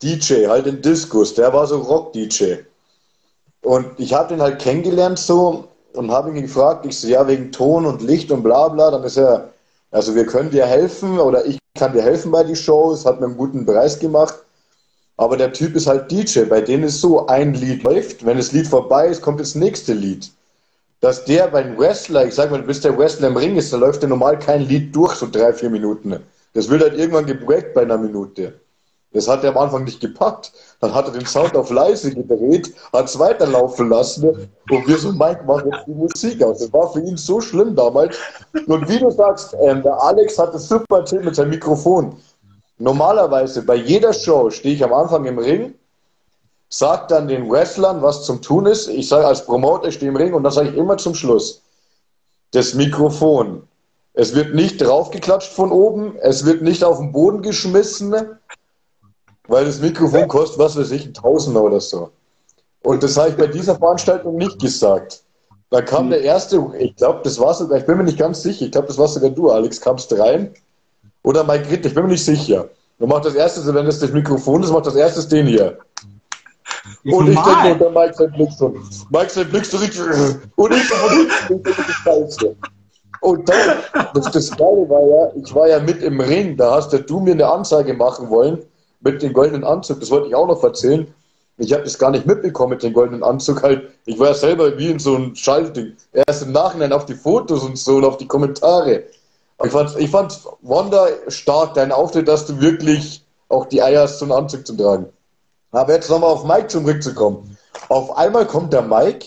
DJ, 0.01 0.47
halt 0.47 0.65
in 0.65 0.81
Discos, 0.81 1.35
der 1.35 1.53
war 1.53 1.67
so 1.67 1.77
Rock-DJ. 1.77 2.55
Und 3.63 3.87
ich 3.97 4.13
habe 4.13 4.29
den 4.29 4.41
halt 4.41 4.59
kennengelernt 4.59 5.19
so 5.19 5.67
und 5.93 6.09
habe 6.09 6.29
ihn 6.29 6.41
gefragt, 6.41 6.85
ich 6.85 6.99
so, 6.99 7.07
ja, 7.07 7.27
wegen 7.27 7.51
Ton 7.51 7.85
und 7.85 8.01
Licht 8.01 8.31
und 8.31 8.41
bla 8.41 8.67
bla, 8.69 8.89
dann 8.89 9.03
ist 9.03 9.17
er, 9.17 9.49
also 9.91 10.15
wir 10.15 10.25
können 10.25 10.49
dir 10.49 10.65
helfen 10.65 11.19
oder 11.19 11.45
ich 11.45 11.59
kann 11.77 11.93
dir 11.93 12.01
helfen 12.01 12.31
bei 12.31 12.43
die 12.43 12.55
Shows, 12.55 13.05
hat 13.05 13.19
mir 13.19 13.27
einen 13.27 13.37
guten 13.37 13.65
Preis 13.65 13.99
gemacht. 13.99 14.35
Aber 15.17 15.37
der 15.37 15.53
Typ 15.53 15.75
ist 15.75 15.85
halt 15.85 16.09
DJ, 16.09 16.45
bei 16.45 16.61
denen 16.61 16.85
ist 16.85 16.99
so, 16.99 17.27
ein 17.27 17.53
Lied 17.53 17.83
läuft, 17.83 18.25
wenn 18.25 18.37
das 18.37 18.53
Lied 18.53 18.67
vorbei 18.67 19.07
ist, 19.07 19.21
kommt 19.21 19.39
das 19.39 19.53
nächste 19.53 19.93
Lied. 19.93 20.31
Dass 21.01 21.25
der 21.25 21.47
beim 21.47 21.77
Wrestler, 21.77 22.27
ich 22.27 22.35
sag 22.35 22.51
mal, 22.51 22.61
bis 22.61 22.81
der 22.81 22.95
Wrestler 22.95 23.29
im 23.29 23.37
Ring 23.37 23.57
ist, 23.57 23.73
da 23.73 23.77
läuft 23.77 24.03
ja 24.03 24.07
normal 24.07 24.37
kein 24.37 24.61
Lied 24.61 24.95
durch, 24.95 25.15
so 25.15 25.27
drei, 25.29 25.51
vier 25.51 25.71
Minuten. 25.71 26.19
Das 26.53 26.69
wird 26.69 26.83
halt 26.83 26.97
irgendwann 26.97 27.25
gebreakt 27.25 27.73
bei 27.73 27.81
einer 27.81 27.97
Minute. 27.97 28.61
Das 29.13 29.27
hat 29.27 29.43
er 29.43 29.49
am 29.49 29.57
Anfang 29.57 29.83
nicht 29.83 29.99
gepackt. 29.99 30.53
Dann 30.79 30.93
hat 30.93 31.05
er 31.05 31.11
den 31.11 31.25
Sound 31.25 31.55
auf 31.55 31.69
leise 31.69 32.13
gedreht, 32.13 32.73
hat 32.93 33.05
es 33.05 33.17
weiterlaufen 33.17 33.89
lassen 33.89 34.49
und 34.69 34.87
wir 34.87 34.97
so, 34.97 35.11
Mike, 35.11 35.41
mach 35.45 35.65
jetzt 35.65 35.85
die 35.87 35.91
Musik 35.91 36.43
aus. 36.43 36.59
Das 36.59 36.71
war 36.71 36.91
für 36.93 37.01
ihn 37.01 37.17
so 37.17 37.41
schlimm 37.41 37.75
damals. 37.75 38.17
Und 38.67 38.87
wie 38.87 38.99
du 38.99 39.09
sagst, 39.09 39.55
ähm, 39.61 39.81
der 39.81 40.01
Alex 40.01 40.37
hat 40.37 40.53
das 40.53 40.69
super 40.69 40.99
erzählt 40.99 41.25
mit 41.25 41.35
seinem 41.35 41.49
Mikrofon. 41.49 42.15
Normalerweise 42.77 43.63
bei 43.63 43.75
jeder 43.75 44.13
Show 44.13 44.49
stehe 44.49 44.75
ich 44.75 44.83
am 44.83 44.93
Anfang 44.93 45.25
im 45.25 45.39
Ring, 45.39 45.73
sag 46.71 47.09
dann 47.09 47.27
den 47.27 47.51
Wrestlern, 47.51 48.01
was 48.01 48.23
zum 48.23 48.41
Tun 48.41 48.65
ist. 48.65 48.87
Ich 48.87 49.09
sage 49.09 49.27
als 49.27 49.45
Promoter, 49.45 49.89
ich 49.89 49.95
stehe 49.95 50.09
im 50.09 50.15
Ring 50.15 50.33
und 50.33 50.43
dann 50.43 50.53
sage 50.53 50.69
ich 50.69 50.77
immer 50.77 50.97
zum 50.97 51.13
Schluss, 51.13 51.61
das 52.51 52.73
Mikrofon. 52.73 53.63
Es 54.13 54.33
wird 54.33 54.55
nicht 54.55 54.81
draufgeklatscht 54.81 55.51
von 55.51 55.71
oben, 55.71 56.15
es 56.21 56.45
wird 56.45 56.61
nicht 56.61 56.83
auf 56.83 56.97
den 56.97 57.11
Boden 57.11 57.41
geschmissen, 57.41 58.15
weil 59.47 59.65
das 59.65 59.79
Mikrofon 59.79 60.27
kostet, 60.27 60.59
was 60.59 60.77
weiß 60.77 60.91
ich, 60.91 61.05
ein 61.05 61.13
Tausender 61.13 61.61
oder 61.61 61.79
so. 61.79 62.09
Und 62.83 63.03
das 63.03 63.17
habe 63.17 63.29
ich 63.29 63.37
bei 63.37 63.47
dieser 63.47 63.75
Veranstaltung 63.75 64.35
nicht 64.35 64.59
gesagt. 64.59 65.23
Da 65.69 65.81
kam 65.81 66.09
der 66.09 66.21
erste, 66.21 66.61
ich 66.79 66.95
glaube, 66.95 67.21
das 67.23 67.39
war 67.39 67.53
sogar, 67.53 67.77
ich 67.77 67.85
bin 67.85 67.97
mir 67.97 68.03
nicht 68.03 68.17
ganz 68.17 68.43
sicher, 68.43 68.65
ich 68.65 68.71
glaube, 68.71 68.87
das 68.87 68.97
war 68.97 69.07
sogar 69.07 69.29
du, 69.29 69.49
Alex, 69.49 69.79
kamst 69.79 70.11
rein. 70.17 70.53
Oder 71.23 71.43
Mike 71.43 71.69
Ritt, 71.69 71.85
ich 71.85 71.93
bin 71.93 72.03
mir 72.03 72.11
nicht 72.11 72.25
sicher. 72.25 72.69
Du 72.99 73.07
machst 73.07 73.25
das 73.25 73.35
erste, 73.35 73.73
wenn 73.73 73.85
das 73.85 73.99
das 73.99 74.11
Mikrofon 74.11 74.63
ist, 74.63 74.71
macht 74.71 74.87
das 74.87 74.95
erste 74.95 75.25
den 75.27 75.47
hier. 75.47 75.77
Und 77.05 77.29
ich 77.29 77.39
denke, 77.39 77.71
und 77.71 77.81
der 77.81 77.89
Mike 77.91 78.13
sein 78.13 78.31
Blick 78.31 78.51
so, 78.51 78.73
Mike 79.09 79.29
sein 79.29 79.49
Blick 79.49 79.65
so 79.65 79.77
richtig, 79.77 80.01
und 80.55 80.73
ich 80.73 80.89
hinten, 81.47 81.69
ich 81.69 81.95
Scheiße. 82.03 82.55
Und 83.21 83.47
dann, 83.47 83.77
das, 84.15 84.31
das 84.31 84.51
Geile 84.51 84.89
war 84.89 85.03
ja, 85.03 85.31
ich 85.35 85.53
war 85.53 85.67
ja 85.67 85.79
mit 85.79 86.01
im 86.01 86.19
Ring, 86.19 86.57
da 86.57 86.75
hast 86.75 86.91
ja 86.91 86.99
du 86.99 87.19
mir 87.19 87.33
eine 87.33 87.47
Ansage 87.47 87.93
machen 87.93 88.29
wollen, 88.29 88.63
mit 89.01 89.21
dem 89.21 89.33
goldenen 89.33 89.63
Anzug, 89.63 89.99
das 89.99 90.09
wollte 90.09 90.27
ich 90.27 90.35
auch 90.35 90.47
noch 90.47 90.63
erzählen. 90.63 91.07
Ich 91.57 91.71
habe 91.73 91.83
das 91.83 91.99
gar 91.99 92.09
nicht 92.09 92.25
mitbekommen 92.25 92.71
mit 92.71 92.83
dem 92.83 92.93
goldenen 92.93 93.23
Anzug 93.23 93.61
halt. 93.61 93.89
Ich 94.05 94.17
war 94.17 94.29
ja 94.29 94.33
selber 94.33 94.75
wie 94.79 94.89
in 94.89 94.97
so 94.97 95.15
einem 95.15 95.35
Schallding. 95.35 95.95
Erst 96.11 96.41
im 96.41 96.51
Nachhinein 96.51 96.91
auf 96.91 97.05
die 97.05 97.13
Fotos 97.13 97.63
und 97.63 97.77
so 97.77 97.97
und 97.97 98.05
auf 98.05 98.17
die 98.17 98.27
Kommentare. 98.27 99.03
Aber 99.59 99.67
ich 99.67 99.71
fand, 99.71 99.95
ich 99.99 100.09
fand 100.09 100.39
Wanda 100.61 101.07
stark, 101.27 101.75
dein 101.75 101.91
Auftritt, 101.91 102.27
dass 102.27 102.47
du 102.47 102.59
wirklich 102.59 103.23
auch 103.49 103.65
die 103.65 103.81
Eier 103.83 104.03
hast, 104.03 104.17
so 104.17 104.25
einen 104.25 104.31
Anzug 104.31 104.65
zu 104.65 104.75
tragen. 104.75 105.05
Aber 105.71 105.93
jetzt 105.93 106.09
nochmal 106.09 106.31
auf 106.31 106.43
Mike 106.43 106.67
zurückzukommen. 106.67 107.57
Auf 107.89 108.17
einmal 108.17 108.45
kommt 108.45 108.73
der 108.73 108.81
Mike, 108.81 109.25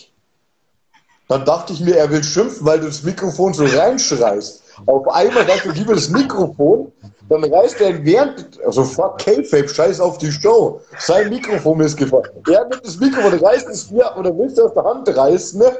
dann 1.29 1.45
dachte 1.45 1.73
ich 1.73 1.81
mir, 1.81 1.97
er 1.97 2.11
will 2.11 2.23
schimpfen, 2.23 2.67
weil 2.67 2.81
du 2.81 2.87
das 2.87 3.03
Mikrofon 3.03 3.55
so 3.55 3.65
reinschreist. 3.65 4.63
Auf 4.87 5.09
einmal 5.09 5.47
sagt 5.47 5.67
er, 5.67 5.73
gib 5.73 5.89
das 5.89 6.11
Mikrofon, 6.11 6.93
dann 7.29 7.45
reißt 7.45 7.81
er 7.81 8.05
während, 8.05 8.63
also 8.65 8.85
fuck 8.85 9.19
K-Fape, 9.19 9.69
scheiß 9.69 10.01
auf 10.01 10.19
die 10.19 10.31
Show. 10.31 10.81
Sein 10.99 11.31
Mikrofon 11.31 11.81
ist 11.81 11.97
gefallen. 11.97 12.29
Er 12.51 12.69
nimmt 12.69 12.85
das 12.85 12.99
Mikrofon, 12.99 13.39
reißt 13.39 13.69
es 13.69 13.91
mir 13.91 14.11
oder 14.19 14.37
willst 14.37 14.59
du 14.59 14.65
aus 14.65 14.75
der 14.75 14.85
Hand 14.85 15.17
reißen, 15.17 15.59
ne? 15.59 15.73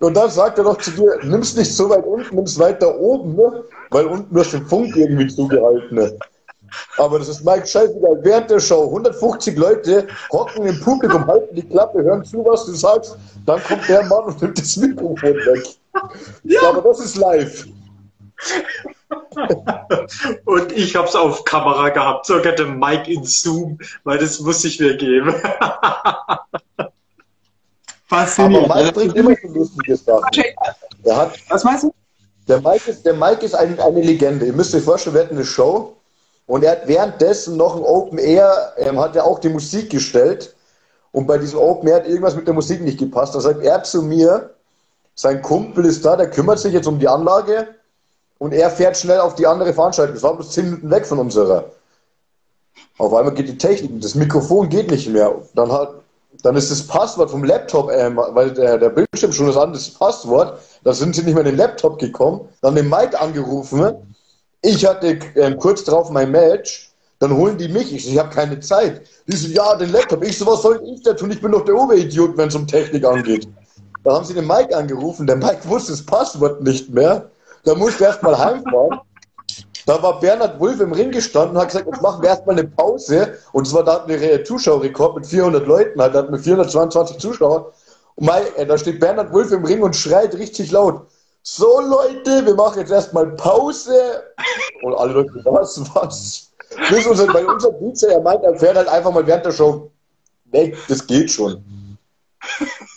Und 0.00 0.14
dann 0.14 0.30
sagt 0.30 0.58
er 0.58 0.64
doch 0.64 0.78
zu 0.78 0.90
dir, 0.90 1.18
nimm's 1.22 1.56
nicht 1.56 1.74
so 1.74 1.88
weit 1.88 2.04
unten, 2.04 2.36
nimm's 2.36 2.58
weiter 2.58 2.98
oben, 2.98 3.34
ne? 3.36 3.64
Weil 3.90 4.06
unten 4.06 4.34
wirst 4.34 4.52
du 4.52 4.58
den 4.58 4.66
Funk 4.66 4.94
irgendwie 4.94 5.28
zugehalten, 5.28 5.96
ne? 5.96 6.18
Aber 6.98 7.18
das 7.18 7.28
ist 7.28 7.44
Mike 7.44 7.66
scheißegal. 7.66 8.18
Während 8.22 8.50
der 8.50 8.60
Show 8.60 8.84
150 8.84 9.56
Leute 9.56 10.06
hocken 10.32 10.66
im 10.66 10.80
Publikum, 10.80 11.26
halten 11.26 11.54
die 11.54 11.62
Klappe, 11.62 12.02
hören 12.02 12.24
zu, 12.24 12.44
was 12.44 12.66
du 12.66 12.72
sagst. 12.72 13.16
Dann 13.44 13.62
kommt 13.64 13.88
der 13.88 14.04
Mann 14.04 14.24
und 14.24 14.42
nimmt 14.42 14.58
das 14.58 14.76
Mikrofon 14.76 15.20
weg. 15.20 15.66
Ja. 16.44 16.60
Aber 16.68 16.82
das 16.82 17.00
ist 17.00 17.16
live. 17.16 17.66
Und 20.44 20.72
ich 20.72 20.96
habe 20.96 21.08
es 21.08 21.14
auf 21.14 21.44
Kamera 21.44 21.90
gehabt, 21.90 22.26
sogar 22.26 22.52
der 22.52 22.66
Mike 22.66 23.10
in 23.10 23.24
Zoom, 23.24 23.78
weil 24.04 24.18
das 24.18 24.40
muss 24.40 24.64
ich 24.64 24.80
mir 24.80 24.96
geben. 24.96 25.34
Aber 28.08 28.08
Faszinierend. 28.08 28.68
Mike 28.68 28.92
bringt 28.92 29.16
immer 29.16 29.34
so 29.42 29.48
lustige 29.48 29.96
Sachen. 29.96 30.44
Der 31.04 31.16
hat, 31.16 31.38
Was 31.48 31.64
meinst 31.64 31.84
du? 31.84 31.94
Der 32.48 32.60
Mike 32.60 32.90
ist, 32.90 33.04
der 33.04 33.14
Mike 33.14 33.44
ist 33.44 33.54
ein, 33.54 33.78
eine 33.80 34.00
Legende. 34.00 34.46
Ihr 34.46 34.52
müsst 34.52 34.74
euch 34.74 34.84
vorstellen, 34.84 35.16
wir 35.16 35.24
hatten 35.24 35.34
eine 35.34 35.44
Show 35.44 35.96
und 36.46 36.62
er 36.62 36.72
hat 36.72 36.88
währenddessen 36.88 37.56
noch 37.56 37.76
ein 37.76 37.82
Open 37.82 38.18
Air, 38.18 38.72
ähm, 38.76 39.00
hat 39.00 39.16
er 39.16 39.24
auch 39.24 39.40
die 39.40 39.48
Musik 39.48 39.90
gestellt. 39.90 40.54
Und 41.10 41.26
bei 41.26 41.38
diesem 41.38 41.58
Open 41.58 41.88
Air 41.88 41.96
hat 41.96 42.06
irgendwas 42.06 42.36
mit 42.36 42.46
der 42.46 42.54
Musik 42.54 42.82
nicht 42.82 42.98
gepasst. 42.98 43.34
Da 43.34 43.40
sagt 43.40 43.64
er 43.64 43.82
zu 43.82 44.02
mir, 44.02 44.50
sein 45.14 45.42
Kumpel 45.42 45.86
ist 45.86 46.04
da, 46.04 46.14
der 46.16 46.30
kümmert 46.30 46.58
sich 46.58 46.72
jetzt 46.72 46.86
um 46.86 46.98
die 46.98 47.08
Anlage 47.08 47.68
und 48.38 48.52
er 48.52 48.70
fährt 48.70 48.96
schnell 48.96 49.20
auf 49.20 49.34
die 49.34 49.46
andere 49.46 49.72
Veranstaltung. 49.72 50.14
Das 50.14 50.22
war 50.22 50.34
bloß 50.34 50.50
zehn 50.50 50.66
Minuten 50.66 50.90
weg 50.90 51.06
von 51.06 51.18
unserer. 51.18 51.64
Auf 52.98 53.12
einmal 53.14 53.34
geht 53.34 53.48
die 53.48 53.58
Technik, 53.58 54.00
das 54.00 54.14
Mikrofon 54.14 54.68
geht 54.68 54.90
nicht 54.90 55.08
mehr. 55.08 55.34
Dann 55.54 55.72
hat, 55.72 55.94
dann 56.42 56.54
ist 56.54 56.70
das 56.70 56.86
Passwort 56.86 57.30
vom 57.30 57.44
Laptop, 57.44 57.90
ähm, 57.90 58.18
weil 58.18 58.52
der, 58.52 58.78
der 58.78 58.90
Bildschirm 58.90 59.32
schon 59.32 59.46
das 59.46 59.56
andere 59.56 59.82
Passwort, 59.98 60.60
da 60.84 60.92
sind 60.92 61.14
sie 61.14 61.22
nicht 61.22 61.34
mehr 61.34 61.44
in 61.44 61.50
den 61.50 61.56
Laptop 61.56 61.98
gekommen, 61.98 62.48
dann 62.60 62.74
den 62.74 62.88
Mike 62.88 63.18
angerufen. 63.18 64.14
Ich 64.62 64.84
hatte 64.84 65.18
ähm, 65.36 65.58
kurz 65.58 65.84
drauf 65.84 66.10
mein 66.10 66.30
Match, 66.30 66.92
dann 67.18 67.34
holen 67.34 67.56
die 67.56 67.68
mich. 67.68 67.94
Ich, 67.94 68.10
ich 68.10 68.18
habe 68.18 68.30
keine 68.30 68.60
Zeit. 68.60 69.02
Die 69.26 69.36
so, 69.36 69.48
ja, 69.48 69.74
den 69.76 69.92
Laptop. 69.92 70.22
Ich 70.24 70.38
so, 70.38 70.46
was 70.46 70.62
soll 70.62 70.82
ich 70.84 71.02
da 71.02 71.14
tun? 71.14 71.30
Ich 71.30 71.40
bin 71.40 71.52
doch 71.52 71.64
der 71.64 71.76
Oberidiot, 71.76 72.36
wenn 72.36 72.48
es 72.48 72.54
um 72.54 72.66
Technik 72.66 73.04
angeht. 73.04 73.48
Da 74.04 74.14
haben 74.14 74.24
sie 74.24 74.34
den 74.34 74.46
Mike 74.46 74.76
angerufen. 74.76 75.26
Der 75.26 75.36
Mike 75.36 75.68
wusste 75.68 75.92
das 75.92 76.04
Passwort 76.04 76.62
nicht 76.62 76.90
mehr. 76.90 77.30
Da 77.64 77.74
musste 77.74 78.04
er 78.04 78.10
erstmal 78.10 78.38
heimfahren. 78.38 79.00
Da 79.86 80.02
war 80.02 80.18
Bernhard 80.18 80.58
Wulff 80.58 80.80
im 80.80 80.92
Ring 80.92 81.12
gestanden 81.12 81.56
und 81.56 81.62
hat 81.62 81.68
gesagt, 81.68 81.86
jetzt 81.86 82.02
machen 82.02 82.20
wir 82.20 82.30
erstmal 82.30 82.58
eine 82.58 82.68
Pause. 82.68 83.38
Und 83.52 83.68
zwar, 83.68 83.84
da 83.84 83.94
hatten 83.94 84.08
wir 84.08 84.20
einen 84.20 84.44
Zuschauerrekord 84.44 85.16
mit 85.16 85.26
400 85.26 85.66
Leuten, 85.66 86.00
halt, 86.00 86.14
da 86.14 86.18
hatten 86.18 86.32
wir 86.32 86.40
422 86.40 87.18
Zuschauer. 87.18 87.72
Und 88.16 88.26
Mike, 88.26 88.56
äh, 88.56 88.66
da 88.66 88.76
steht 88.76 88.98
Bernhard 88.98 89.32
Wulff 89.32 89.52
im 89.52 89.64
Ring 89.64 89.82
und 89.82 89.94
schreit 89.94 90.34
richtig 90.34 90.72
laut. 90.72 91.06
So 91.48 91.80
Leute, 91.80 92.44
wir 92.44 92.56
machen 92.56 92.80
jetzt 92.80 92.90
erstmal 92.90 93.24
Pause. 93.36 94.24
Und 94.82 94.94
alle 94.96 95.12
Leute, 95.12 95.30
was, 95.44 95.78
was? 95.94 96.50
Bis 96.90 97.06
unser, 97.06 97.28
bei 97.28 97.46
unserem 97.46 97.76
DJ, 97.78 98.06
er 98.06 98.20
meint, 98.20 98.42
er 98.42 98.58
fährt 98.58 98.76
halt 98.76 98.88
einfach 98.88 99.12
mal 99.12 99.24
während 99.24 99.46
der 99.46 99.52
Show 99.52 99.92
weg, 100.46 100.76
das 100.88 101.06
geht 101.06 101.30
schon. 101.30 101.62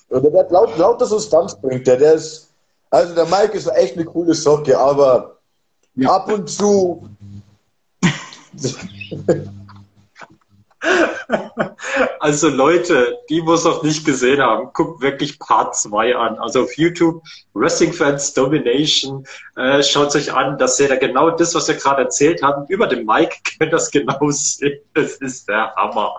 Und 0.09 0.23
der 0.23 0.39
hat 0.39 0.49
laut, 0.49 0.75
lauter 0.79 1.05
Substanz 1.05 1.61
bringt, 1.61 1.85
der, 1.85 1.97
der 1.97 2.15
ist, 2.15 2.49
also 2.89 3.13
der 3.13 3.25
Mike 3.25 3.55
ist 3.55 3.67
echt 3.67 3.93
eine 3.93 4.05
coole 4.05 4.33
Socke, 4.33 4.75
aber 4.75 5.37
Ja. 5.93 6.15
ab 6.15 6.31
und 6.31 6.49
zu, 6.49 7.07
Also 12.19 12.49
Leute, 12.49 13.17
die 13.29 13.41
muss 13.41 13.63
noch 13.63 13.83
nicht 13.83 14.05
gesehen 14.05 14.41
haben, 14.41 14.71
guckt 14.73 15.01
wirklich 15.01 15.39
Part 15.39 15.75
2 15.75 16.15
an. 16.15 16.37
Also 16.39 16.63
auf 16.63 16.77
YouTube, 16.77 17.23
Wrestling 17.53 17.93
Fans 17.93 18.33
Domination, 18.33 19.25
äh, 19.55 19.81
schaut 19.83 20.15
euch 20.15 20.33
an, 20.33 20.57
dass 20.57 20.79
ihr 20.79 20.89
da 20.89 20.95
genau 20.95 21.31
das, 21.31 21.55
was 21.55 21.67
wir 21.67 21.75
gerade 21.75 22.03
erzählt 22.03 22.41
haben, 22.43 22.65
über 22.67 22.87
den 22.87 23.05
Mike 23.05 23.37
könnt 23.59 23.73
das 23.73 23.91
genau 23.91 24.29
sehen. 24.29 24.79
Das 24.93 25.15
ist 25.15 25.47
der 25.47 25.73
Hammer. 25.75 26.17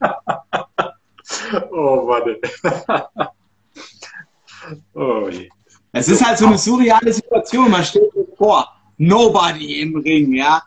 oh 1.70 2.06
Mann. 2.06 2.36
oh, 4.94 5.28
je. 5.28 5.48
Es 5.92 6.08
ist 6.08 6.24
halt 6.24 6.38
so 6.38 6.46
eine 6.46 6.58
surreale 6.58 7.12
Situation. 7.12 7.70
Man 7.70 7.84
steht 7.84 8.12
sich 8.12 8.26
vor, 8.36 8.68
nobody 8.98 9.80
im 9.80 9.96
Ring, 9.96 10.34
ja. 10.34 10.62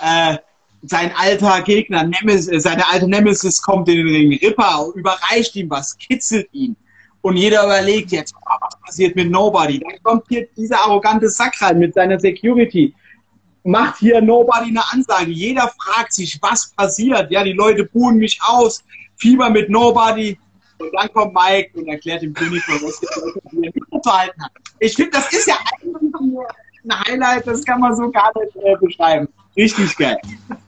Äh, 0.00 0.38
sein 0.86 1.12
alter 1.16 1.62
Gegner, 1.62 2.04
Nemesis, 2.04 2.62
seine 2.62 2.86
alte 2.88 3.08
Nemesis 3.08 3.60
kommt 3.62 3.88
in 3.88 3.96
den 3.96 4.08
Ring. 4.08 4.38
Ripper 4.38 4.86
überreicht 4.94 5.56
ihm 5.56 5.70
was, 5.70 5.96
kitzelt 5.96 6.48
ihn. 6.52 6.76
Und 7.22 7.36
jeder 7.36 7.64
überlegt 7.64 8.12
jetzt, 8.12 8.34
oh, 8.36 8.56
was 8.60 8.78
passiert 8.80 9.16
mit 9.16 9.30
Nobody? 9.30 9.78
Dann 9.80 10.02
kommt 10.02 10.24
hier 10.28 10.46
dieser 10.56 10.78
arrogante 10.84 11.28
Sack 11.30 11.60
rein 11.62 11.78
mit 11.78 11.94
seiner 11.94 12.20
Security. 12.20 12.94
Macht 13.62 13.98
hier 13.98 14.20
Nobody 14.20 14.68
eine 14.68 14.82
Ansage. 14.92 15.30
Jeder 15.30 15.72
fragt 15.82 16.12
sich, 16.12 16.38
was 16.42 16.70
passiert. 16.72 17.30
Ja, 17.30 17.42
die 17.42 17.52
Leute 17.52 17.86
buhen 17.86 18.16
mich 18.16 18.38
aus. 18.42 18.84
Fieber 19.16 19.48
mit 19.48 19.70
Nobody. 19.70 20.38
Und 20.78 20.90
dann 20.92 21.10
kommt 21.14 21.34
Mike 21.34 21.70
und 21.78 21.88
erklärt 21.88 22.20
dem 22.20 22.34
König, 22.34 22.62
was 22.68 22.82
er 22.82 24.02
zu 24.02 24.12
halten 24.12 24.42
hat. 24.42 24.52
Ich 24.80 24.94
finde, 24.94 25.12
das 25.12 25.32
ist 25.32 25.46
ja 25.46 25.54
eigentlich 25.54 26.14
ein 26.84 27.08
Highlight, 27.08 27.46
das 27.46 27.64
kann 27.64 27.80
man 27.80 27.96
so 27.96 28.10
gar 28.10 28.30
nicht 28.38 28.54
äh, 28.56 28.76
beschreiben. 28.78 29.28
Richtig 29.56 29.96
geil. 29.96 30.18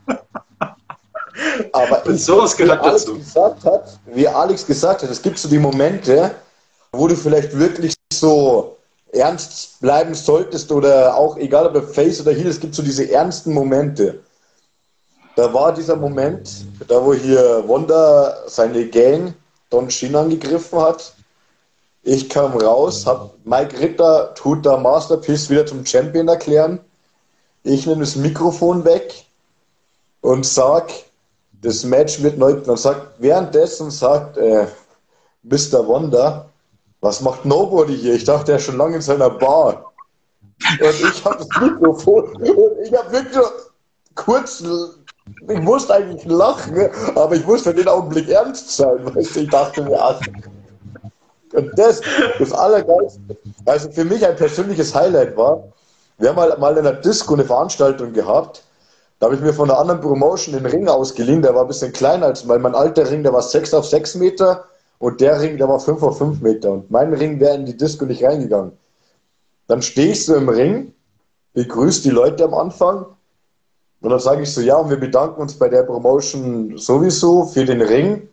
Aber 1.73 2.07
ich, 2.09 2.25
sowas 2.25 2.57
gehört 2.57 2.81
wie 2.81 2.87
Alex 2.87 3.05
dazu. 3.05 3.19
Gesagt 3.19 3.65
hat, 3.65 3.99
wie 4.07 4.29
Alex 4.29 4.67
gesagt 4.67 5.03
hat, 5.03 5.11
es 5.11 5.21
gibt 5.21 5.39
so 5.39 5.49
die 5.49 5.59
Momente, 5.59 6.35
wo 6.93 7.07
du 7.07 7.17
vielleicht 7.17 7.57
wirklich 7.59 7.95
so 8.13 8.77
ernst 9.13 9.81
bleiben 9.81 10.15
solltest 10.15 10.71
oder 10.73 11.15
auch 11.17 11.37
egal 11.37 11.67
ob 11.67 11.95
Face 11.95 12.21
oder 12.21 12.33
Heel, 12.33 12.49
es 12.49 12.61
gibt 12.61 12.75
so 12.75 12.83
diese 12.83 13.11
ernsten 13.11 13.53
Momente. 13.53 14.21
Da 15.37 15.53
war 15.53 15.75
dieser 15.75 15.97
Moment, 15.97 16.65
da 16.89 17.05
wo 17.05 17.13
hier 17.13 17.65
Wanda 17.67 18.37
seine 18.47 18.87
Gang 18.87 19.35
Don 19.69 19.91
Shin 19.91 20.17
angegriffen 20.17 20.81
hat. 20.81 21.13
Ich 22.03 22.29
kam 22.29 22.57
raus, 22.57 23.05
hab 23.05 23.35
Mike 23.45 23.79
Ritter 23.81 24.33
tut 24.35 24.65
da 24.65 24.77
Masterpiece 24.77 25.51
wieder 25.51 25.67
zum 25.67 25.85
Champion 25.85 26.29
erklären. 26.29 26.81
Ich 27.67 27.85
nehme 27.85 28.03
das 28.03 28.15
Mikrofon 28.15 28.85
weg 28.85 29.25
und 30.21 30.47
sag, 30.47 30.89
das 31.63 31.83
Match 31.83 32.23
wird 32.23 32.39
neu. 32.39 32.53
Dann 32.53 32.77
sagt 32.77 33.21
währenddessen 33.21 33.91
sagt 33.91 34.37
äh, 34.37 34.69
Mr. 35.43 35.85
Wonder, 35.85 36.49
was 37.01 37.21
macht 37.21 37.45
Nobody 37.45 37.97
hier? 37.97 38.15
Ich 38.15 38.23
dachte, 38.23 38.53
er 38.53 38.59
ist 38.59 38.65
schon 38.67 38.77
lange 38.77 38.97
in 38.97 39.03
seiner 39.03 39.31
Bar. 39.31 39.93
Und 40.81 41.11
ich 41.11 41.25
habe 41.25 41.39
das 41.39 41.61
Mikrofon 41.61 42.37
und 42.37 42.79
ich 42.85 42.97
habe 42.97 43.11
wirklich 43.11 43.45
kurz, 44.15 44.63
ich 45.49 45.61
musste 45.61 45.95
eigentlich 45.95 46.25
lachen, 46.25 46.89
aber 47.17 47.35
ich 47.35 47.45
musste 47.45 47.71
in 47.71 47.79
den 47.79 47.89
Augenblick 47.89 48.29
ernst 48.29 48.77
sein, 48.77 49.13
weißt 49.13 49.35
du, 49.35 49.41
ich 49.41 49.51
dachte 49.51 49.83
mir, 49.83 50.01
ach. 50.01 50.21
Und 51.53 51.77
das, 51.77 52.01
das 52.39 52.53
Allergeilste, 52.53 53.37
also 53.65 53.91
für 53.91 54.05
mich 54.05 54.25
ein 54.25 54.37
persönliches 54.37 54.95
Highlight 54.95 55.37
war, 55.37 55.65
wir 56.19 56.35
haben 56.35 56.61
mal, 56.61 56.73
in 56.73 56.87
einer 56.87 56.95
Disco 56.95 57.35
eine 57.35 57.45
Veranstaltung 57.45 58.13
gehabt, 58.13 58.63
da 59.19 59.27
habe 59.27 59.37
ich 59.37 59.41
mir 59.41 59.53
von 59.53 59.71
einer 59.71 59.79
anderen 59.79 60.01
Promotion 60.01 60.55
den 60.55 60.67
Ring 60.67 60.89
ausgeliehen, 60.89 61.43
der 61.43 61.55
war 61.55 61.63
ein 61.63 61.69
bisschen 61.69 61.93
kleiner 61.93 62.27
als, 62.27 62.47
weil 62.47 62.59
mein 62.59 62.75
alter 62.75 63.11
Ring, 63.11 63.23
der 63.23 63.33
war 63.33 63.43
6 63.43 63.73
auf 63.75 63.87
6 63.87 64.17
Meter 64.17 64.65
und 64.99 65.21
der 65.21 65.41
Ring, 65.41 65.57
der 65.57 65.69
war 65.69 65.81
5 65.81 66.03
auf 66.03 66.19
5 66.19 66.41
Meter. 66.41 66.73
Und 66.73 66.91
mein 66.91 67.13
Ring 67.13 67.41
wäre 67.41 67.55
in 67.55 67.67
die 67.67 67.77
Disco 67.77 68.05
nicht 68.05 68.25
reingegangen. 68.25 68.73
Dann 69.69 69.83
stehe 69.83 70.13
ich 70.13 70.25
so 70.25 70.35
im 70.35 70.49
Ring, 70.49 70.95
begrüße 71.55 72.03
die 72.03 72.11
Leute 72.11 72.45
am 72.45 72.55
Anfang 72.55 73.07
und 74.01 74.11
dann 74.11 74.21
sage 74.21 74.43
ich 74.43 74.53
so, 74.53 74.61
ja, 74.61 74.77
und 74.77 74.91
wir 74.91 75.01
bedanken 75.01 75.41
uns 75.41 75.59
bei 75.59 75.69
der 75.69 75.83
Promotion 75.83 76.77
sowieso 76.77 77.45
für 77.45 77.65
den 77.65 77.83
Ring, 77.83 78.29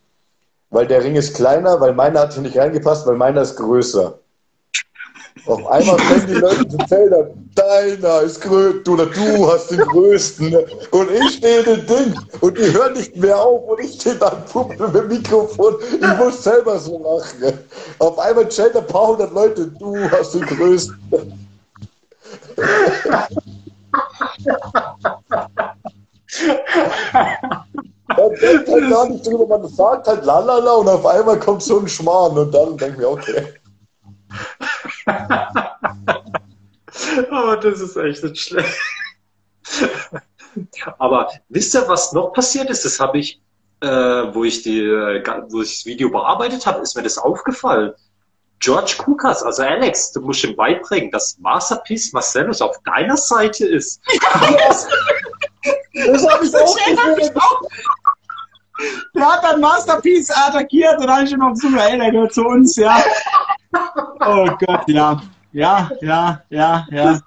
weil 0.70 0.88
der 0.88 1.04
Ring 1.04 1.16
ist 1.16 1.36
kleiner, 1.36 1.80
weil 1.80 1.94
meiner 1.94 2.22
hat 2.22 2.34
hier 2.34 2.44
nicht 2.44 2.58
reingepasst, 2.58 3.08
weil 3.08 3.16
meiner 3.16 3.42
ist 3.42 3.56
größer. 3.56 4.20
Auf 5.46 5.66
einmal 5.68 5.98
fangen 6.00 6.28
die 6.28 6.34
Leute 6.34 6.68
zu 6.68 6.78
zählen, 6.88 7.52
deiner 7.56 8.22
ist 8.22 8.42
größer 8.42 8.92
oder 8.92 9.06
du 9.08 9.52
hast 9.52 9.72
den 9.72 9.80
größten. 9.80 10.56
Und 10.92 11.12
ich 11.12 11.38
stehe 11.38 11.64
dem 11.64 11.86
Ding 11.86 12.16
und 12.40 12.58
die 12.58 12.72
hören 12.72 12.94
nicht 12.94 13.16
mehr 13.18 13.38
auf 13.38 13.68
und 13.68 13.80
ich 13.80 13.94
stehe 13.96 14.16
da 14.16 14.30
Puppen 14.30 14.78
mit 14.80 14.96
dem 14.96 15.08
Mikrofon. 15.08 15.76
Ich 16.00 16.18
muss 16.18 16.44
selber 16.44 16.80
so 16.80 16.98
lachen. 17.04 17.60
Auf 18.00 18.18
einmal 18.20 18.48
zählt 18.50 18.76
ein 18.76 18.88
paar 18.88 19.08
hundert 19.08 19.34
Leute, 19.34 19.68
du 19.68 19.98
hast 20.12 20.34
den 20.34 20.46
größten. 20.46 21.00
Man 28.08 28.30
denkt 28.42 28.70
halt 28.70 28.90
gar 28.90 29.10
nicht 29.10 29.26
drüber, 29.28 29.46
man 29.48 29.68
sagt 29.68 30.08
halt 30.08 30.26
lalala 30.26 30.74
und 30.74 30.88
auf 30.88 31.06
einmal 31.06 31.40
kommt 31.40 31.64
so 31.64 31.80
ein 31.80 31.88
Schmarrn 31.88 32.38
und 32.38 32.54
dann 32.54 32.78
denkt 32.78 32.98
mir, 32.98 33.10
okay. 33.10 33.44
Aber 37.32 37.58
das 37.58 37.82
ist 37.82 37.96
echt 37.98 38.24
nicht 38.24 38.40
schlecht. 38.40 38.80
Aber 41.00 41.30
wisst 41.50 41.74
ihr, 41.74 41.88
was 41.88 42.14
noch 42.14 42.34
passiert 42.34 42.70
ist? 42.70 42.86
Das 42.86 43.00
habe 43.00 43.18
ich, 43.20 43.42
äh, 43.82 43.88
wo, 43.88 44.44
ich 44.44 44.62
die, 44.64 44.82
wo 45.50 45.62
ich 45.62 45.78
das 45.78 45.86
Video 45.86 46.10
bearbeitet 46.10 46.66
habe, 46.66 46.82
ist 46.82 46.96
mir 46.96 47.04
das 47.04 47.18
aufgefallen. 47.18 47.94
George 48.60 48.96
Kukas, 48.98 49.44
also 49.44 49.64
Alex, 49.64 50.14
du 50.14 50.22
musst 50.22 50.44
ihm 50.46 50.56
beibringen, 50.56 51.12
dass 51.12 51.38
Masterpiece 51.40 52.14
Marcellus 52.14 52.62
auf 52.62 52.78
deiner 52.86 53.18
Seite 53.18 53.66
ist. 53.66 54.02
das 54.54 54.88
habe 56.30 56.46
ich 56.46 56.56
auch 56.56 56.78
Der 59.14 59.28
hat 59.34 59.44
dann 59.44 59.60
Masterpiece 59.60 60.32
attackiert 60.32 60.98
und 61.00 61.08
dann 61.08 61.28
schon 61.28 61.40
noch 61.40 61.54
so, 61.56 61.68
ey, 61.76 61.98
der 61.98 62.12
gehört 62.12 62.34
zu 62.34 62.46
uns, 62.46 62.78
ja. 62.78 63.04
Oh 64.20 64.48
Gott, 64.60 64.88
ja. 64.88 65.22
Ja, 65.52 65.92
ja, 66.02 66.44
ja, 66.50 66.88
ja. 66.92 67.20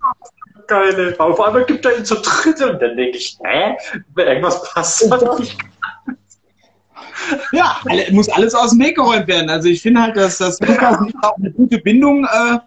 Geile. 0.67 1.15
Auf 1.19 1.41
einmal 1.41 1.65
gibt 1.65 1.85
er 1.85 1.99
ihn 1.99 2.05
zu 2.05 2.17
dritt 2.17 2.61
und 2.61 2.83
dann 2.83 2.97
denke 2.97 3.19
ich, 3.19 3.39
hä? 3.45 3.77
Irgendwas 4.17 4.63
passt 4.73 5.09
da 5.09 5.39
nicht. 5.39 5.57
Ja, 7.53 7.81
muss 8.11 8.29
alles 8.29 8.55
aus 8.55 8.71
dem 8.71 8.81
Weg 8.81 8.97
geräumt 8.97 9.29
werden. 9.29 9.49
Also 9.49 9.69
ich 9.69 9.81
finde 9.81 10.03
halt, 10.03 10.17
dass, 10.17 10.39
dass 10.39 10.61
Lukas 10.61 10.99
und 10.99 11.15
auch 11.23 11.37
eine 11.37 11.53
gute 11.53 11.79
Bindung 11.79 12.25
äh, 12.25 12.59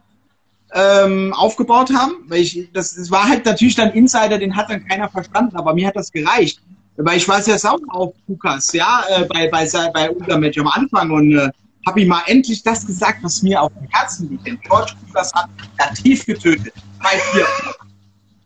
ähm, 0.74 1.34
aufgebaut 1.34 1.92
haben. 1.94 2.14
Weil 2.28 2.40
ich, 2.40 2.70
das, 2.74 2.96
das 2.96 3.12
war 3.12 3.28
halt 3.28 3.46
natürlich 3.46 3.76
dann 3.76 3.92
Insider, 3.92 4.38
den 4.38 4.56
hat 4.56 4.70
dann 4.70 4.86
keiner 4.88 5.10
verstanden, 5.10 5.58
aber 5.58 5.74
mir 5.74 5.88
hat 5.88 5.96
das 5.96 6.12
gereicht. 6.12 6.62
Weil 6.96 7.18
ich 7.18 7.28
war 7.28 7.42
sehr 7.42 7.58
sauer 7.58 7.80
auf 7.90 8.14
Lukas, 8.28 8.74
ja, 8.74 9.04
äh, 9.10 9.26
bei, 9.26 9.48
bei, 9.48 9.66
bei 9.94 10.10
unserem 10.10 10.42
Match 10.42 10.58
am 10.58 10.68
Anfang 10.68 11.12
und 11.12 11.38
äh, 11.38 11.50
habe 11.88 12.02
ihm 12.02 12.10
mal 12.10 12.24
endlich 12.28 12.62
das 12.64 12.86
gesagt, 12.86 13.20
was 13.24 13.42
mir 13.42 13.62
auf 13.62 13.72
dem 13.74 13.88
Herzen 13.90 14.30
liegt. 14.30 14.46
Denn 14.46 14.60
George 14.62 14.94
Lucas 15.08 15.32
hat 15.34 15.50
tief 15.96 16.26
getötet. 16.26 16.74
Bei 17.02 17.18
vier. 17.32 17.46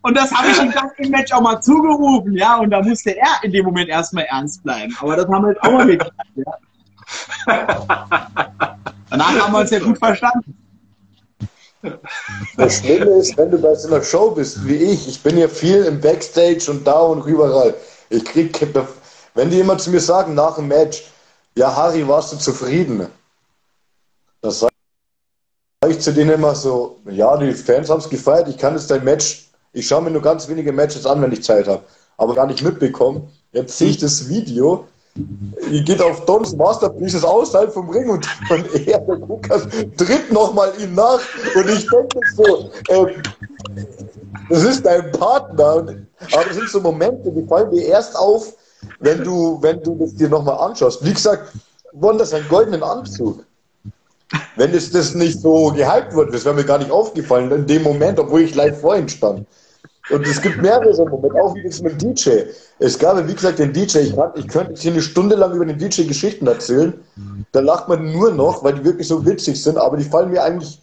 Und 0.02 0.18
das 0.18 0.32
habe 0.32 0.50
ich 0.50 0.62
ihm 0.62 0.70
nach 0.70 0.94
dem 1.00 1.12
Match 1.12 1.32
auch 1.32 1.42
mal 1.42 1.62
zugerufen, 1.62 2.34
ja. 2.36 2.58
Und 2.58 2.72
da 2.72 2.82
musste 2.82 3.18
er 3.18 3.42
in 3.44 3.52
dem 3.52 3.66
Moment 3.66 3.90
erstmal 3.90 4.26
ernst 4.26 4.62
bleiben. 4.64 4.94
Aber 5.00 5.16
das 5.16 5.28
haben 5.28 5.46
wir 5.46 5.54
jetzt 5.54 5.64
auch 5.64 5.72
mal 5.72 5.88
geklappt, 5.88 6.14
ja. 6.36 6.54
Danach 9.10 9.40
haben 9.40 9.54
wir 9.54 9.60
uns 9.60 9.70
ja 9.70 9.80
gut 9.80 9.98
verstanden. 9.98 10.58
Das 12.56 12.78
Schlimme 12.80 13.12
ist, 13.12 13.38
wenn 13.38 13.52
du 13.52 13.58
bei 13.58 13.76
so 13.76 13.88
einer 13.90 14.04
Show 14.04 14.32
bist 14.32 14.66
wie 14.66 14.76
ich, 14.76 15.08
ich 15.08 15.22
bin 15.22 15.38
ja 15.38 15.48
viel 15.48 15.84
im 15.84 16.00
Backstage 16.00 16.66
und 16.70 16.88
da 16.88 17.00
und 17.00 17.26
überall. 17.26 17.74
Ich 18.10 18.24
krieg, 18.24 18.58
wenn 19.36 19.50
die 19.50 19.58
jemand 19.58 19.82
zu 19.82 19.92
mir 19.92 20.00
sagen 20.00 20.34
nach 20.34 20.56
dem 20.56 20.68
Match, 20.70 21.04
ja 21.56 21.76
Harry, 21.76 22.08
warst 22.08 22.32
du 22.34 22.38
zufrieden? 22.38 23.08
Das 24.44 24.60
sage 24.60 24.74
ich 25.88 26.02
zu 26.02 26.12
denen 26.12 26.32
immer 26.32 26.54
so, 26.54 27.00
ja, 27.10 27.38
die 27.38 27.54
Fans 27.54 27.90
haben 27.90 28.00
es 28.00 28.10
gefeiert, 28.10 28.50
ich 28.50 28.58
kann 28.58 28.74
jetzt 28.74 28.92
dein 28.92 29.06
Match, 29.06 29.50
ich 29.72 29.88
schaue 29.88 30.02
mir 30.02 30.12
nur 30.12 30.22
ganz 30.22 30.50
wenige 30.50 30.74
Matches 30.74 31.06
an, 31.06 31.22
wenn 31.22 31.32
ich 31.32 31.44
Zeit 31.44 31.66
habe, 31.66 31.82
aber 32.18 32.36
gar 32.36 32.46
nicht 32.46 32.62
mitbekommen. 32.62 33.30
Jetzt 33.54 33.78
sehe 33.78 33.90
ich 33.90 34.00
das 34.00 34.28
Video, 34.28 34.86
ihr 35.72 35.82
geht 35.84 36.02
auf 36.02 36.26
Dons 36.26 36.54
Masterpieces 36.58 37.24
außerhalb 37.24 37.74
vom 37.74 37.90
Ring 37.90 38.10
und, 38.10 38.28
und 38.50 38.86
er, 38.86 39.00
der 39.00 39.16
Lukas, 39.16 39.64
tritt 39.96 40.30
nochmal 40.30 40.74
ihm 40.78 40.94
nach 40.94 41.22
und 41.56 41.70
ich 41.70 41.88
denke 41.88 42.20
so, 42.36 42.70
ähm, 42.90 43.24
das 44.50 44.64
ist 44.64 44.86
dein 44.86 45.10
Partner, 45.14 45.86
aber 46.34 46.44
das 46.46 46.56
sind 46.56 46.68
so 46.68 46.82
Momente, 46.82 47.32
die 47.32 47.48
fallen 47.48 47.72
dir 47.72 47.86
erst 47.86 48.18
auf, 48.18 48.54
wenn 49.00 49.24
du, 49.24 49.58
wenn 49.62 49.82
du 49.82 49.96
das 49.96 50.14
dir 50.16 50.28
nochmal 50.28 50.58
anschaust. 50.58 51.06
Wie 51.06 51.14
gesagt, 51.14 51.54
Wonder 51.94 52.28
einen 52.34 52.50
goldenen 52.50 52.84
Anzug. 52.84 53.46
Wenn 54.56 54.74
es 54.74 54.92
das 54.92 55.16
nicht 55.16 55.42
so 55.42 55.72
gehypt 55.72 56.14
wird, 56.14 56.34
das 56.34 56.46
wäre 56.46 56.56
mir 56.56 56.64
gar 56.64 56.78
nicht 56.78 56.92
aufgefallen 56.92 57.52
in 57.52 57.66
dem 57.66 57.84
Moment, 57.84 58.20
obwohl 58.20 58.42
ich 58.42 58.56
live 58.56 58.80
vor 58.80 58.96
ihm 58.96 59.08
stand. 59.08 59.48
Und 60.10 60.28
es 60.28 60.42
gibt 60.42 60.62
mehrere 60.62 60.94
so 60.94 61.06
Momente, 61.06 61.42
auch 61.42 61.56
wie 61.56 61.64
das 61.64 61.82
mit 61.82 62.02
DJ. 62.02 62.42
Es 62.80 63.00
gab, 63.00 63.26
wie 63.26 63.34
gesagt, 63.34 63.60
den 63.60 63.72
DJ, 63.72 64.00
ich, 64.00 64.14
ich 64.36 64.50
könnte 64.50 64.74
hier 64.76 64.92
eine 64.92 65.02
Stunde 65.02 65.36
lang 65.36 65.54
über 65.54 65.66
den 65.66 65.78
DJ 65.78 66.04
Geschichten 66.04 66.46
erzählen. 66.46 66.94
Da 67.54 67.62
lacht 67.62 67.88
man 67.88 68.12
nur 68.12 68.32
noch, 68.32 68.62
weil 68.64 68.74
die 68.74 68.84
wirklich 68.84 69.08
so 69.08 69.26
witzig 69.26 69.64
sind, 69.64 69.78
aber 69.78 69.96
die 69.96 70.04
fallen 70.04 70.32
mir 70.32 70.44
eigentlich 70.44 70.82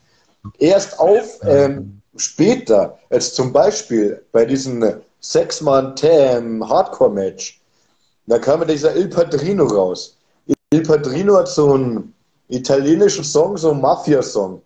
erst 0.59 0.99
auf 0.99 1.39
ähm, 1.43 2.01
später, 2.17 2.99
als 3.11 3.35
zum 3.35 3.53
Beispiel 3.53 4.23
bei 4.33 4.47
diesem 4.47 4.83
Sechs-Mann-Tam-Hardcore-Match. 5.21 7.61
Da 8.27 8.39
kam 8.39 8.67
dieser 8.67 8.97
Il 8.97 9.09
Padrino 9.09 9.65
raus. 9.65 10.17
Il 10.73 10.83
Padrino 10.83 11.37
hat 11.37 11.49
so 11.49 11.75
einen 11.75 12.15
italienischen 12.51 13.25
Song, 13.25 13.57
so 13.57 13.71
einen 13.71 13.81
Mafia-Song. 13.81 14.63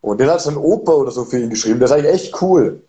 Und 0.00 0.20
den 0.20 0.28
hat 0.28 0.40
so 0.40 0.50
ein 0.50 0.56
Opa 0.56 0.92
oder 0.92 1.10
so 1.10 1.24
für 1.24 1.38
ihn 1.38 1.50
geschrieben. 1.50 1.80
Das 1.80 1.90
ist 1.90 1.96
eigentlich 1.96 2.14
echt 2.14 2.42
cool. 2.42 2.82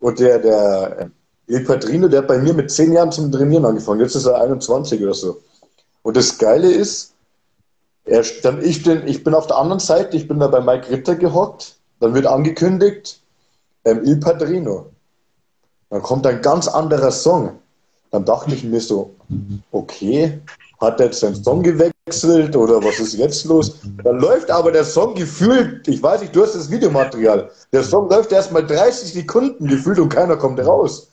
Und 0.00 0.18
der, 0.18 0.38
der, 0.38 1.10
Il 1.48 1.64
Padrino, 1.64 2.08
der 2.08 2.20
hat 2.20 2.28
bei 2.28 2.38
mir 2.38 2.54
mit 2.54 2.70
10 2.70 2.92
Jahren 2.92 3.12
zum 3.12 3.30
Trainieren 3.30 3.64
angefangen. 3.64 4.00
Jetzt 4.00 4.16
ist 4.16 4.26
er 4.26 4.40
21 4.40 5.02
oder 5.02 5.14
so. 5.14 5.40
Und 6.02 6.16
das 6.16 6.38
Geile 6.38 6.70
ist, 6.70 7.14
er, 8.04 8.24
dann 8.42 8.62
ich, 8.64 8.82
bin, 8.82 9.06
ich 9.06 9.22
bin 9.22 9.34
auf 9.34 9.46
der 9.46 9.56
anderen 9.56 9.80
Seite, 9.80 10.16
ich 10.16 10.26
bin 10.26 10.38
da 10.38 10.48
bei 10.48 10.60
Mike 10.60 10.90
Ritter 10.90 11.14
gehockt. 11.14 11.76
Dann 12.00 12.14
wird 12.14 12.26
angekündigt, 12.26 13.20
ähm, 13.84 14.02
Il 14.04 14.18
Padrino. 14.18 14.86
Dann 15.90 16.02
kommt 16.02 16.26
ein 16.26 16.42
ganz 16.42 16.68
anderer 16.68 17.10
Song. 17.10 17.58
Dann 18.10 18.24
dachte 18.24 18.54
ich 18.54 18.64
mir 18.64 18.80
so, 18.80 19.14
okay, 19.70 20.40
hat 20.80 21.00
er 21.00 21.06
jetzt 21.06 21.20
seinen 21.20 21.42
Song 21.42 21.62
gewechselt 22.08 22.54
oder 22.54 22.80
was 22.84 23.00
ist 23.00 23.14
jetzt 23.14 23.44
los? 23.46 23.80
Dann 24.04 24.20
läuft 24.20 24.48
aber 24.48 24.70
der 24.70 24.84
Song 24.84 25.16
gefühlt, 25.16 25.88
ich 25.88 26.00
weiß 26.00 26.20
nicht, 26.20 26.36
du 26.36 26.44
hast 26.44 26.54
das 26.54 26.70
Videomaterial, 26.70 27.50
der 27.72 27.82
Song 27.82 28.08
läuft 28.08 28.30
erst 28.30 28.52
mal 28.52 28.64
30 28.64 29.12
Sekunden 29.12 29.66
gefühlt 29.66 29.98
und 29.98 30.08
keiner 30.08 30.36
kommt 30.36 30.60
raus. 30.60 31.08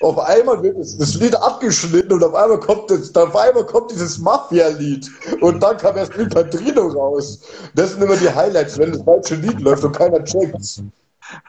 Auf 0.00 0.18
einmal 0.18 0.60
wird 0.60 0.76
das 0.78 1.14
Lied 1.14 1.36
abgeschnitten 1.36 2.12
und 2.12 2.24
auf 2.24 2.34
einmal 2.34 2.58
kommt, 2.58 2.90
das, 2.90 3.14
auf 3.14 3.36
einmal 3.36 3.64
kommt 3.64 3.92
dieses 3.92 4.18
Mafia-Lied 4.18 5.08
und 5.40 5.62
dann 5.62 5.76
kam 5.76 5.96
erst 5.96 6.16
El 6.16 6.28
Padrino 6.28 6.88
raus. 6.88 7.38
Das 7.76 7.92
sind 7.92 8.02
immer 8.02 8.16
die 8.16 8.28
Highlights, 8.30 8.78
wenn 8.78 8.90
das 8.90 9.02
falsche 9.02 9.36
Lied 9.36 9.60
läuft 9.60 9.84
und 9.84 9.96
keiner 9.96 10.24
checkt's. 10.24 10.82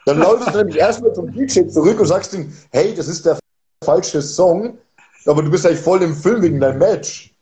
Dann 0.06 0.18
läufst 0.18 0.54
du 0.54 0.58
nämlich 0.58 0.76
erstmal 0.76 1.12
zum 1.12 1.32
DJ 1.32 1.66
zurück 1.66 1.98
und 1.98 2.06
sagst 2.06 2.32
ihm, 2.34 2.52
hey, 2.70 2.94
das 2.94 3.08
ist 3.08 3.26
der 3.26 3.36
falsche 3.84 4.22
Song, 4.22 4.78
aber 5.26 5.42
du 5.42 5.50
bist 5.50 5.66
eigentlich 5.66 5.80
voll 5.80 6.02
im 6.04 6.14
Film 6.14 6.40
wegen 6.42 6.60
deinem 6.60 6.78
Match. 6.78 7.33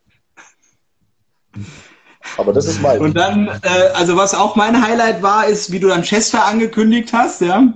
Aber 2.38 2.53
das 2.53 2.66
ist 2.66 2.80
mein. 2.80 3.00
Und 3.00 3.14
dann, 3.14 3.48
äh, 3.48 3.88
also 3.94 4.16
was 4.16 4.34
auch 4.34 4.57
mein 4.57 4.80
Highlight 4.80 5.22
war, 5.22 5.46
ist, 5.46 5.72
wie 5.72 5.80
du 5.80 5.88
dann 5.88 6.03
Chester 6.03 6.44
angekündigt 6.44 7.12
hast, 7.12 7.40
ja. 7.40 7.72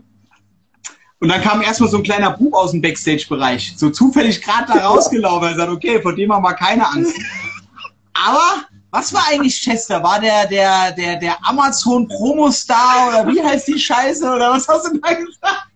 Und 1.18 1.28
dann 1.28 1.42
kam 1.42 1.62
erstmal 1.62 1.88
so 1.88 1.96
ein 1.96 2.02
kleiner 2.02 2.30
Bub 2.30 2.54
aus 2.54 2.72
dem 2.72 2.82
Backstage-Bereich, 2.82 3.74
so 3.76 3.90
zufällig 3.90 4.42
gerade 4.42 4.72
da 4.72 4.86
rausgelaufen. 4.86 5.48
Er 5.48 5.56
sagt, 5.56 5.72
okay, 5.72 6.00
vor 6.00 6.14
dem 6.14 6.32
haben 6.32 6.42
wir 6.42 6.54
keine 6.54 6.86
Angst. 6.86 7.16
Aber 8.12 8.66
was 8.90 9.12
war 9.12 9.26
eigentlich 9.28 9.60
Chester? 9.60 10.02
War 10.02 10.20
der 10.20 10.46
der 10.46 10.92
der 10.92 11.16
der 11.16 11.36
Amazon 11.46 12.06
Promo-Star 12.08 13.08
oder 13.08 13.26
wie 13.32 13.42
heißt 13.42 13.68
die 13.68 13.78
Scheiße 13.78 14.24
oder 14.24 14.52
was 14.52 14.68
hast 14.68 14.86
du 14.86 14.98
da 15.00 15.12
gesagt? 15.12 15.66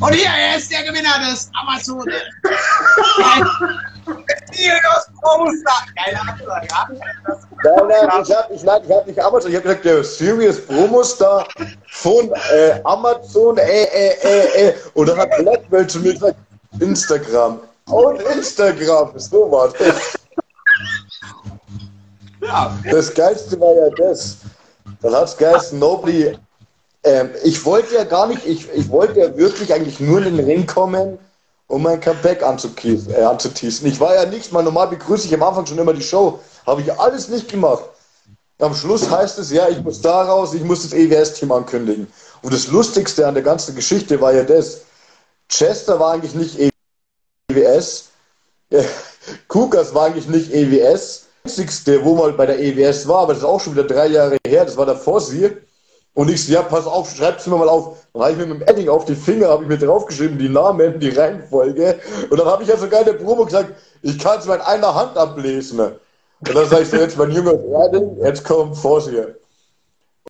Und 0.00 0.14
hier 0.14 0.28
er 0.28 0.56
ist 0.56 0.70
der 0.70 0.82
Gewinner 0.84 1.18
des 1.28 1.50
Amazon. 1.54 2.04
Nein, 7.64 7.88
nein, 7.88 8.22
ich 8.22 8.34
habe 8.34 8.54
ich, 8.54 8.62
nein, 8.62 8.82
ich 8.84 8.92
hab 8.92 9.06
nicht 9.06 9.20
Amazon, 9.20 9.50
ich 9.50 9.56
habe 9.56 9.68
gesagt, 9.68 9.84
der 9.84 10.04
Serious 10.04 10.60
Promostar 10.64 11.48
von 11.88 12.30
äh, 12.52 12.80
Amazon, 12.84 13.56
äh, 13.58 13.84
äh, 13.84 14.14
äh, 14.22 14.68
äh. 14.68 14.74
Und 14.94 15.08
dann 15.08 15.18
hat 15.18 15.30
Blackwell 15.38 15.86
zu 15.86 16.00
mir 16.00 16.12
gesagt, 16.14 16.36
Instagram. 16.80 17.60
Und 17.86 18.20
Instagram, 18.22 19.12
so 19.16 19.50
war 19.50 19.72
das. 19.72 20.18
Ja. 22.40 22.78
Das 22.90 23.14
Geilste 23.14 23.58
war 23.58 23.72
ja 23.74 23.90
das. 23.90 24.38
Dann 25.02 25.14
hat 25.14 25.24
es 25.24 25.36
geheißen, 25.36 25.78
Nobly, 25.78 26.38
ähm, 27.02 27.30
ich 27.44 27.64
wollte 27.64 27.94
ja 27.94 28.04
gar 28.04 28.26
nicht, 28.26 28.44
ich, 28.46 28.68
ich 28.72 28.88
wollte 28.90 29.20
ja 29.20 29.36
wirklich 29.36 29.72
eigentlich 29.72 30.00
nur 30.00 30.24
in 30.24 30.36
den 30.36 30.44
Ring 30.44 30.66
kommen, 30.66 31.18
um 31.68 31.82
mein 31.82 32.00
Comeback 32.00 32.42
anzuteasen. 32.42 33.12
Äh. 33.12 33.88
Ich 33.88 34.00
war 34.00 34.14
ja 34.14 34.26
nicht, 34.26 34.52
mal 34.52 34.62
normal 34.62 34.88
begrüße 34.88 35.26
ich 35.26 35.34
am 35.34 35.42
Anfang 35.42 35.66
schon 35.66 35.78
immer 35.78 35.92
die 35.92 36.02
Show. 36.02 36.40
Habe 36.66 36.80
ich 36.80 36.92
alles 36.98 37.28
nicht 37.28 37.48
gemacht. 37.48 37.84
Am 38.58 38.74
Schluss 38.74 39.10
heißt 39.10 39.38
es, 39.38 39.50
ja, 39.50 39.68
ich 39.68 39.82
muss 39.82 40.00
da 40.00 40.22
raus, 40.22 40.54
ich 40.54 40.62
muss 40.62 40.82
das 40.82 40.92
EWS-Team 40.92 41.52
ankündigen. 41.52 42.06
Und 42.42 42.54
das 42.54 42.68
Lustigste 42.68 43.26
an 43.26 43.34
der 43.34 43.42
ganzen 43.42 43.74
Geschichte 43.74 44.20
war 44.20 44.32
ja 44.32 44.44
das, 44.44 44.82
Chester 45.48 46.00
war 46.00 46.14
eigentlich 46.14 46.34
nicht 46.34 46.72
EWS, 47.50 48.08
äh, 48.70 48.82
Kukas 49.48 49.94
war 49.94 50.06
eigentlich 50.06 50.26
nicht 50.26 50.52
EWS, 50.52 51.26
einzigste, 51.44 52.02
wo 52.04 52.14
mal 52.14 52.32
bei 52.32 52.46
der 52.46 52.58
EWS 52.58 53.06
war, 53.06 53.22
aber 53.22 53.34
das 53.34 53.42
ist 53.42 53.48
auch 53.48 53.60
schon 53.60 53.74
wieder 53.74 53.84
drei 53.84 54.06
Jahre 54.08 54.38
her, 54.46 54.64
das 54.64 54.76
war 54.76 54.86
der 54.86 54.96
Fossi. 54.96 55.56
Und 56.16 56.30
ich 56.30 56.46
so, 56.46 56.52
ja, 56.54 56.62
pass 56.62 56.86
auf, 56.86 57.14
schreib's 57.14 57.46
mir 57.46 57.58
mal 57.58 57.68
auf. 57.68 58.06
Dann 58.14 58.22
habe 58.22 58.32
ich 58.32 58.38
mir 58.38 58.46
mit 58.46 58.62
dem 58.62 58.68
Edding 58.68 58.88
auf 58.88 59.04
die 59.04 59.14
Finger, 59.14 59.50
habe 59.50 59.64
ich 59.64 59.68
mir 59.68 59.76
draufgeschrieben, 59.76 60.38
die 60.38 60.48
Namen, 60.48 60.98
die 60.98 61.10
Reihenfolge. 61.10 62.00
Und 62.30 62.40
dann 62.40 62.46
habe 62.46 62.62
ich 62.62 62.70
ja 62.70 62.78
sogar 62.78 63.00
in 63.00 63.06
der 63.06 63.12
Probe 63.12 63.44
gesagt, 63.44 63.74
ich 64.00 64.18
kann 64.18 64.38
es 64.38 64.46
mit 64.46 64.62
einer 64.62 64.94
Hand 64.94 65.14
ablesen. 65.18 65.78
Und 65.78 66.00
dann 66.40 66.66
sage 66.70 66.84
ich 66.84 66.88
so, 66.88 66.96
jetzt 66.96 67.18
mein 67.18 67.32
junger 67.32 67.62
Erding, 67.62 68.16
jetzt 68.22 68.44
kommt 68.44 68.78
Fossi. 68.78 69.26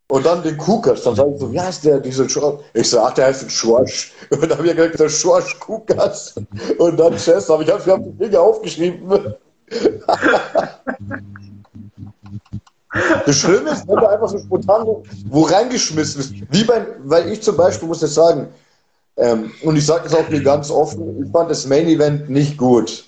Und 0.09 0.25
dann 0.25 0.43
den 0.43 0.57
Kukas, 0.57 1.03
dann 1.03 1.15
sage 1.15 1.31
ich 1.33 1.39
so, 1.39 1.53
wie 1.53 1.59
heißt 1.61 1.85
der, 1.85 2.01
dieser 2.01 2.27
Schorsch? 2.27 2.65
Ich 2.73 2.89
so, 2.89 2.99
ach, 2.99 3.13
der 3.13 3.27
heißt 3.27 3.49
Schorsch. 3.49 4.11
Und 4.29 4.43
dann 4.43 4.57
habe 4.57 4.67
ich 4.67 4.75
gesagt, 4.75 4.99
der 4.99 5.07
Schorsch 5.07 5.57
Kukas. 5.57 6.35
Und 6.79 6.99
dann 6.99 7.15
Chess, 7.15 7.49
aber 7.49 7.63
ich 7.63 7.71
habe 7.71 8.01
mir 8.01 8.11
die 8.11 8.25
Finger 8.25 8.41
aufgeschrieben. 8.41 9.35
Das 13.25 13.35
Schlimme 13.35 13.71
ist, 13.71 13.87
wenn 13.87 13.97
du 13.97 14.07
einfach 14.07 14.29
so 14.29 14.39
spontan 14.39 14.87
wo 15.29 15.43
reingeschmissen 15.43 16.21
ist. 16.21 16.33
Wie 16.51 16.63
bei, 16.63 16.85
weil 17.03 17.31
ich 17.31 17.41
zum 17.41 17.57
Beispiel 17.57 17.87
muss 17.87 17.99
das 17.99 18.13
sagen, 18.13 18.47
ähm, 19.17 19.51
und 19.63 19.75
ich 19.75 19.85
sage 19.85 20.03
das 20.03 20.13
auch 20.13 20.29
mir 20.29 20.43
ganz 20.43 20.69
offen, 20.69 21.23
ich 21.23 21.31
fand 21.31 21.49
das 21.49 21.65
Main 21.65 21.87
Event 21.87 22.29
nicht 22.29 22.57
gut. 22.57 23.05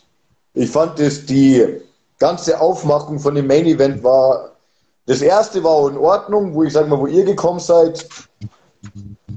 Ich 0.53 0.69
fand 0.69 0.99
das, 0.99 1.25
die 1.25 1.81
ganze 2.17 2.59
Aufmachung 2.59 3.19
von 3.19 3.35
dem 3.35 3.47
Main 3.47 3.65
Event 3.65 4.03
war, 4.03 4.55
das 5.05 5.21
erste 5.21 5.63
war 5.63 5.89
in 5.89 5.97
Ordnung, 5.97 6.53
wo 6.53 6.63
ich 6.63 6.73
sage 6.73 6.87
mal, 6.87 6.99
wo 6.99 7.07
ihr 7.07 7.23
gekommen 7.23 7.59
seid. 7.59 8.07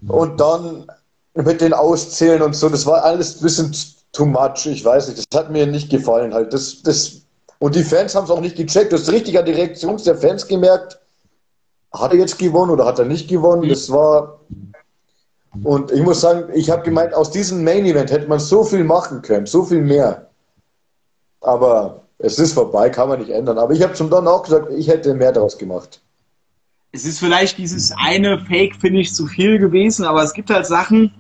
Und 0.08 0.40
dann 0.40 0.86
mit 1.34 1.60
den 1.60 1.72
Auszählen 1.72 2.42
und 2.42 2.54
so, 2.54 2.68
das 2.68 2.86
war 2.86 3.04
alles 3.04 3.36
ein 3.36 3.42
bisschen 3.42 3.76
too 4.12 4.26
much, 4.26 4.66
ich 4.66 4.84
weiß 4.84 5.08
nicht, 5.08 5.26
das 5.32 5.40
hat 5.40 5.50
mir 5.50 5.66
nicht 5.66 5.90
gefallen 5.90 6.34
halt. 6.34 6.52
Das, 6.52 6.82
das, 6.82 7.21
und 7.62 7.76
die 7.76 7.84
Fans 7.84 8.16
haben 8.16 8.24
es 8.24 8.30
auch 8.30 8.40
nicht 8.40 8.56
gecheckt. 8.56 8.90
Du 8.90 8.96
hast 8.96 9.08
richtig 9.08 9.38
an 9.38 9.44
die 9.44 9.52
Reaktion 9.52 9.96
der 10.04 10.16
Fans 10.16 10.48
gemerkt, 10.48 10.98
hat 11.92 12.12
er 12.12 12.18
jetzt 12.18 12.36
gewonnen 12.36 12.72
oder 12.72 12.84
hat 12.84 12.98
er 12.98 13.04
nicht 13.04 13.28
gewonnen? 13.28 13.68
Das 13.68 13.88
war. 13.88 14.40
Und 15.62 15.92
ich 15.92 16.02
muss 16.02 16.22
sagen, 16.22 16.50
ich 16.54 16.70
habe 16.70 16.82
gemeint, 16.82 17.14
aus 17.14 17.30
diesem 17.30 17.62
Main 17.62 17.86
Event 17.86 18.10
hätte 18.10 18.26
man 18.26 18.40
so 18.40 18.64
viel 18.64 18.82
machen 18.82 19.22
können, 19.22 19.46
so 19.46 19.62
viel 19.62 19.80
mehr. 19.80 20.28
Aber 21.40 22.02
es 22.18 22.40
ist 22.40 22.54
vorbei, 22.54 22.90
kann 22.90 23.08
man 23.08 23.20
nicht 23.20 23.30
ändern. 23.30 23.58
Aber 23.58 23.72
ich 23.72 23.82
habe 23.82 23.92
zum 23.92 24.10
Don 24.10 24.26
auch 24.26 24.42
gesagt, 24.42 24.72
ich 24.72 24.88
hätte 24.88 25.14
mehr 25.14 25.30
daraus 25.30 25.56
gemacht. 25.56 26.00
Es 26.90 27.04
ist 27.04 27.20
vielleicht 27.20 27.58
dieses 27.58 27.92
eine 27.96 28.40
Fake-Finish 28.40 29.12
zu 29.12 29.28
viel 29.28 29.60
gewesen, 29.60 30.04
aber 30.04 30.24
es 30.24 30.32
gibt 30.32 30.50
halt 30.50 30.66
Sachen, 30.66 31.14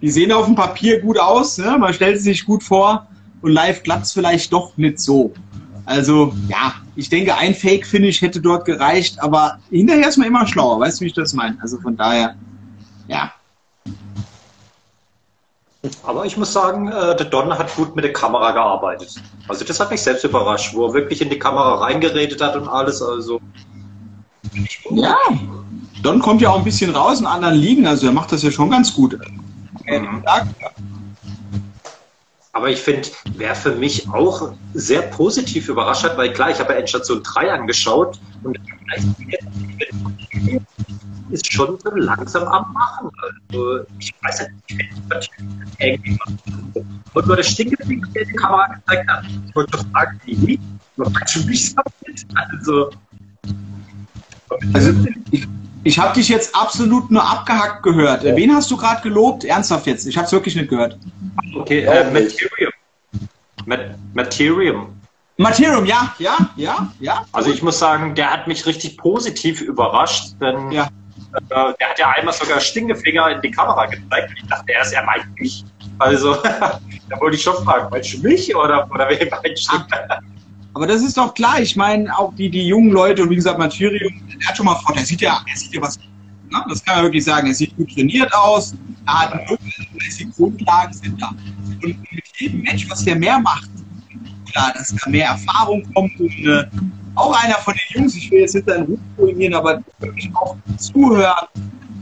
die 0.00 0.08
sehen 0.10 0.32
auf 0.32 0.46
dem 0.46 0.54
Papier 0.54 1.02
gut 1.02 1.18
aus, 1.18 1.58
ne? 1.58 1.76
man 1.78 1.92
stellt 1.92 2.16
es 2.16 2.22
sich 2.22 2.46
gut 2.46 2.62
vor 2.62 3.06
und 3.42 3.52
live 3.52 3.82
klappt 3.82 4.06
es 4.06 4.12
vielleicht 4.12 4.52
doch 4.54 4.74
nicht 4.78 4.98
so. 4.98 5.32
Also 5.86 6.34
ja, 6.48 6.74
ich 6.96 7.08
denke, 7.08 7.36
ein 7.36 7.54
Fake-Finish 7.54 8.20
hätte 8.20 8.40
dort 8.40 8.64
gereicht, 8.64 9.22
aber 9.22 9.58
hinterher 9.70 10.08
ist 10.08 10.16
man 10.16 10.26
immer 10.26 10.46
schlauer, 10.46 10.80
weißt 10.80 11.00
du, 11.00 11.04
wie 11.04 11.08
ich 11.08 11.14
das 11.14 11.32
meine? 11.32 11.56
Also 11.62 11.78
von 11.78 11.96
daher, 11.96 12.34
ja. 13.06 13.32
Aber 16.02 16.26
ich 16.26 16.36
muss 16.36 16.52
sagen, 16.52 16.88
äh, 16.88 17.14
der 17.16 17.26
Don 17.26 17.56
hat 17.56 17.74
gut 17.76 17.94
mit 17.94 18.04
der 18.04 18.12
Kamera 18.12 18.50
gearbeitet. 18.50 19.14
Also 19.46 19.64
das 19.64 19.78
hat 19.78 19.92
mich 19.92 20.02
selbst 20.02 20.24
überrascht, 20.24 20.74
wo 20.74 20.86
er 20.88 20.94
wirklich 20.94 21.22
in 21.22 21.30
die 21.30 21.38
Kamera 21.38 21.76
reingeredet 21.76 22.40
hat 22.40 22.56
und 22.56 22.66
alles. 22.66 23.00
Also 23.00 23.40
Ja, 24.90 25.16
Don 26.02 26.18
kommt 26.18 26.40
ja 26.40 26.50
auch 26.50 26.58
ein 26.58 26.64
bisschen 26.64 26.94
raus 26.94 27.20
in 27.20 27.26
anderen 27.26 27.54
Ligen, 27.54 27.86
also 27.86 28.06
er 28.06 28.12
macht 28.12 28.32
das 28.32 28.42
ja 28.42 28.50
schon 28.50 28.70
ganz 28.70 28.92
gut. 28.92 29.16
Mhm. 29.86 30.24
Aber 32.56 32.70
ich 32.70 32.80
finde, 32.80 33.06
wer 33.36 33.54
für 33.54 33.72
mich 33.72 34.08
auch 34.08 34.54
sehr 34.72 35.02
positiv 35.02 35.68
überrascht 35.68 36.04
hat, 36.04 36.16
weil 36.16 36.32
klar, 36.32 36.50
ich 36.50 36.58
habe 36.58 36.72
ja 36.72 36.78
Endstation 36.78 37.22
3 37.22 37.52
angeschaut 37.52 38.18
und 38.44 38.58
ist 41.30 41.52
schon 41.52 41.78
so 41.78 41.90
langsam 41.90 42.44
am 42.44 42.72
Machen. 42.72 43.10
Also, 43.50 43.80
ich 43.98 44.14
weiß 44.22 44.48
nicht, 44.68 44.80
ich 45.10 45.30
irgendwie. 45.78 46.18
Und 47.12 47.26
nur 47.26 47.36
das 47.36 47.46
Stinkefinger, 47.48 48.08
der 48.14 48.24
die 48.24 48.32
Kamera 48.32 48.68
gezeigt 48.68 49.10
hat, 49.10 49.24
ich 49.26 49.54
wollte 49.54 49.76
fragen, 49.92 50.18
wie? 50.24 50.58
Was 50.96 51.14
hat 51.14 51.30
schon 51.30 51.44
nicht 51.44 51.76
damit? 51.76 52.26
Also, 52.36 52.90
Also 54.72 54.94
ich, 55.30 55.46
ich 55.86 56.00
habe 56.00 56.14
dich 56.14 56.28
jetzt 56.28 56.54
absolut 56.54 57.12
nur 57.12 57.22
abgehackt 57.22 57.84
gehört. 57.84 58.24
Ja. 58.24 58.34
Wen 58.34 58.52
hast 58.52 58.68
du 58.72 58.76
gerade 58.76 59.00
gelobt? 59.02 59.44
Ernsthaft 59.44 59.86
jetzt? 59.86 60.04
Ich 60.06 60.16
habe 60.16 60.26
es 60.26 60.32
wirklich 60.32 60.56
nicht 60.56 60.68
gehört. 60.68 60.98
okay, 61.56 61.82
äh. 61.82 62.04
Materium. 62.10 62.72
Ma 63.66 63.76
Materium. 64.12 65.00
Materium, 65.36 65.84
ja, 65.84 66.14
ja, 66.18 66.36
ja, 66.56 66.88
ja. 66.98 67.24
Also 67.30 67.50
ich 67.50 67.62
muss 67.62 67.78
sagen, 67.78 68.14
der 68.14 68.32
hat 68.32 68.48
mich 68.48 68.66
richtig 68.66 68.96
positiv 68.96 69.60
überrascht, 69.60 70.34
denn 70.40 70.72
Ja. 70.72 70.88
äh, 71.50 71.72
der 71.78 71.90
hat 71.90 71.98
ja 71.98 72.10
einmal 72.10 72.34
sogar 72.34 72.58
Stinkefinger 72.58 73.30
in 73.30 73.40
die 73.42 73.50
Kamera 73.50 73.86
gezeigt 73.86 74.30
und 74.30 74.36
ich 74.38 74.46
dachte 74.48 74.72
erst, 74.72 74.92
er 74.92 75.04
meint 75.04 75.38
mich. 75.38 75.64
Also 75.98 76.34
da 76.42 76.80
wollte 77.20 77.36
ich 77.36 77.42
schon 77.42 77.62
fragen, 77.64 77.88
meinst 77.90 78.12
du 78.14 78.18
mich 78.26 78.54
oder, 78.56 78.88
oder 78.90 79.08
wen 79.08 79.28
meinst 79.30 79.70
du? 79.70 79.76
Aber 80.76 80.86
das 80.86 81.02
ist 81.02 81.16
doch 81.16 81.32
klar. 81.32 81.58
Ich 81.60 81.74
meine, 81.74 82.16
auch 82.16 82.34
die, 82.34 82.50
die 82.50 82.68
jungen 82.68 82.90
Leute 82.90 83.22
und 83.22 83.30
wie 83.30 83.36
gesagt, 83.36 83.58
Materium, 83.58 84.12
der 84.38 84.48
hat 84.48 84.56
schon 84.56 84.66
mal 84.66 84.74
vor, 84.76 84.94
der 84.94 85.06
sieht 85.06 85.22
ja, 85.22 85.42
er 85.50 85.56
sieht 85.56 85.72
ja 85.72 85.80
was 85.80 85.98
Ne? 86.50 86.64
Das 86.68 86.84
kann 86.84 86.96
man 86.96 87.04
wirklich 87.04 87.24
sagen. 87.24 87.46
Er 87.46 87.54
sieht 87.54 87.76
gut 87.76 87.92
trainiert 87.92 88.32
aus, 88.34 88.74
er 89.06 89.20
hat 89.20 89.58
die 90.18 90.30
Grundlagen 90.30 90.92
sind 90.92 91.20
da. 91.20 91.30
Und 91.82 92.12
mit 92.12 92.24
jedem 92.36 92.62
Match, 92.62 92.88
was 92.90 93.04
der 93.04 93.16
mehr 93.16 93.38
macht, 93.38 93.68
klar, 94.50 94.72
dass 94.74 94.94
da 94.94 95.10
mehr 95.10 95.28
Erfahrung 95.28 95.82
kommt 95.94 96.18
und 96.20 96.46
äh, 96.46 96.64
auch 97.14 97.42
einer 97.42 97.54
von 97.56 97.74
den 97.74 98.02
Jungs, 98.02 98.14
ich 98.14 98.30
will 98.30 98.40
jetzt 98.40 98.54
nicht 98.54 98.68
seinen 98.68 98.84
Ruf 98.84 98.98
ruinieren, 99.18 99.54
aber 99.54 99.82
wirklich 99.98 100.30
auch 100.34 100.56
zuhören, 100.78 101.46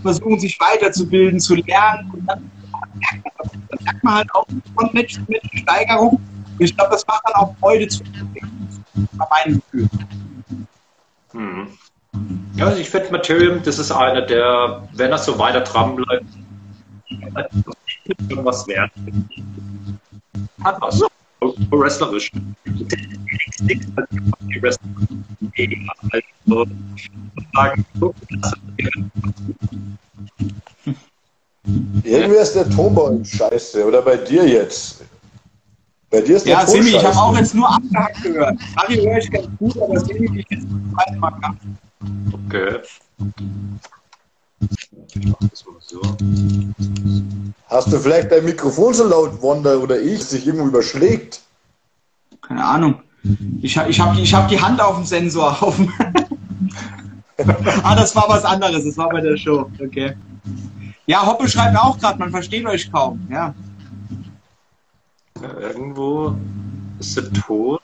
versuchen 0.03 0.39
sich 0.39 0.59
weiterzubilden, 0.61 1.41
zu 1.41 1.55
lernen 1.55 2.11
und 2.13 2.27
dann 2.27 2.51
merkt 2.99 3.25
man, 3.25 3.63
dann 3.71 3.85
merkt 3.85 4.05
man 4.05 4.15
halt 4.15 4.35
auch 4.35 4.47
von 4.75 4.91
Match 4.93 5.19
Match 5.29 5.49
Steigerung. 5.55 6.21
Und 6.59 6.65
ich 6.65 6.77
glaube, 6.77 6.93
das 6.93 7.07
macht 7.07 7.23
dann 7.27 7.35
auch 7.35 7.57
Freude 7.59 7.89
zu 7.89 8.03
nach 9.13 9.31
meinem 9.31 9.61
Gefühl. 9.71 9.89
Hm. 11.33 11.69
Ja, 12.57 12.67
also 12.67 12.79
ich 12.79 12.89
finde 12.89 13.11
Materium, 13.11 13.63
das 13.63 13.79
ist 13.79 13.91
einer, 13.91 14.23
der, 14.23 14.87
wenn 14.93 15.11
er 15.11 15.19
so 15.19 15.39
weiter 15.39 15.61
dran 15.61 15.97
bleibt, 15.97 16.25
irgendwas 18.29 18.67
wert. 18.67 18.93
Hat 20.63 20.81
was. 20.81 21.03
Wrestlerisch. 21.71 22.31
Also, 26.47 26.67
sagen, 27.53 27.87
so 28.01 28.15
klasse. 28.29 28.57
Irgendwie 32.05 32.37
ist 32.37 32.55
der 32.55 32.65
bei 32.65 33.03
euch 33.03 33.29
scheiße. 33.31 33.85
Oder 33.85 34.03
bei 34.03 34.17
dir 34.17 34.47
jetzt. 34.47 35.03
Bei 36.15 36.21
dir 36.21 36.37
ist 36.37 36.47
Ja, 36.47 36.65
Simi, 36.65 36.91
ich 36.91 37.05
habe 37.05 37.17
auch 37.17 37.37
jetzt 37.37 37.57
nur 37.57 37.69
abgehackt 37.69 38.23
gehört. 38.23 38.57
Harry 38.77 38.95
höre 38.95 39.19
ich 39.19 39.29
ganz 39.33 39.49
gut, 39.59 39.77
aber 39.83 39.99
Simi, 39.99 40.39
ich 40.39 40.47
jetzt 40.49 40.63
zum 40.63 40.95
zweiten 40.95 41.19
Mal 41.19 41.33
ab. 41.43 41.57
Okay. 42.47 42.79
Ich 45.09 45.27
mach 45.27 45.39
das 45.51 45.67
mal 45.67 45.75
so. 45.81 46.01
Hast 47.67 47.93
du 47.93 47.99
vielleicht 47.99 48.31
dein 48.31 48.45
Mikrofon 48.45 48.95
so 48.95 49.09
laut, 49.09 49.43
Wanda 49.43 49.75
oder 49.75 50.01
ich, 50.01 50.21
dass 50.21 50.31
sich 50.31 50.47
irgendwo 50.47 50.69
überschlägt? 50.69 51.41
Keine 52.43 52.65
Ahnung. 52.65 53.01
Ich, 53.61 53.77
ha- 53.77 53.89
ich 53.89 53.99
habe 53.99 54.21
ich 54.21 54.33
hab 54.33 54.47
die 54.47 54.61
Hand 54.61 54.81
auf 54.81 54.95
dem 54.95 55.05
Sensor. 55.05 55.51
Auf 55.63 55.75
dem 55.75 55.93
ah, 57.83 57.97
das 57.97 58.15
war 58.15 58.29
was 58.29 58.45
anderes. 58.45 58.85
Das 58.85 58.97
war 58.97 59.09
bei 59.09 59.21
der 59.21 59.37
Show. 59.37 59.69
Okay. 59.85 60.15
Ja, 61.07 61.27
Hoppe 61.27 61.49
schreibt 61.49 61.77
auch 61.77 61.99
gerade, 61.99 62.21
man 62.21 62.31
versteht 62.31 62.65
euch 62.67 62.93
kaum. 62.93 63.27
Ja. 63.29 63.53
Irgendwo 65.43 66.35
ist 67.01 67.17
der 67.17 67.33
Ton. 67.33 67.79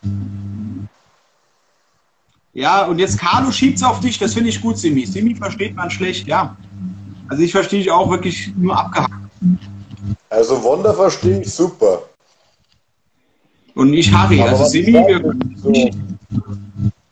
Ja, 2.52 2.86
und 2.86 2.98
jetzt 2.98 3.18
Carlo 3.18 3.50
schiebt's 3.50 3.82
auf 3.82 4.00
dich. 4.00 4.18
Das 4.18 4.34
finde 4.34 4.50
ich 4.50 4.60
gut, 4.60 4.78
Simi. 4.78 5.06
Simi 5.06 5.34
versteht 5.34 5.74
man 5.74 5.90
schlecht, 5.90 6.26
ja. 6.26 6.56
Also 7.28 7.42
ich 7.42 7.52
verstehe 7.52 7.80
dich 7.80 7.90
auch 7.90 8.10
wirklich 8.10 8.52
nur 8.56 8.76
abgehackt. 8.76 9.12
Also 10.28 10.62
Wanda 10.64 10.92
verstehe 10.92 11.40
ich 11.40 11.52
super. 11.52 12.02
Und 13.74 13.94
ich 13.94 14.12
Harry. 14.12 14.40
Aber 14.40 14.50
Also 14.50 14.64
Simi, 14.64 15.04
so, 15.56 15.90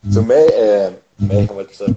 so 0.08 0.22
May, 0.22 0.46
äh, 0.46 0.90
May, 1.18 1.46
kann 1.46 1.56
man 1.56 1.66
sagen, 1.72 1.96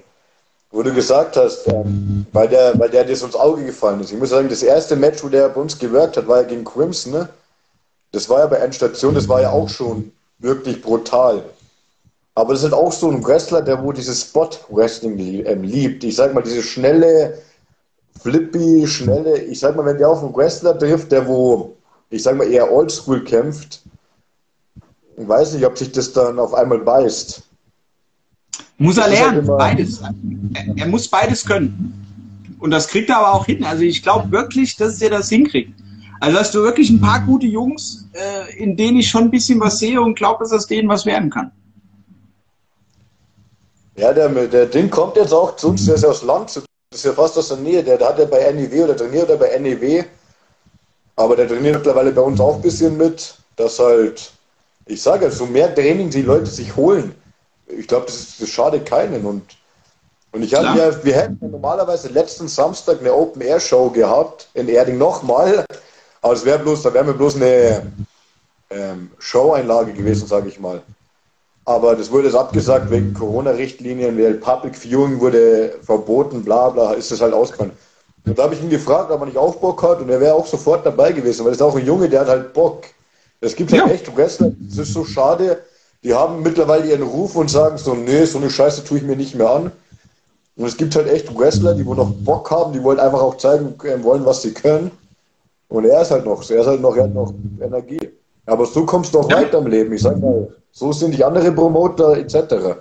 wo 0.70 0.82
du 0.82 0.92
gesagt 0.92 1.36
hast, 1.36 1.66
ähm, 1.66 2.26
weil, 2.32 2.48
der, 2.48 2.78
weil 2.78 2.88
der 2.90 3.04
dir 3.04 3.16
so 3.16 3.26
ins 3.26 3.34
Auge 3.34 3.64
gefallen 3.64 4.00
ist. 4.00 4.12
Ich 4.12 4.18
muss 4.18 4.30
sagen, 4.30 4.48
das 4.48 4.62
erste 4.62 4.94
Match, 4.94 5.22
wo 5.22 5.28
der 5.28 5.48
bei 5.48 5.60
uns 5.60 5.78
gewirkt 5.78 6.16
hat, 6.16 6.28
war 6.28 6.42
ja 6.42 6.48
gegen 6.48 6.64
Crimson, 6.64 7.12
ne? 7.12 7.28
Das 8.12 8.28
war 8.28 8.40
ja 8.40 8.46
bei 8.46 8.56
Endstation, 8.56 9.14
das 9.14 9.28
war 9.28 9.40
ja 9.40 9.50
auch 9.50 9.68
schon 9.68 10.12
wirklich 10.38 10.80
brutal. 10.82 11.42
Aber 12.34 12.52
das 12.54 12.62
ist 12.62 12.72
halt 12.72 12.74
auch 12.82 12.92
so 12.92 13.10
ein 13.10 13.24
Wrestler, 13.24 13.60
der 13.62 13.82
wo 13.82 13.92
dieses 13.92 14.22
Spot-Wrestling 14.22 15.18
ähm, 15.46 15.62
liebt. 15.64 16.04
Ich 16.04 16.16
sag 16.16 16.32
mal, 16.32 16.42
diese 16.42 16.62
schnelle, 16.62 17.38
flippy, 18.20 18.86
schnelle, 18.86 19.38
ich 19.42 19.60
sag 19.60 19.76
mal, 19.76 19.84
wenn 19.84 19.98
der 19.98 20.08
auf 20.08 20.22
einen 20.22 20.34
Wrestler 20.34 20.78
trifft, 20.78 21.12
der 21.12 21.26
wo, 21.26 21.74
ich 22.10 22.22
sag 22.22 22.36
mal, 22.36 22.50
eher 22.50 22.70
oldschool 22.72 23.22
kämpft, 23.24 23.80
ich 25.16 25.28
weiß 25.28 25.52
nicht, 25.54 25.66
ob 25.66 25.76
sich 25.76 25.92
das 25.92 26.12
dann 26.12 26.38
auf 26.38 26.54
einmal 26.54 26.78
beißt. 26.78 27.42
muss 28.78 28.96
er 28.96 29.04
halt 29.04 29.12
lernen. 29.12 29.38
immer- 29.40 29.56
Beides. 29.58 30.00
Er, 30.54 30.64
er 30.76 30.86
muss 30.86 31.08
beides 31.08 31.44
können. 31.44 31.98
Und 32.58 32.70
das 32.70 32.88
kriegt 32.88 33.10
er 33.10 33.18
aber 33.18 33.32
auch 33.34 33.44
hin. 33.46 33.62
Also 33.64 33.82
ich 33.82 34.02
glaube 34.02 34.30
wirklich, 34.30 34.76
dass 34.76 35.00
er 35.02 35.10
das 35.10 35.28
hinkriegt. 35.28 35.78
Also 36.22 36.38
hast 36.38 36.54
du 36.54 36.62
wirklich 36.62 36.88
ein 36.88 37.00
paar 37.00 37.20
gute 37.26 37.46
Jungs, 37.46 38.04
äh, 38.12 38.56
in 38.56 38.76
denen 38.76 38.98
ich 38.98 39.08
schon 39.08 39.22
ein 39.22 39.30
bisschen 39.32 39.58
was 39.58 39.80
sehe 39.80 40.00
und 40.00 40.14
glaube, 40.14 40.44
dass 40.44 40.52
aus 40.52 40.68
denen 40.68 40.88
was 40.88 41.04
werden 41.04 41.28
kann. 41.30 41.50
Ja, 43.96 44.12
der, 44.12 44.28
der 44.28 44.66
Ding 44.66 44.88
kommt 44.88 45.16
jetzt 45.16 45.34
auch 45.34 45.56
zu 45.56 45.70
uns, 45.70 45.84
der 45.84 45.96
ist 45.96 46.04
ja 46.04 46.10
aus 46.10 46.22
Land, 46.22 46.54
das 46.54 46.64
ist 46.94 47.04
ja 47.04 47.12
fast 47.12 47.36
aus 47.36 47.48
der 47.48 47.56
Nähe, 47.56 47.82
der, 47.82 47.98
der 47.98 48.08
hat 48.08 48.20
ja 48.20 48.26
bei 48.26 48.52
NEW 48.52 48.84
oder 48.84 48.96
trainiert 48.96 49.30
er 49.30 49.36
bei 49.36 49.58
NEW, 49.58 50.04
aber 51.16 51.34
der 51.34 51.48
trainiert 51.48 51.74
mittlerweile 51.74 52.12
bei 52.12 52.22
uns 52.22 52.38
auch 52.38 52.54
ein 52.54 52.62
bisschen 52.62 52.96
mit, 52.96 53.34
dass 53.56 53.80
halt, 53.80 54.30
ich 54.86 55.02
sage 55.02 55.24
ja, 55.24 55.30
so 55.32 55.44
mehr 55.44 55.74
Training 55.74 56.08
die 56.08 56.22
Leute 56.22 56.46
sich 56.46 56.76
holen, 56.76 57.16
ich 57.66 57.88
glaube, 57.88 58.06
das, 58.06 58.36
das 58.38 58.48
schadet 58.48 58.86
keinen. 58.86 59.26
Und, 59.26 59.42
und 60.30 60.44
ich 60.44 60.54
habe 60.54 60.78
ja, 60.78 61.04
wir 61.04 61.16
hätten 61.16 61.38
ja 61.42 61.48
normalerweise 61.48 62.10
letzten 62.10 62.46
Samstag 62.46 63.00
eine 63.00 63.12
Open-Air-Show 63.12 63.90
gehabt, 63.90 64.48
in 64.54 64.68
Erding 64.68 64.98
nochmal, 64.98 65.64
aber 66.22 66.32
es 66.34 66.44
wäre 66.44 66.58
bloß, 66.60 66.82
da 66.82 66.94
wäre 66.94 67.04
mir 67.04 67.14
bloß 67.14 67.36
eine 67.36 67.82
ähm, 68.70 69.10
Show-Einlage 69.18 69.92
gewesen, 69.92 70.26
sage 70.26 70.48
ich 70.48 70.58
mal. 70.58 70.80
Aber 71.64 71.94
das 71.94 72.10
wurde 72.10 72.26
jetzt 72.26 72.36
abgesagt 72.36 72.90
wegen 72.90 73.12
Corona-Richtlinien, 73.14 74.18
weil 74.18 74.34
Public 74.34 74.76
Viewing 74.76 75.20
wurde 75.20 75.74
verboten, 75.82 76.42
bla 76.42 76.70
bla, 76.70 76.92
ist 76.94 77.10
das 77.12 77.20
halt 77.20 77.34
ausgefallen. 77.34 77.72
Und 78.24 78.38
da 78.38 78.44
habe 78.44 78.54
ich 78.54 78.62
ihn 78.62 78.70
gefragt, 78.70 79.10
ob 79.10 79.20
er 79.20 79.26
nicht 79.26 79.36
auch 79.36 79.56
Bock 79.56 79.82
hat 79.82 80.00
und 80.00 80.08
er 80.08 80.20
wäre 80.20 80.34
auch 80.34 80.46
sofort 80.46 80.86
dabei 80.86 81.12
gewesen, 81.12 81.44
weil 81.44 81.52
das 81.52 81.58
ist 81.58 81.62
auch 81.62 81.76
ein 81.76 81.84
Junge, 81.86 82.08
der 82.08 82.20
hat 82.20 82.28
halt 82.28 82.52
Bock. 82.52 82.84
Es 83.40 83.54
gibt 83.54 83.72
halt 83.72 83.86
Ja. 83.86 83.92
echt 83.92 84.16
Wrestler, 84.16 84.52
das 84.60 84.78
ist 84.78 84.94
so 84.94 85.04
schade, 85.04 85.62
die 86.04 86.14
haben 86.14 86.42
mittlerweile 86.42 86.86
ihren 86.86 87.02
Ruf 87.02 87.34
und 87.34 87.50
sagen 87.50 87.78
so, 87.78 87.94
nee, 87.94 88.24
so 88.24 88.38
eine 88.38 88.50
Scheiße 88.50 88.84
tue 88.84 88.98
ich 88.98 89.04
mir 89.04 89.16
nicht 89.16 89.34
mehr 89.34 89.50
an. 89.50 89.72
Und 90.56 90.66
es 90.66 90.76
gibt 90.76 90.94
halt 90.94 91.08
echt 91.08 91.36
Wrestler, 91.36 91.74
die 91.74 91.84
wo 91.86 91.94
noch 91.94 92.10
Bock 92.10 92.50
haben, 92.50 92.72
die 92.72 92.82
wollen 92.82 93.00
einfach 93.00 93.20
auch 93.20 93.36
zeigen 93.38 93.74
äh, 93.84 94.02
wollen, 94.02 94.24
was 94.24 94.42
sie 94.42 94.52
können. 94.52 94.90
Und 95.72 95.86
er 95.86 96.02
ist 96.02 96.10
halt 96.10 96.26
noch, 96.26 96.48
er 96.50 96.60
ist 96.60 96.66
halt 96.66 96.82
noch, 96.82 96.94
er 96.96 97.04
hat 97.04 97.14
noch 97.14 97.32
Energie. 97.58 98.10
Aber 98.44 98.66
so 98.66 98.84
kommst 98.84 99.14
du 99.14 99.20
auch 99.20 99.32
weiter 99.32 99.58
im 99.58 99.68
Leben. 99.68 99.94
Ich 99.94 100.02
sag 100.02 100.20
mal, 100.20 100.48
so 100.70 100.92
sind 100.92 101.16
die 101.16 101.24
anderen 101.24 101.54
Promoter 101.54 102.18
etc. 102.18 102.76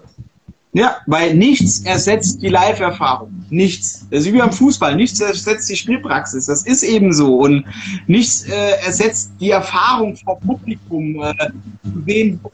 Ja, 0.73 0.97
weil 1.05 1.35
nichts 1.35 1.81
ersetzt 1.81 2.41
die 2.41 2.47
Live-Erfahrung. 2.47 3.29
Nichts. 3.49 4.07
Das 4.09 4.21
ist 4.21 4.31
wie 4.31 4.37
beim 4.37 4.53
Fußball. 4.53 4.95
Nichts 4.95 5.19
ersetzt 5.19 5.69
die 5.69 5.75
Spielpraxis. 5.75 6.45
Das 6.45 6.63
ist 6.63 6.83
eben 6.83 7.11
so. 7.11 7.39
Und 7.39 7.65
nichts 8.07 8.43
äh, 8.43 8.77
ersetzt 8.85 9.31
die 9.41 9.49
Erfahrung 9.49 10.15
vor 10.15 10.39
Publikum. 10.39 11.21
Äh, 11.21 11.49
zu 11.83 12.03
sehen, 12.05 12.39
wo 12.43 12.51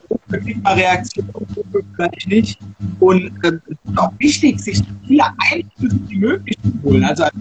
man 0.64 0.78
Reaktionen, 0.78 1.30
wo 1.34 1.80
vielleicht 1.96 2.28
nicht. 2.28 2.60
Und 3.00 3.32
äh, 3.44 3.50
es 3.50 3.54
ist 3.70 3.98
auch 3.98 4.12
wichtig, 4.20 4.60
sich 4.60 4.82
viele 5.06 5.26
Einflüsse 5.52 6.00
wie 6.08 6.18
möglich 6.18 6.58
zu 6.64 6.84
holen. 6.84 7.04
Also 7.04 7.24
als 7.24 7.34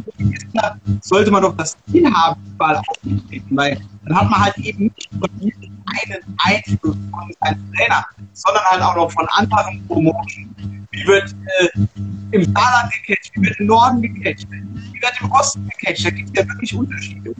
sollte 1.01 1.31
man 1.31 1.43
doch 1.43 1.57
das 1.57 1.77
Ziel 1.91 2.13
haben, 2.13 2.41
überall 2.55 2.77
aufzutreten. 2.77 3.57
Weil 3.57 3.81
dann 4.07 4.17
hat 4.21 4.31
man 4.31 4.41
halt 4.41 4.59
eben 4.59 4.85
nicht 4.85 5.09
von 5.19 5.29
diesem 5.41 5.83
einen 5.87 6.23
Einfluss 6.39 6.97
von 7.11 7.33
seinem 7.41 7.73
Trainer, 7.75 8.07
sondern 8.33 8.65
halt 8.65 8.83
auch 8.83 8.97
noch 8.97 9.11
von 9.11 9.27
anderen 9.31 9.85
Promotionen. 9.89 10.87
Wie 10.93 11.07
wird 11.07 11.35
äh, 11.61 11.69
im 12.31 12.45
Saarland 12.55 12.93
gecatcht, 12.93 13.33
wie 13.35 13.43
wird 13.43 13.61
im 13.61 13.67
Norden 13.67 14.03
gecatcht, 14.03 14.47
wie 14.51 15.03
wird 15.03 15.13
im 15.21 15.31
Osten 15.33 15.69
gecatcht. 15.69 16.07
Da 16.07 16.11
gibt 16.11 16.31
es 16.31 16.43
ja 16.43 16.49
wirklich 16.49 16.75
Unterschiede. 16.75 17.35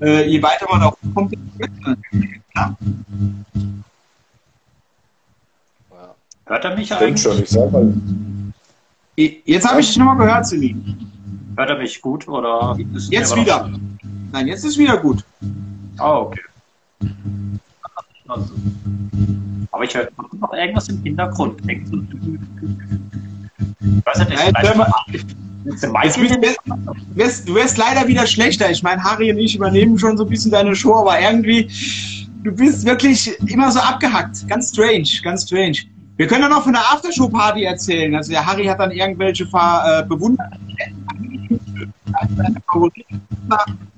Äh, 0.00 0.28
je 0.28 0.42
weiter 0.42 0.66
man 0.70 0.82
auch 0.82 0.96
kommt, 1.14 1.32
desto 1.32 1.58
besser 1.58 1.96
natürlich. 1.96 2.40
Klar. 2.52 2.76
Hört 6.46 6.64
er 6.64 6.76
mich 6.76 6.86
Stimmt 6.86 7.02
eigentlich? 7.02 7.22
schon, 7.22 7.42
ich 7.42 7.48
sag 7.48 7.70
mal. 7.70 7.94
Jetzt 9.16 9.68
habe 9.68 9.80
ich 9.80 9.86
dich 9.86 9.96
nochmal 9.98 10.16
gehört, 10.16 10.46
Simi. 10.46 10.74
Hört 11.56 11.70
er 11.70 11.78
mich 11.78 12.00
gut 12.00 12.26
oder? 12.26 12.76
Jetzt 13.10 13.36
wieder. 13.36 13.70
Nein, 14.32 14.48
jetzt 14.48 14.64
ist 14.64 14.78
wieder 14.78 14.96
gut. 14.96 15.24
Ah, 16.00 16.18
okay. 16.18 16.40
Also. 18.28 18.52
Aber 19.72 19.84
ich 19.84 19.94
höre 19.94 20.08
noch 20.40 20.52
irgendwas 20.52 20.88
im 20.88 21.02
Hintergrund. 21.02 21.60
Ein- 21.66 21.84
Weiß 25.92 26.16
nicht, 26.16 26.34
du, 26.34 26.40
wirst, 27.14 27.48
du 27.48 27.54
wirst 27.54 27.76
leider 27.76 28.06
wieder 28.08 28.26
schlechter. 28.26 28.70
Ich 28.70 28.82
meine, 28.82 29.02
Harry 29.02 29.30
und 29.30 29.38
ich 29.38 29.54
übernehmen 29.56 29.98
schon 29.98 30.16
so 30.16 30.24
ein 30.24 30.30
bisschen 30.30 30.50
deine 30.50 30.74
Show, 30.74 30.94
aber 30.96 31.20
irgendwie, 31.20 31.68
du 32.42 32.50
bist 32.52 32.84
wirklich 32.86 33.30
immer 33.48 33.70
so 33.70 33.78
abgehackt. 33.80 34.48
Ganz 34.48 34.70
strange, 34.70 35.08
ganz 35.22 35.44
strange. 35.46 35.76
Wir 36.16 36.26
können 36.26 36.42
ja 36.42 36.48
noch 36.48 36.64
von 36.64 36.72
der 36.72 36.82
Aftershow-Party 36.92 37.64
erzählen. 37.64 38.14
Also 38.14 38.30
der 38.32 38.44
Harry 38.44 38.64
hat 38.66 38.80
dann 38.80 38.90
irgendwelche 38.90 39.46
Ver, 39.46 40.00
äh, 40.04 40.08
bewundert. 40.08 40.52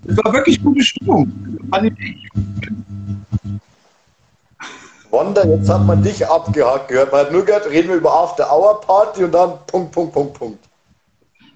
Das 0.05 0.17
war 0.19 0.33
wirklich 0.33 0.63
gute 0.63 0.83
Stimmung. 0.83 1.33
Wanda, 5.11 5.45
jetzt 5.45 5.69
hat 5.69 5.85
man 5.85 6.03
dich 6.03 6.27
abgehakt 6.27 6.89
gehört. 6.89 7.13
Man 7.13 7.21
hat 7.27 7.33
nur 7.33 7.45
gehört, 7.45 7.67
reden 7.67 7.89
wir 7.89 7.97
über 7.97 8.13
After 8.13 8.51
Hour 8.51 8.81
Party 8.81 9.25
und 9.25 9.33
dann 9.33 9.59
Punkt, 9.67 9.93
Punkt, 9.93 10.13
Punkt, 10.15 10.35
Punkt. 10.35 10.65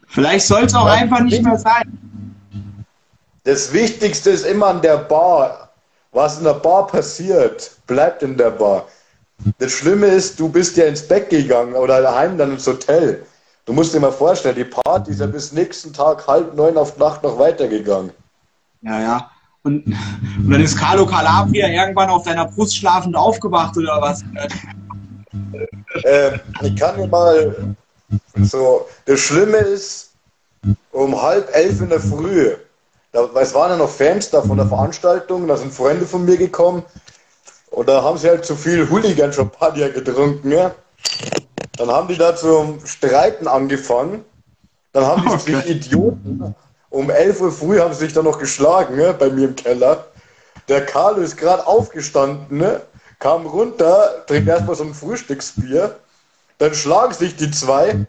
Vielleicht 0.08 0.46
soll 0.46 0.64
es 0.64 0.74
auch 0.74 0.86
einfach 0.86 1.20
nicht 1.20 1.42
mehr 1.42 1.58
sein. 1.58 2.06
Das 3.44 3.72
Wichtigste 3.72 4.30
ist 4.30 4.44
immer 4.44 4.66
an 4.66 4.82
der 4.82 4.98
Bar. 4.98 5.70
Was 6.12 6.38
in 6.38 6.44
der 6.44 6.54
Bar 6.54 6.86
passiert, 6.86 7.72
bleibt 7.86 8.22
in 8.22 8.36
der 8.36 8.50
Bar. 8.50 8.86
Das 9.58 9.72
Schlimme 9.72 10.06
ist, 10.06 10.40
du 10.40 10.48
bist 10.48 10.76
ja 10.76 10.86
ins 10.86 11.06
Bett 11.06 11.30
gegangen 11.30 11.74
oder 11.74 12.00
daheim 12.00 12.38
dann 12.38 12.52
ins 12.52 12.66
Hotel. 12.66 13.24
Du 13.66 13.72
musst 13.72 13.92
dir 13.92 13.98
mal 13.98 14.12
vorstellen, 14.12 14.54
die 14.54 14.64
Party 14.64 15.10
ist 15.10 15.20
ja 15.20 15.26
bis 15.26 15.52
nächsten 15.52 15.92
Tag 15.92 16.26
halb 16.28 16.54
neun 16.54 16.78
auf 16.78 16.96
Nacht 16.98 17.24
noch 17.24 17.36
weitergegangen. 17.36 18.12
Ja, 18.82 19.00
ja. 19.00 19.30
Und, 19.64 19.84
und 19.86 20.50
dann 20.50 20.60
ist 20.60 20.78
Carlo 20.78 21.04
Calabria 21.04 21.66
irgendwann 21.66 22.08
auf 22.08 22.22
deiner 22.22 22.46
Brust 22.46 22.76
schlafend 22.76 23.16
aufgewacht 23.16 23.76
oder 23.76 24.00
was? 24.00 24.22
Ähm, 26.04 26.40
ich 26.62 26.76
kann 26.76 26.96
dir 26.96 27.08
mal 27.08 27.74
so, 28.36 28.86
das 29.06 29.18
Schlimme 29.18 29.56
ist, 29.56 30.12
um 30.92 31.20
halb 31.20 31.52
elf 31.52 31.80
in 31.80 31.88
der 31.88 32.00
Früh, 32.00 32.52
da, 33.10 33.28
es 33.40 33.52
waren 33.52 33.70
ja 33.70 33.76
noch 33.76 33.90
Fans 33.90 34.30
da 34.30 34.42
von 34.42 34.58
der 34.58 34.68
Veranstaltung, 34.68 35.48
da 35.48 35.56
sind 35.56 35.74
Freunde 35.74 36.06
von 36.06 36.24
mir 36.24 36.36
gekommen 36.36 36.84
und 37.70 37.88
da 37.88 38.04
haben 38.04 38.18
sie 38.18 38.28
halt 38.28 38.44
zu 38.44 38.54
viel 38.54 38.88
Hooligan-Champagner 38.88 39.88
getrunken. 39.88 40.52
Ja? 40.52 40.72
Dann 41.76 41.90
haben 41.90 42.08
die 42.08 42.16
da 42.16 42.34
zum 42.34 42.84
Streiten 42.84 43.46
angefangen. 43.46 44.24
Dann 44.92 45.06
haben 45.06 45.22
die 45.22 45.28
okay. 45.28 45.38
sich 45.38 45.70
Idioten. 45.70 46.54
Um 46.88 47.10
11 47.10 47.40
Uhr 47.40 47.52
früh 47.52 47.80
haben 47.80 47.92
sie 47.92 48.00
sich 48.00 48.12
dann 48.12 48.24
noch 48.24 48.38
geschlagen 48.38 48.96
ne, 48.96 49.12
bei 49.12 49.28
mir 49.28 49.48
im 49.48 49.56
Keller. 49.56 50.06
Der 50.68 50.86
Carlo 50.86 51.20
ist 51.20 51.36
gerade 51.36 51.66
aufgestanden, 51.66 52.58
ne, 52.58 52.80
kam 53.18 53.46
runter, 53.46 54.24
trinkt 54.26 54.48
erstmal 54.48 54.76
so 54.76 54.84
ein 54.84 54.94
Frühstücksbier. 54.94 55.96
Dann 56.58 56.74
schlagen 56.74 57.12
sich 57.12 57.36
die 57.36 57.50
zwei. 57.50 58.06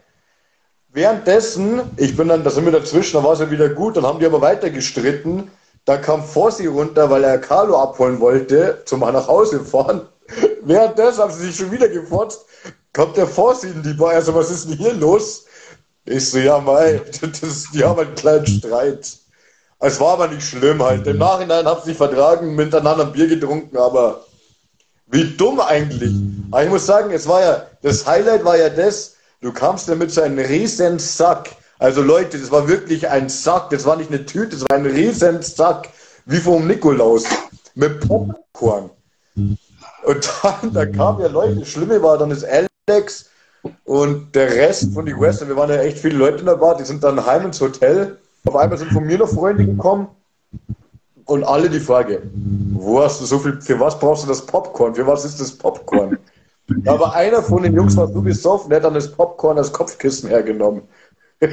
Währenddessen, 0.93 1.81
ich 1.97 2.15
bin 2.15 2.29
dann, 2.29 2.43
da 2.43 2.49
sind 2.49 2.65
wir 2.65 2.71
dazwischen, 2.71 3.17
da 3.17 3.23
war 3.23 3.33
es 3.33 3.39
ja 3.39 3.51
wieder 3.51 3.69
gut, 3.69 3.97
dann 3.97 4.05
haben 4.05 4.19
die 4.19 4.25
aber 4.25 4.41
weiter 4.41 4.69
gestritten. 4.69 5.51
Da 5.83 5.97
kam 5.97 6.23
Fossi 6.23 6.67
runter, 6.67 7.09
weil 7.09 7.23
er 7.23 7.37
Carlo 7.39 7.81
abholen 7.81 8.19
wollte, 8.19 8.81
zum 8.85 9.01
nach 9.01 9.27
Hause 9.27 9.63
fahren. 9.63 10.07
Währenddessen 10.61 11.21
haben 11.21 11.33
sie 11.33 11.47
sich 11.47 11.57
schon 11.57 11.71
wieder 11.71 11.89
gefotzt 11.89 12.45
kommt 12.93 13.17
der 13.17 13.27
Fossi 13.27 13.67
in 13.67 13.83
die 13.83 13.93
Bar. 13.93 14.11
Also, 14.11 14.33
was 14.33 14.49
ist 14.49 14.69
denn 14.69 14.77
hier 14.77 14.93
los? 14.93 15.45
Ich 16.05 16.29
so, 16.29 16.37
ja, 16.37 16.59
mei, 16.59 17.01
das, 17.41 17.65
die 17.73 17.83
haben 17.83 17.99
einen 17.99 18.15
kleinen 18.15 18.47
Streit. 18.47 19.17
Es 19.79 19.99
war 19.99 20.13
aber 20.13 20.27
nicht 20.27 20.47
schlimm 20.47 20.81
halt. 20.81 21.05
Im 21.05 21.17
Nachhinein 21.17 21.65
haben 21.65 21.81
sie 21.81 21.89
sich 21.89 21.97
vertragen, 21.97 22.55
miteinander 22.55 23.05
ein 23.05 23.11
Bier 23.11 23.27
getrunken, 23.27 23.77
aber 23.77 24.25
wie 25.07 25.35
dumm 25.35 25.59
eigentlich. 25.59 26.13
Aber 26.51 26.63
ich 26.63 26.69
muss 26.69 26.85
sagen, 26.85 27.11
es 27.11 27.27
war 27.27 27.41
ja, 27.41 27.67
das 27.83 28.05
Highlight 28.05 28.43
war 28.43 28.57
ja 28.57 28.69
das, 28.69 29.15
du 29.41 29.51
kamst 29.51 29.87
da 29.87 29.95
mit 29.95 30.11
so 30.11 30.21
einem 30.21 30.39
riesen 30.39 30.97
Sack. 30.97 31.49
Also 31.79 32.01
Leute, 32.01 32.39
das 32.39 32.49
war 32.49 32.67
wirklich 32.67 33.07
ein 33.07 33.29
Sack, 33.29 33.69
das 33.69 33.85
war 33.85 33.97
nicht 33.97 34.09
eine 34.09 34.25
Tüte, 34.25 34.55
das 34.57 34.61
war 34.61 34.77
ein 34.77 34.85
riesen 34.85 35.43
Sack, 35.43 35.89
wie 36.25 36.37
vom 36.37 36.65
Nikolaus, 36.65 37.25
mit 37.75 38.07
Popcorn. 38.07 38.89
Und 39.35 40.33
dann, 40.41 40.73
da 40.73 40.85
kamen 40.87 41.21
ja 41.21 41.27
Leute, 41.27 41.57
das 41.57 41.69
Schlimme 41.69 42.01
war 42.01 42.17
dann 42.17 42.31
das 42.31 42.43
Alex 42.89 43.29
und 43.83 44.33
der 44.33 44.49
Rest 44.49 44.93
von 44.93 45.05
den 45.05 45.19
Western, 45.19 45.49
wir 45.49 45.57
waren 45.57 45.69
ja 45.69 45.75
echt 45.81 45.97
viele 45.97 46.15
Leute 46.17 46.39
in 46.39 46.45
der 46.45 46.55
Bar, 46.55 46.77
die 46.77 46.85
sind 46.85 47.03
dann 47.03 47.25
heim 47.25 47.47
ins 47.47 47.59
Hotel. 47.59 48.17
Auf 48.45 48.55
einmal 48.55 48.77
sind 48.77 48.93
von 48.93 49.05
mir 49.05 49.17
noch 49.17 49.27
Freunde 49.27 49.65
gekommen 49.65 50.07
und 51.25 51.43
alle 51.43 51.69
die 51.69 51.81
Frage, 51.81 52.21
wo 52.75 53.01
hast 53.01 53.19
du 53.19 53.25
so 53.25 53.39
viel, 53.39 53.59
für 53.59 53.77
was 53.77 53.99
brauchst 53.99 54.23
du 54.23 54.29
das 54.29 54.45
Popcorn? 54.45 54.95
Für 54.95 55.05
was 55.05 55.25
ist 55.25 55.41
das 55.41 55.51
Popcorn? 55.51 56.17
Aber 56.85 57.13
einer 57.13 57.43
von 57.43 57.63
den 57.63 57.75
Jungs 57.75 57.97
war 57.97 58.07
so 58.07 58.21
besoffen, 58.21 58.69
der 58.69 58.77
hat 58.77 58.85
dann 58.85 58.93
das 58.93 59.11
Popcorn 59.11 59.57
als 59.57 59.73
Kopfkissen 59.73 60.29
hergenommen. 60.29 60.83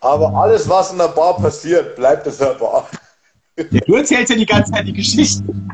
Aber 0.00 0.34
alles, 0.34 0.68
was 0.68 0.92
in 0.92 0.98
der 0.98 1.08
Bar 1.08 1.38
passiert, 1.38 1.96
bleibt 1.96 2.26
in 2.26 2.36
der 2.38 2.54
Bar. 2.54 2.86
Du 3.56 3.94
erzählst 3.94 4.30
ja 4.30 4.36
die 4.36 4.44
ganze 4.44 4.70
Zeit 4.70 4.86
die 4.86 4.92
Geschichten. 4.92 5.70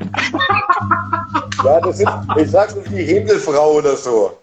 Ja, 1.64 1.80
das 1.80 1.98
sind, 1.98 2.08
ich 2.36 2.50
sag's 2.50 2.76
nicht, 2.76 2.90
die 2.92 3.04
Händelfrau 3.04 3.72
oder 3.72 3.96
so. 3.96 4.38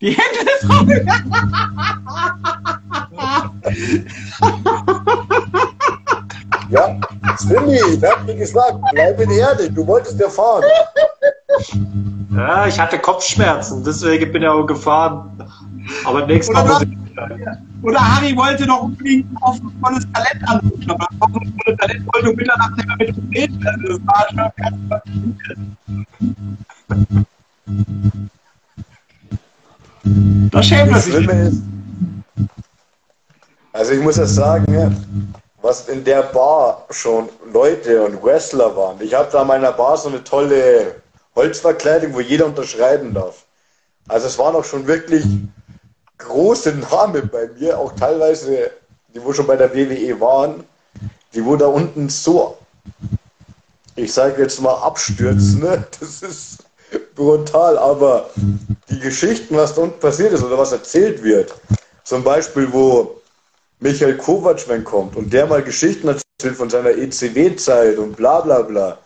Die 0.00 0.16
Händelfrau? 0.16 0.84
ja, 6.70 7.00
Stimmi, 7.44 7.78
ich 7.90 8.02
hab 8.02 8.26
dir 8.26 8.36
gesagt, 8.36 8.78
bleib 8.92 9.20
in 9.20 9.30
Erde, 9.30 9.70
du 9.70 9.86
wolltest 9.86 10.18
ja 10.18 10.30
fahren. 10.30 10.64
Ja, 12.34 12.66
ich 12.66 12.78
hatte 12.78 12.98
Kopfschmerzen, 12.98 13.84
deswegen 13.84 14.32
bin 14.32 14.42
ich 14.42 14.48
auch 14.48 14.64
gefahren. 14.64 15.30
Aber 16.04 16.24
nächstes 16.26 16.54
Mal 16.54 16.64
muss 16.64 16.82
ich 16.82 16.88
oder 17.82 18.00
Harry 18.00 18.36
wollte 18.36 18.66
doch 18.66 18.82
unbedingt 18.82 19.26
ein 19.42 19.72
volles 19.80 20.06
Talent 20.12 20.48
anrufen, 20.48 20.90
aber 20.90 21.08
ein 21.10 21.18
volles 21.18 21.78
Talent 21.78 22.06
wollte 22.12 22.30
um 22.30 22.36
Mitternacht 22.36 22.76
nicht 22.76 22.88
mehr 22.88 22.96
mit 22.96 23.16
uns 23.16 23.34
reden. 23.34 23.66
Also 23.66 23.86
das 23.88 24.00
war 24.06 25.02
schon 25.06 25.36
Da 30.50 30.62
schämt 30.62 30.92
er 30.92 31.00
sich. 31.00 31.28
Also 33.72 33.92
ich 33.92 34.00
muss 34.00 34.16
ja 34.16 34.26
sagen, 34.26 35.04
was 35.62 35.88
in 35.88 36.02
der 36.02 36.22
Bar 36.22 36.86
schon 36.90 37.28
Leute 37.52 38.02
und 38.02 38.22
Wrestler 38.22 38.74
waren. 38.76 39.00
Ich 39.00 39.14
habe 39.14 39.28
da 39.30 39.42
in 39.42 39.48
meiner 39.48 39.72
Bar 39.72 39.96
so 39.96 40.08
eine 40.08 40.24
tolle 40.24 40.96
Holzverkleidung, 41.36 42.14
wo 42.14 42.20
jeder 42.20 42.46
unterschreiben 42.46 43.14
darf. 43.14 43.44
Also 44.08 44.26
es 44.26 44.38
waren 44.38 44.56
auch 44.56 44.64
schon 44.64 44.86
wirklich 44.86 45.24
große 46.18 46.72
Namen 46.72 47.28
bei 47.30 47.48
mir, 47.58 47.78
auch 47.78 47.92
teilweise, 47.92 48.70
die 49.14 49.22
wo 49.22 49.32
schon 49.32 49.46
bei 49.46 49.56
der 49.56 49.72
WWE 49.74 50.20
waren, 50.20 50.64
die 51.34 51.44
wo 51.44 51.56
da 51.56 51.66
unten 51.66 52.08
so, 52.08 52.58
ich 53.96 54.12
sage 54.12 54.42
jetzt 54.42 54.60
mal 54.60 54.74
abstürzen, 54.74 55.60
ne? 55.60 55.84
das 56.00 56.22
ist 56.22 56.64
brutal, 57.14 57.78
aber 57.78 58.30
die 58.90 58.98
Geschichten, 58.98 59.56
was 59.56 59.74
da 59.74 59.82
unten 59.82 60.00
passiert 60.00 60.32
ist 60.32 60.42
oder 60.42 60.58
was 60.58 60.72
erzählt 60.72 61.22
wird, 61.22 61.54
zum 62.04 62.24
Beispiel, 62.24 62.72
wo 62.72 63.20
Michael 63.80 64.16
Kovac, 64.16 64.68
wenn 64.68 64.84
kommt 64.84 65.16
und 65.16 65.32
der 65.32 65.46
mal 65.46 65.62
Geschichten 65.62 66.08
erzählt 66.08 66.56
von 66.56 66.70
seiner 66.70 66.90
ECW-Zeit 66.90 67.98
und 67.98 68.16
bla 68.16 68.40
bla 68.40 68.62
bla. 68.62 68.98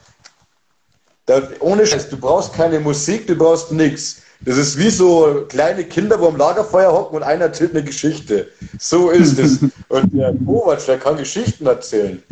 Da, 1.27 1.43
ohne 1.61 1.87
Scheiß, 1.87 2.09
du 2.09 2.17
brauchst 2.17 2.53
keine 2.55 2.81
Musik, 2.81 3.27
du 3.27 3.37
brauchst 3.37 3.71
nichts. 3.71 4.22
Das 4.45 4.57
ist 4.57 4.77
wie 4.79 4.91
so 4.91 5.45
kleine 5.49 5.85
Kinder, 5.85 6.19
wo 6.21 6.27
am 6.29 6.37
Lagerfeuer 6.37 6.93
hocken 6.93 7.17
und 7.17 7.23
einer 7.23 7.45
erzählt 7.45 7.73
eine 7.75 7.85
Geschichte. 7.85 8.49
So 8.79 9.11
ist 9.11 9.39
es. 9.39 9.61
Und 9.89 10.13
der 10.13 10.35
Kovac, 10.45 10.85
der 10.87 10.99
kann 10.99 11.17
Geschichten 11.17 11.67
erzählen. 11.67 12.23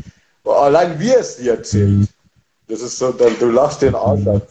Allein 0.44 0.98
wie 0.98 1.10
er 1.10 1.20
es 1.20 1.36
dir 1.36 1.52
erzählt. 1.52 2.08
Das 2.66 2.80
ist 2.80 2.98
so, 2.98 3.12
du 3.12 3.46
lachst 3.50 3.82
den 3.82 3.94
Arsch 3.94 4.26
ab. 4.26 4.46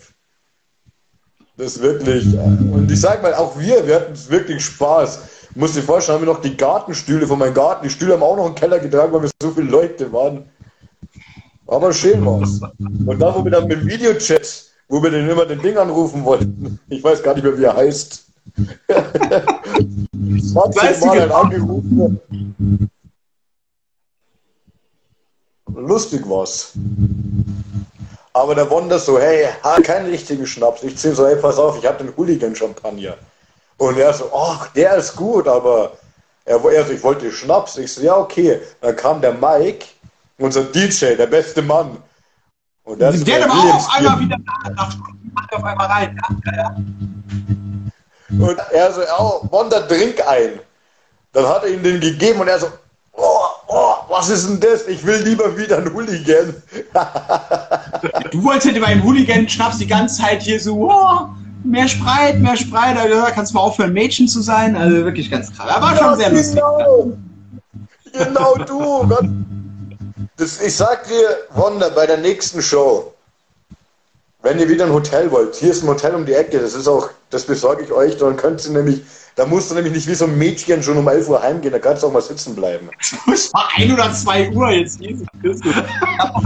Das 1.57 1.75
ist 1.75 1.81
wirklich. 1.81 2.25
Und 2.37 2.89
ich 2.89 3.01
sag 3.01 3.21
mal, 3.21 3.33
auch 3.33 3.59
wir, 3.59 3.85
wir 3.85 3.95
hatten 3.95 4.17
wirklich 4.29 4.63
Spaß. 4.63 5.19
Muss 5.55 5.73
dir 5.73 5.81
vorstellen, 5.81 6.19
haben 6.19 6.25
wir 6.25 6.33
noch 6.33 6.41
die 6.41 6.55
Gartenstühle 6.55 7.27
von 7.27 7.39
meinem 7.39 7.53
Garten. 7.53 7.83
Die 7.83 7.89
Stühle 7.89 8.13
haben 8.13 8.23
auch 8.23 8.37
noch 8.37 8.45
einen 8.45 8.55
Keller 8.55 8.79
getragen, 8.79 9.11
weil 9.11 9.23
wir 9.23 9.29
so 9.41 9.51
viele 9.51 9.69
Leute 9.69 10.11
waren. 10.13 10.45
Aber 11.67 11.91
schön 11.91 12.25
war's. 12.25 12.61
Und 12.79 13.19
dann, 13.19 13.35
wo 13.35 13.43
wir 13.43 13.51
dann 13.51 13.67
mit 13.67 13.81
dem 13.81 13.87
Videochat 13.87 14.68
wo 14.89 15.01
wir 15.01 15.11
den 15.11 15.29
immer 15.29 15.45
den 15.45 15.61
Ding 15.61 15.77
anrufen 15.77 16.25
wollten. 16.25 16.79
Ich 16.89 17.03
weiß 17.03 17.23
gar 17.23 17.35
nicht 17.35 17.43
mehr, 17.43 17.57
wie 17.57 17.63
er 17.63 17.75
heißt. 17.75 18.25
20 18.89 21.05
Mal 21.05 21.21
ein 21.21 21.31
angerufen. 21.31 22.89
Lustig 25.67 26.27
war's. 26.27 26.73
Aber 28.33 28.55
der 28.55 28.69
Wonder 28.69 28.97
so, 28.97 29.19
hey, 29.19 29.47
keinen 29.83 30.09
richtigen 30.09 30.47
Schnaps. 30.47 30.83
Ich 30.83 30.97
zähle 30.97 31.15
so, 31.15 31.27
hey, 31.27 31.35
pass 31.35 31.57
auf, 31.57 31.77
ich 31.77 31.85
habe 31.85 32.03
den 32.03 32.15
Hooligan-Champagner. 32.17 33.15
Und 33.77 33.97
er 33.97 34.13
so, 34.13 34.31
ach, 34.33 34.73
der 34.73 34.97
ist 34.97 35.15
gut, 35.15 35.47
aber 35.47 35.93
er, 36.45 36.63
er 36.65 36.85
so, 36.85 36.93
ich 36.93 37.03
wollte 37.03 37.31
Schnaps. 37.31 37.77
Ich 37.77 37.93
so, 37.93 38.01
ja, 38.01 38.17
okay. 38.17 38.59
Dann 38.81 38.95
kam 38.95 39.21
der 39.21 39.33
Mike, 39.33 39.85
unser 40.39 40.63
DJ, 40.63 41.15
der 41.15 41.27
beste 41.27 41.61
Mann. 41.61 41.97
Und 42.89 42.99
das 42.99 43.23
der 43.23 43.43
aber 43.43 43.53
auch 43.53 43.75
auf 43.75 43.95
einmal 43.95 44.19
wieder 44.19 44.37
nach 44.75 44.91
Stunden 44.91 45.31
auf 45.51 45.63
einmal 45.63 45.85
rein. 45.85 46.19
Ja, 46.45 46.55
ja. 46.55 46.75
Und 48.31 48.59
er 48.71 48.91
so, 48.91 49.01
oh, 49.19 49.47
Wonder, 49.51 49.87
trink 49.87 50.15
ein. 50.27 50.59
Dann 51.33 51.45
hat 51.47 51.63
er 51.63 51.69
ihm 51.69 51.83
den 51.83 51.99
gegeben 51.99 52.39
und 52.39 52.47
er 52.47 52.57
so, 52.57 52.65
oh, 53.13 53.45
oh, 53.67 53.93
was 54.07 54.29
ist 54.29 54.49
denn 54.49 54.59
das? 54.59 54.87
Ich 54.87 55.05
will 55.05 55.21
lieber 55.21 55.55
wieder 55.55 55.77
ein 55.77 55.93
Hooligan. 55.93 56.55
du 58.31 58.43
wolltest 58.43 58.75
ja 58.75 58.81
beim 58.81 59.03
Hooligan-Schnaps 59.03 59.77
die 59.77 59.87
ganze 59.87 60.23
Zeit 60.23 60.41
hier 60.41 60.59
so, 60.59 60.89
oh, 60.89 61.29
mehr 61.63 61.87
Spreit, 61.87 62.39
mehr 62.39 62.57
Spreit. 62.57 62.97
Also, 62.97 63.21
kannst 63.35 63.51
du 63.51 63.57
mal 63.57 63.61
aufhören, 63.61 63.93
Mädchen 63.93 64.27
zu 64.27 64.41
sein. 64.41 64.75
Also 64.75 65.05
wirklich 65.05 65.29
ganz 65.29 65.55
krass. 65.55 65.69
Aber 65.69 65.91
ja, 65.91 65.97
schon 65.97 66.17
sehr 66.17 66.31
lustig. 66.31 66.59
Genau, 68.13 68.55
genau 68.55 68.55
du. 68.57 69.58
Das, 70.39 70.61
ich 70.61 70.73
sag 70.73 71.05
dir, 71.05 71.37
Wonder, 71.49 71.89
bei 71.89 72.07
der 72.07 72.15
nächsten 72.15 72.61
Show, 72.61 73.13
wenn 74.41 74.57
ihr 74.57 74.69
wieder 74.69 74.85
ein 74.85 74.93
Hotel 74.93 75.29
wollt, 75.31 75.55
hier 75.55 75.71
ist 75.71 75.83
ein 75.83 75.89
Hotel 75.89 76.15
um 76.15 76.25
die 76.25 76.33
Ecke, 76.33 76.59
das 76.59 76.75
ist 76.75 76.87
auch, 76.87 77.09
das 77.29 77.43
besorge 77.43 77.83
ich 77.83 77.91
euch, 77.91 78.15
dann 78.15 78.37
könnt 78.37 78.63
ihr 78.63 78.71
nämlich, 78.71 79.01
da 79.35 79.45
musst 79.45 79.69
du 79.69 79.75
nämlich 79.75 79.93
nicht 79.93 80.07
wie 80.07 80.15
so 80.15 80.23
ein 80.23 80.37
Mädchen 80.37 80.81
schon 80.81 80.97
um 80.97 81.05
11 81.09 81.27
Uhr 81.27 81.41
heimgehen, 81.41 81.73
da 81.73 81.79
kannst 81.79 82.03
du 82.03 82.07
auch 82.07 82.13
mal 82.13 82.21
sitzen 82.21 82.55
bleiben. 82.55 82.89
Es 83.33 83.53
war 83.53 83.69
1 83.75 83.91
oder 83.91 84.13
2 84.13 84.51
Uhr 84.51 84.69
jetzt, 84.69 85.01
Jesus 85.01 85.27
Christus. 85.41 85.75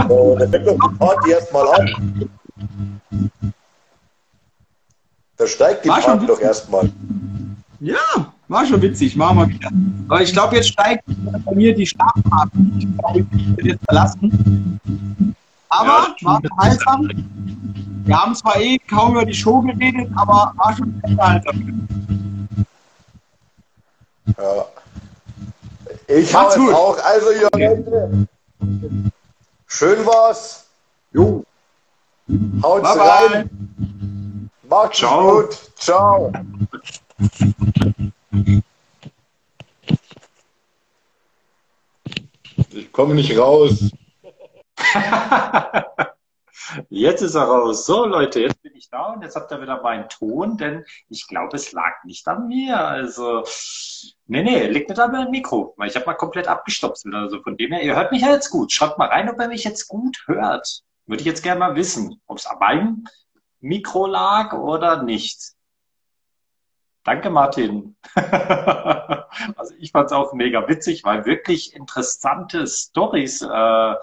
Oh, 0.10 0.36
dann 0.40 0.50
fängt 0.50 0.68
doch 0.68 0.74
die 0.74 0.98
Party 0.98 1.32
erstmal 1.32 1.68
an. 1.68 2.30
Da 5.38 5.46
steigt 5.46 5.86
die 5.86 5.90
War 5.90 6.02
Party 6.02 6.26
doch 6.26 6.42
erstmal. 6.42 6.92
Ja, 7.80 8.33
war 8.54 8.66
schon 8.66 8.82
witzig, 8.82 9.16
machen 9.16 9.38
wir 9.40 9.50
wieder. 9.50 9.70
Aber 10.08 10.22
ich 10.22 10.32
glaube, 10.32 10.56
jetzt 10.56 10.70
steigt 10.70 11.04
bei 11.46 11.56
mir 11.56 11.74
die 11.76 11.86
Schlafphase. 11.86 12.52
Ich 12.78 12.98
glaube, 12.98 13.26
ich 13.36 13.58
werde 13.58 13.70
jetzt 13.70 13.86
verlassen. 13.86 14.80
Aber 15.70 16.16
war 16.22 16.36
unterhaltsam. 16.38 17.10
Wir 18.06 18.22
haben 18.22 18.36
zwar 18.36 18.60
eh 18.60 18.78
kaum 18.80 19.14
über 19.14 19.26
die 19.26 19.34
Show 19.34 19.62
geredet, 19.62 20.10
aber 20.16 20.54
war 20.56 20.76
schon 20.78 21.02
unterhaltsam. 21.04 21.88
Ja. 24.38 24.66
Ich 26.08 26.32
Macht's 26.34 26.56
habe 26.56 26.66
gut. 26.66 26.74
auch, 26.76 26.98
also 27.04 27.32
ihr 27.32 27.50
Leute, 27.54 28.28
schön 29.68 30.06
war's, 30.06 30.68
Jo. 31.14 31.44
haut's 32.62 32.84
Bye, 32.84 32.98
bye. 32.98 33.38
rein, 33.38 34.50
macht's 34.70 34.98
Ciao. 35.00 35.42
gut, 35.42 35.72
ciao. 35.78 36.32
Ich 42.72 42.92
komme 42.92 43.14
nicht 43.14 43.38
raus. 43.38 43.92
Jetzt 46.90 47.22
ist 47.22 47.36
er 47.36 47.44
raus. 47.44 47.86
So, 47.86 48.06
Leute, 48.06 48.40
jetzt 48.40 48.62
bin 48.64 48.74
ich 48.76 48.90
da 48.90 49.14
und 49.14 49.22
jetzt 49.22 49.36
habt 49.36 49.52
ihr 49.52 49.62
wieder 49.62 49.82
meinen 49.84 50.10
Ton, 50.10 50.58
denn 50.58 50.84
ich 51.10 51.28
glaube, 51.28 51.56
es 51.56 51.72
lag 51.72 52.04
nicht 52.04 52.28
an 52.28 52.48
mir. 52.48 52.80
Also, 52.80 53.44
nee, 54.26 54.42
nee, 54.42 54.68
liegt 54.68 54.90
nicht 54.90 55.00
an 55.00 55.12
meinem 55.12 55.30
Mikro, 55.30 55.76
weil 55.78 55.90
ich 55.90 55.96
habe 55.96 56.08
mal 56.08 56.16
komplett 56.16 56.48
abgestopft. 56.48 57.04
Also 57.12 57.44
von 57.44 57.58
dem 57.58 57.72
her, 57.74 57.84
ihr 57.84 57.96
hört 57.96 58.12
mich 58.12 58.22
ja 58.22 58.32
jetzt 58.32 58.50
gut. 58.50 58.72
Schaut 58.72 58.98
mal 58.98 59.10
rein, 59.10 59.30
ob 59.30 59.40
ihr 59.40 59.48
mich 59.50 59.64
jetzt 59.64 59.88
gut 59.88 60.24
hört. 60.26 60.82
Würde 61.06 61.22
ich 61.22 61.28
jetzt 61.28 61.44
gerne 61.44 61.60
mal 61.60 61.76
wissen, 61.76 62.20
ob 62.26 62.38
es 62.40 62.48
an 62.48 62.58
meinem 62.60 63.06
Mikro 63.60 64.08
lag 64.08 64.54
oder 64.54 65.04
nicht. 65.04 65.54
Danke, 67.04 67.30
Martin. 67.30 67.98
also 68.16 69.74
ich 69.78 69.92
fand 69.92 70.06
es 70.06 70.14
auch 70.14 70.34
mega 70.34 70.68
witzig, 70.70 71.04
weil 71.04 71.26
wirklich 71.26 71.76
interessante 71.76 72.66
Stories 72.66 73.42
äh, 73.42 73.96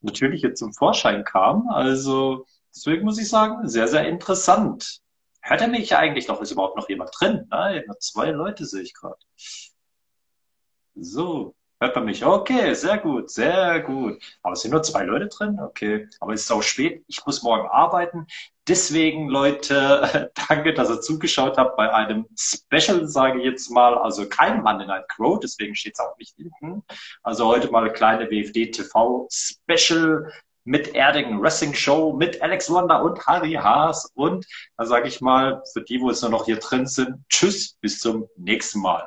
natürlich 0.00 0.42
jetzt 0.42 0.60
zum 0.60 0.72
Vorschein 0.72 1.24
kamen. 1.24 1.68
Also 1.68 2.46
deswegen 2.74 3.04
muss 3.04 3.18
ich 3.18 3.28
sagen, 3.28 3.68
sehr, 3.68 3.88
sehr 3.88 4.06
interessant. 4.06 5.00
Hört 5.40 5.62
er 5.62 5.68
mich 5.68 5.96
eigentlich 5.96 6.28
noch? 6.28 6.40
Ist 6.40 6.52
überhaupt 6.52 6.76
noch 6.76 6.88
jemand 6.88 7.10
drin? 7.18 7.46
Nein, 7.50 7.82
nur 7.86 7.98
zwei 7.98 8.30
Leute 8.30 8.64
sehe 8.66 8.82
ich 8.82 8.94
gerade. 8.94 9.18
So, 10.94 11.54
hört 11.84 11.96
man 11.96 12.06
mich? 12.06 12.24
Okay, 12.24 12.74
sehr 12.74 12.98
gut, 12.98 13.30
sehr 13.30 13.80
gut. 13.80 14.22
Aber 14.42 14.54
es 14.54 14.62
sind 14.62 14.70
nur 14.70 14.82
zwei 14.82 15.04
Leute 15.04 15.28
drin? 15.28 15.58
Okay, 15.60 16.08
aber 16.20 16.32
es 16.32 16.42
ist 16.42 16.50
auch 16.50 16.62
spät. 16.62 17.04
Ich 17.08 17.24
muss 17.26 17.42
morgen 17.42 17.68
arbeiten. 17.68 18.26
Deswegen, 18.66 19.28
Leute, 19.28 20.30
danke, 20.48 20.72
dass 20.72 20.88
ihr 20.88 21.00
zugeschaut 21.02 21.58
habt 21.58 21.76
bei 21.76 21.92
einem 21.92 22.26
Special, 22.36 23.06
sage 23.06 23.38
ich 23.38 23.44
jetzt 23.44 23.70
mal. 23.70 23.98
Also 23.98 24.26
kein 24.28 24.62
Mann 24.62 24.80
in 24.80 24.90
ein 24.90 25.02
Crow, 25.08 25.38
deswegen 25.38 25.74
steht 25.74 25.94
es 25.94 26.00
auch 26.00 26.16
nicht 26.18 26.34
hinten. 26.36 26.82
Also 27.22 27.46
heute 27.46 27.70
mal 27.70 27.84
eine 27.84 27.92
kleine 27.92 28.30
WFD 28.30 28.70
TV 28.70 29.28
Special 29.30 30.32
mit 30.64 30.94
Erding 30.94 31.42
Wrestling 31.42 31.74
Show, 31.74 32.14
mit 32.14 32.40
Alex 32.40 32.70
Wonder 32.70 33.02
und 33.04 33.26
Harry 33.26 33.52
Haas. 33.52 34.10
Und 34.14 34.46
da 34.78 34.86
sage 34.86 35.08
ich 35.08 35.20
mal, 35.20 35.62
für 35.74 35.82
die, 35.82 36.00
wo 36.00 36.08
es 36.08 36.22
nur 36.22 36.30
noch 36.30 36.46
hier 36.46 36.58
drin 36.58 36.86
sind, 36.86 37.22
tschüss, 37.28 37.76
bis 37.82 38.00
zum 38.00 38.26
nächsten 38.36 38.80
Mal. 38.80 39.06